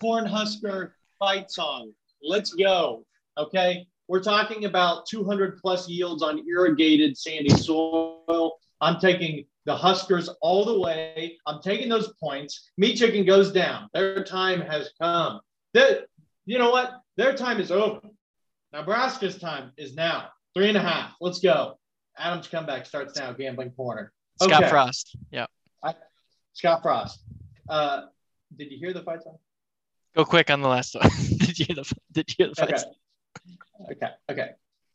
Cornhusker 0.03 0.91
fight 1.19 1.51
song. 1.51 1.93
Let's 2.23 2.53
go. 2.53 3.05
Okay. 3.39 3.87
We're 4.09 4.23
talking 4.23 4.65
about 4.67 5.07
200 5.07 5.59
plus 5.59 5.89
yields 5.89 6.23
on 6.23 6.47
irrigated 6.49 7.17
sandy 7.17 7.51
soil. 7.51 8.59
I'm 8.81 9.01
taking 9.01 9.45
the 9.65 9.77
Huskers 9.77 10.29
all 10.41 10.65
the 10.65 10.79
way. 10.79 11.39
I'm 11.47 11.61
taking 11.61 11.89
those 11.89 12.13
points. 12.21 12.71
Meat 12.77 12.97
chicken 12.97 13.25
goes 13.25 13.51
down. 13.51 13.89
Their 13.95 14.23
time 14.23 14.61
has 14.61 14.91
come. 15.01 15.41
That 15.75 16.07
you 16.45 16.59
know 16.59 16.71
what? 16.71 17.01
Their 17.17 17.35
time 17.35 17.61
is 17.61 17.73
over. 17.73 18.01
Nebraska's 18.73 19.39
time 19.39 19.73
is 19.77 19.95
now. 19.95 20.29
Three 20.55 20.69
and 20.69 20.77
a 20.77 20.81
half. 20.81 21.13
Let's 21.21 21.41
go. 21.41 21.79
Adams 22.17 22.47
comeback 22.47 22.87
starts 22.87 23.19
now. 23.19 23.33
Gambling 23.33 23.73
corner. 23.73 24.13
Okay. 24.41 24.55
Scott 24.55 24.71
Frost. 24.71 25.17
Yeah. 25.31 25.47
Scott 26.57 26.83
Frost. 26.83 27.21
Uh, 27.69 28.07
did 28.57 28.73
you 28.73 28.79
hear 28.79 28.95
the 28.95 29.03
fight 29.03 29.23
song? 29.23 29.37
Go 30.15 30.25
quick 30.25 30.51
on 30.51 30.63
the 30.63 30.69
last 30.69 30.95
one. 30.95 31.09
did 31.39 31.59
you 31.59 31.67
hear 31.67 31.77
the 31.77 31.95
Did 32.13 32.31
you 32.31 32.35
hear 32.39 32.49
the 32.49 32.55
fight 32.55 32.71
okay. 32.71 32.79
Song? 32.79 32.95
Okay. 33.91 34.09
Okay. 34.31 34.51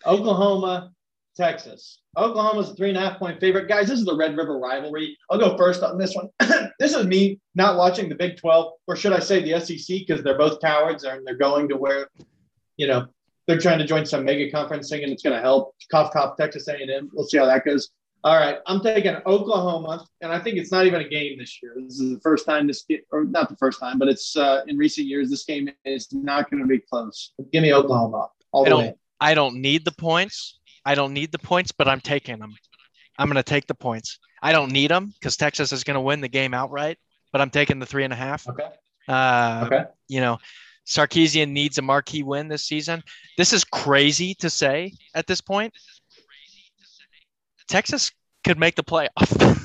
Oklahoma, 0.08 0.92
Texas. 1.36 2.00
Oklahoma's 2.18 2.72
a 2.72 2.74
three 2.74 2.90
and 2.90 2.98
a 2.98 3.02
half 3.02 3.20
point 3.20 3.40
favorite. 3.40 3.68
Guys, 3.68 3.90
this 3.90 4.00
is 4.00 4.06
the 4.06 4.18
Red 4.18 4.36
River 4.36 4.58
rivalry. 4.58 5.16
I'll 5.30 5.38
go 5.38 5.56
first 5.56 5.84
on 5.84 6.00
this 6.00 6.16
one. 6.16 6.30
this 6.80 6.96
is 6.96 7.06
me 7.06 7.40
not 7.54 7.78
watching 7.78 8.10
the 8.10 8.16
Big 8.16 8.38
12, 8.38 8.74
or 8.88 8.96
should 8.96 9.14
I 9.14 9.20
say 9.20 9.44
the 9.44 9.60
SEC, 9.60 10.00
because 10.00 10.24
they're 10.24 10.40
both 10.40 10.60
cowards 10.62 11.04
and 11.04 11.26
they're 11.28 11.38
going 11.38 11.70
to 11.70 11.78
where, 11.78 12.08
you 12.78 12.88
know, 12.88 13.06
they're 13.46 13.60
trying 13.60 13.78
to 13.78 13.86
join 13.86 14.08
some 14.08 14.26
mega 14.26 14.50
conference 14.50 14.90
thing 14.90 15.04
and 15.04 15.14
it's 15.14 15.22
going 15.22 15.36
to 15.36 15.42
help. 15.42 15.76
Cough, 15.92 16.12
cough, 16.12 16.38
Texas 16.38 16.68
A&M. 16.68 17.12
We'll 17.14 17.28
see 17.28 17.38
how 17.38 17.46
that 17.46 17.66
goes. 17.66 17.92
All 18.24 18.38
right, 18.38 18.58
I'm 18.68 18.82
taking 18.82 19.16
Oklahoma, 19.26 20.06
and 20.22 20.32
I 20.32 20.38
think 20.38 20.58
it's 20.58 20.72
not 20.72 20.86
even 20.86 21.02
a 21.02 21.08
game 21.08 21.40
this 21.40 21.58
year. 21.62 21.74
This 21.78 22.00
is 22.00 22.14
the 22.14 22.20
first 22.20 22.46
time 22.46 22.68
this, 22.68 22.86
or 23.12 23.26
not 23.26 23.50
the 23.50 23.56
first 23.56 23.80
time, 23.80 23.98
but 23.98 24.08
it's 24.08 24.38
uh, 24.38 24.62
in 24.68 24.78
recent 24.78 25.08
years. 25.08 25.30
This 25.30 25.44
game 25.44 25.70
is 25.86 26.08
not 26.14 26.52
going 26.52 26.62
to 26.62 26.68
be 26.68 26.78
close. 26.78 27.34
Give 27.52 27.64
me 27.64 27.74
Oklahoma 27.74 28.30
all 28.52 28.66
the 28.66 28.72
I 28.72 28.76
way. 28.76 28.96
I 29.20 29.34
don't 29.34 29.56
need 29.56 29.86
the 29.86 29.92
points. 29.92 30.60
I 30.86 30.94
don't 30.94 31.14
need 31.14 31.32
the 31.32 31.40
points, 31.40 31.72
but 31.72 31.88
I'm 31.88 32.00
taking 32.00 32.38
them. 32.38 32.54
I'm 33.18 33.28
going 33.28 33.38
to 33.38 33.44
take 33.44 33.66
the 33.66 33.76
points. 33.76 34.20
I 34.42 34.52
don't 34.52 34.72
need 34.72 34.92
them 34.92 35.14
because 35.20 35.36
Texas 35.36 35.72
is 35.72 35.84
going 35.84 35.96
to 35.96 36.02
win 36.02 36.22
the 36.22 36.28
game 36.28 36.54
outright, 36.54 36.98
but 37.32 37.42
I'm 37.42 37.50
taking 37.50 37.80
the 37.80 37.86
three 37.88 38.04
and 38.04 38.14
a 38.14 38.16
half. 38.16 38.48
Okay. 38.48 38.68
Uh, 39.08 39.64
okay. 39.66 39.84
You 40.08 40.22
know, 40.22 40.38
Sarkisian 40.88 41.50
needs 41.50 41.78
a 41.78 41.82
marquee 41.82 42.24
win 42.24 42.48
this 42.48 42.66
season. 42.66 43.04
This 43.38 43.54
is 43.54 43.64
crazy 43.64 44.34
to 44.36 44.50
say 44.50 44.94
at 45.16 45.28
this 45.28 45.42
point, 45.42 45.74
Texas 47.72 48.12
could 48.44 48.60
make 48.60 48.76
the 48.76 48.84
playoff. 48.84 49.08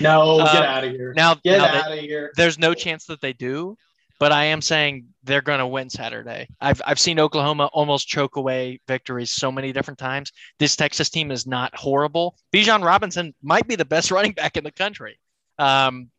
no, 0.00 0.38
get 0.38 0.62
uh, 0.62 0.66
out 0.66 0.84
of 0.84 0.92
here. 0.92 1.12
Now, 1.14 1.34
get 1.34 1.58
now 1.58 1.66
out 1.66 1.92
of 1.92 1.98
here. 1.98 2.32
There's 2.36 2.58
no 2.58 2.72
chance 2.72 3.04
that 3.06 3.20
they 3.20 3.34
do, 3.34 3.76
but 4.18 4.32
I 4.32 4.44
am 4.44 4.62
saying 4.62 5.08
they're 5.24 5.42
going 5.42 5.58
to 5.58 5.66
win 5.66 5.90
Saturday. 5.90 6.48
I've 6.60 6.80
I've 6.86 6.98
seen 6.98 7.20
Oklahoma 7.20 7.66
almost 7.74 8.08
choke 8.08 8.36
away 8.36 8.80
victories 8.88 9.34
so 9.34 9.52
many 9.52 9.72
different 9.72 9.98
times. 9.98 10.32
This 10.58 10.74
Texas 10.74 11.10
team 11.10 11.30
is 11.30 11.46
not 11.46 11.76
horrible. 11.76 12.36
Bijan 12.54 12.82
Robinson 12.82 13.34
might 13.42 13.68
be 13.68 13.76
the 13.76 13.84
best 13.84 14.10
running 14.10 14.32
back 14.32 14.56
in 14.56 14.64
the 14.64 14.72
country. 14.72 15.18
Um, 15.58 16.10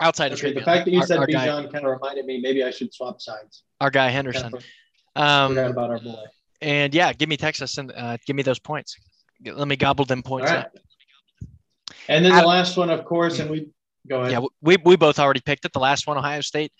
outside 0.00 0.32
okay, 0.32 0.50
of 0.50 0.54
the 0.54 0.62
fact 0.62 0.86
that 0.86 0.92
you 0.92 1.00
our, 1.00 1.06
said 1.06 1.20
Bijan 1.20 1.70
kind 1.70 1.84
of 1.84 1.92
reminded 1.92 2.24
me 2.24 2.40
maybe 2.40 2.64
I 2.64 2.70
should 2.70 2.94
swap 2.94 3.20
sides. 3.20 3.64
Our 3.80 3.90
guy 3.90 4.08
Henderson. 4.08 4.54
Um, 5.16 5.50
forgot 5.50 5.70
about 5.70 5.90
our 5.90 5.98
boy. 5.98 6.24
And 6.60 6.94
yeah, 6.94 7.12
give 7.12 7.28
me 7.28 7.36
Texas 7.36 7.78
and 7.78 7.92
uh, 7.92 8.16
give 8.26 8.36
me 8.36 8.42
those 8.42 8.58
points. 8.58 8.96
Let 9.44 9.68
me 9.68 9.76
gobble 9.76 10.04
them 10.04 10.22
points 10.22 10.50
right. 10.50 10.66
up. 10.66 10.76
And 12.08 12.24
then 12.24 12.34
the 12.34 12.46
last 12.46 12.76
one, 12.76 12.90
of 12.90 13.04
course, 13.04 13.38
and 13.38 13.50
we 13.50 13.68
go 14.08 14.20
ahead. 14.20 14.32
Yeah, 14.32 14.48
we, 14.60 14.76
we 14.84 14.96
both 14.96 15.18
already 15.18 15.40
picked 15.40 15.64
it. 15.64 15.72
The 15.72 15.78
last 15.78 16.06
one, 16.06 16.16
Ohio 16.16 16.40
State, 16.40 16.72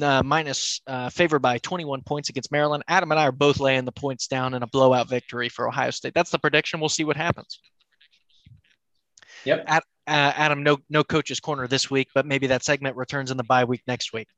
uh, 0.00 0.22
minus 0.22 0.80
uh, 0.86 1.10
favored 1.10 1.40
by 1.40 1.58
21 1.58 2.02
points 2.02 2.28
against 2.28 2.52
Maryland. 2.52 2.84
Adam 2.88 3.10
and 3.10 3.18
I 3.18 3.24
are 3.24 3.32
both 3.32 3.58
laying 3.58 3.84
the 3.84 3.92
points 3.92 4.28
down 4.28 4.54
in 4.54 4.62
a 4.62 4.66
blowout 4.66 5.08
victory 5.08 5.48
for 5.48 5.68
Ohio 5.68 5.90
State. 5.90 6.14
That's 6.14 6.30
the 6.30 6.38
prediction. 6.38 6.80
We'll 6.80 6.88
see 6.88 7.04
what 7.04 7.16
happens. 7.16 7.58
Yep. 9.44 9.64
At, 9.66 9.82
uh, 10.06 10.32
Adam, 10.36 10.62
no 10.62 10.78
no 10.88 11.02
coach's 11.02 11.40
corner 11.40 11.66
this 11.66 11.90
week, 11.90 12.08
but 12.14 12.26
maybe 12.26 12.48
that 12.48 12.64
segment 12.64 12.96
returns 12.96 13.30
in 13.30 13.36
the 13.36 13.44
bye 13.44 13.64
week 13.64 13.82
next 13.86 14.12
week. 14.12 14.28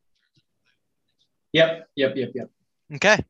Yep. 1.52 1.88
Yep. 1.96 2.16
Yep. 2.16 2.30
Yep. 2.34 2.50
Okay. 2.96 3.24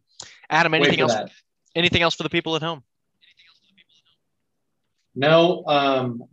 Adam, 0.51 0.75
anything 0.75 1.01
else? 1.01 1.15
That. 1.15 1.31
Anything 1.75 2.03
else 2.03 2.14
for 2.14 2.23
the 2.23 2.31
people 2.31 2.57
at 2.57 2.62
home? 2.62 2.83
No, 5.14 5.64
um, 5.66 6.25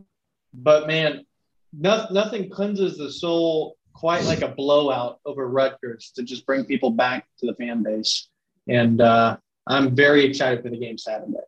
but 0.54 0.86
man, 0.86 1.24
no, 1.72 2.06
nothing 2.10 2.48
cleanses 2.48 2.96
the 2.96 3.10
soul 3.10 3.76
quite 3.92 4.24
like 4.24 4.42
a 4.42 4.48
blowout 4.48 5.20
over 5.24 5.48
Rutgers 5.48 6.12
to 6.16 6.22
just 6.22 6.46
bring 6.46 6.64
people 6.64 6.90
back 6.90 7.26
to 7.38 7.46
the 7.46 7.54
fan 7.54 7.82
base. 7.82 8.28
And 8.68 9.00
uh, 9.00 9.38
I'm 9.66 9.94
very 9.94 10.24
excited 10.24 10.62
for 10.62 10.70
the 10.70 10.78
game 10.78 10.98
Saturday. 10.98 11.38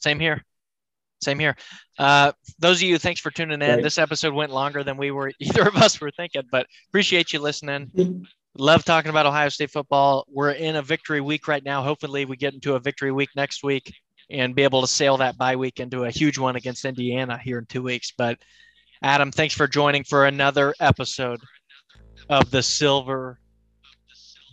Same 0.00 0.18
here. 0.18 0.42
Same 1.22 1.38
here. 1.38 1.56
Uh, 1.98 2.32
those 2.58 2.78
of 2.78 2.82
you, 2.82 2.98
thanks 2.98 3.20
for 3.20 3.30
tuning 3.30 3.62
in. 3.62 3.74
Great. 3.74 3.82
This 3.82 3.98
episode 3.98 4.34
went 4.34 4.52
longer 4.52 4.82
than 4.84 4.96
we 4.96 5.10
were 5.10 5.32
either 5.40 5.68
of 5.68 5.76
us 5.76 6.00
were 6.00 6.10
thinking, 6.10 6.42
but 6.50 6.66
appreciate 6.88 7.32
you 7.32 7.40
listening. 7.40 7.90
Love 8.58 8.84
talking 8.84 9.10
about 9.10 9.26
Ohio 9.26 9.48
State 9.48 9.70
football. 9.70 10.26
We're 10.30 10.52
in 10.52 10.76
a 10.76 10.82
victory 10.82 11.20
week 11.20 11.46
right 11.46 11.64
now. 11.64 11.82
Hopefully, 11.82 12.24
we 12.24 12.36
get 12.36 12.54
into 12.54 12.74
a 12.74 12.80
victory 12.80 13.12
week 13.12 13.30
next 13.36 13.62
week 13.62 13.92
and 14.30 14.54
be 14.54 14.62
able 14.62 14.80
to 14.80 14.86
sail 14.86 15.16
that 15.18 15.36
bye 15.36 15.56
week 15.56 15.78
into 15.78 16.04
a 16.04 16.10
huge 16.10 16.38
one 16.38 16.56
against 16.56 16.84
Indiana 16.84 17.38
here 17.38 17.58
in 17.58 17.66
two 17.66 17.82
weeks. 17.82 18.12
But 18.16 18.38
Adam, 19.02 19.30
thanks 19.30 19.54
for 19.54 19.66
joining 19.68 20.04
for 20.04 20.26
another 20.26 20.74
episode 20.80 21.40
of 22.28 22.50
the 22.50 22.62
Silver 22.62 23.38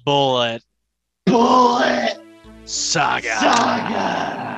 Bullet 0.05 0.63
Bullet 1.25 2.19
Saga. 2.65 3.35
Saga. 3.39 4.52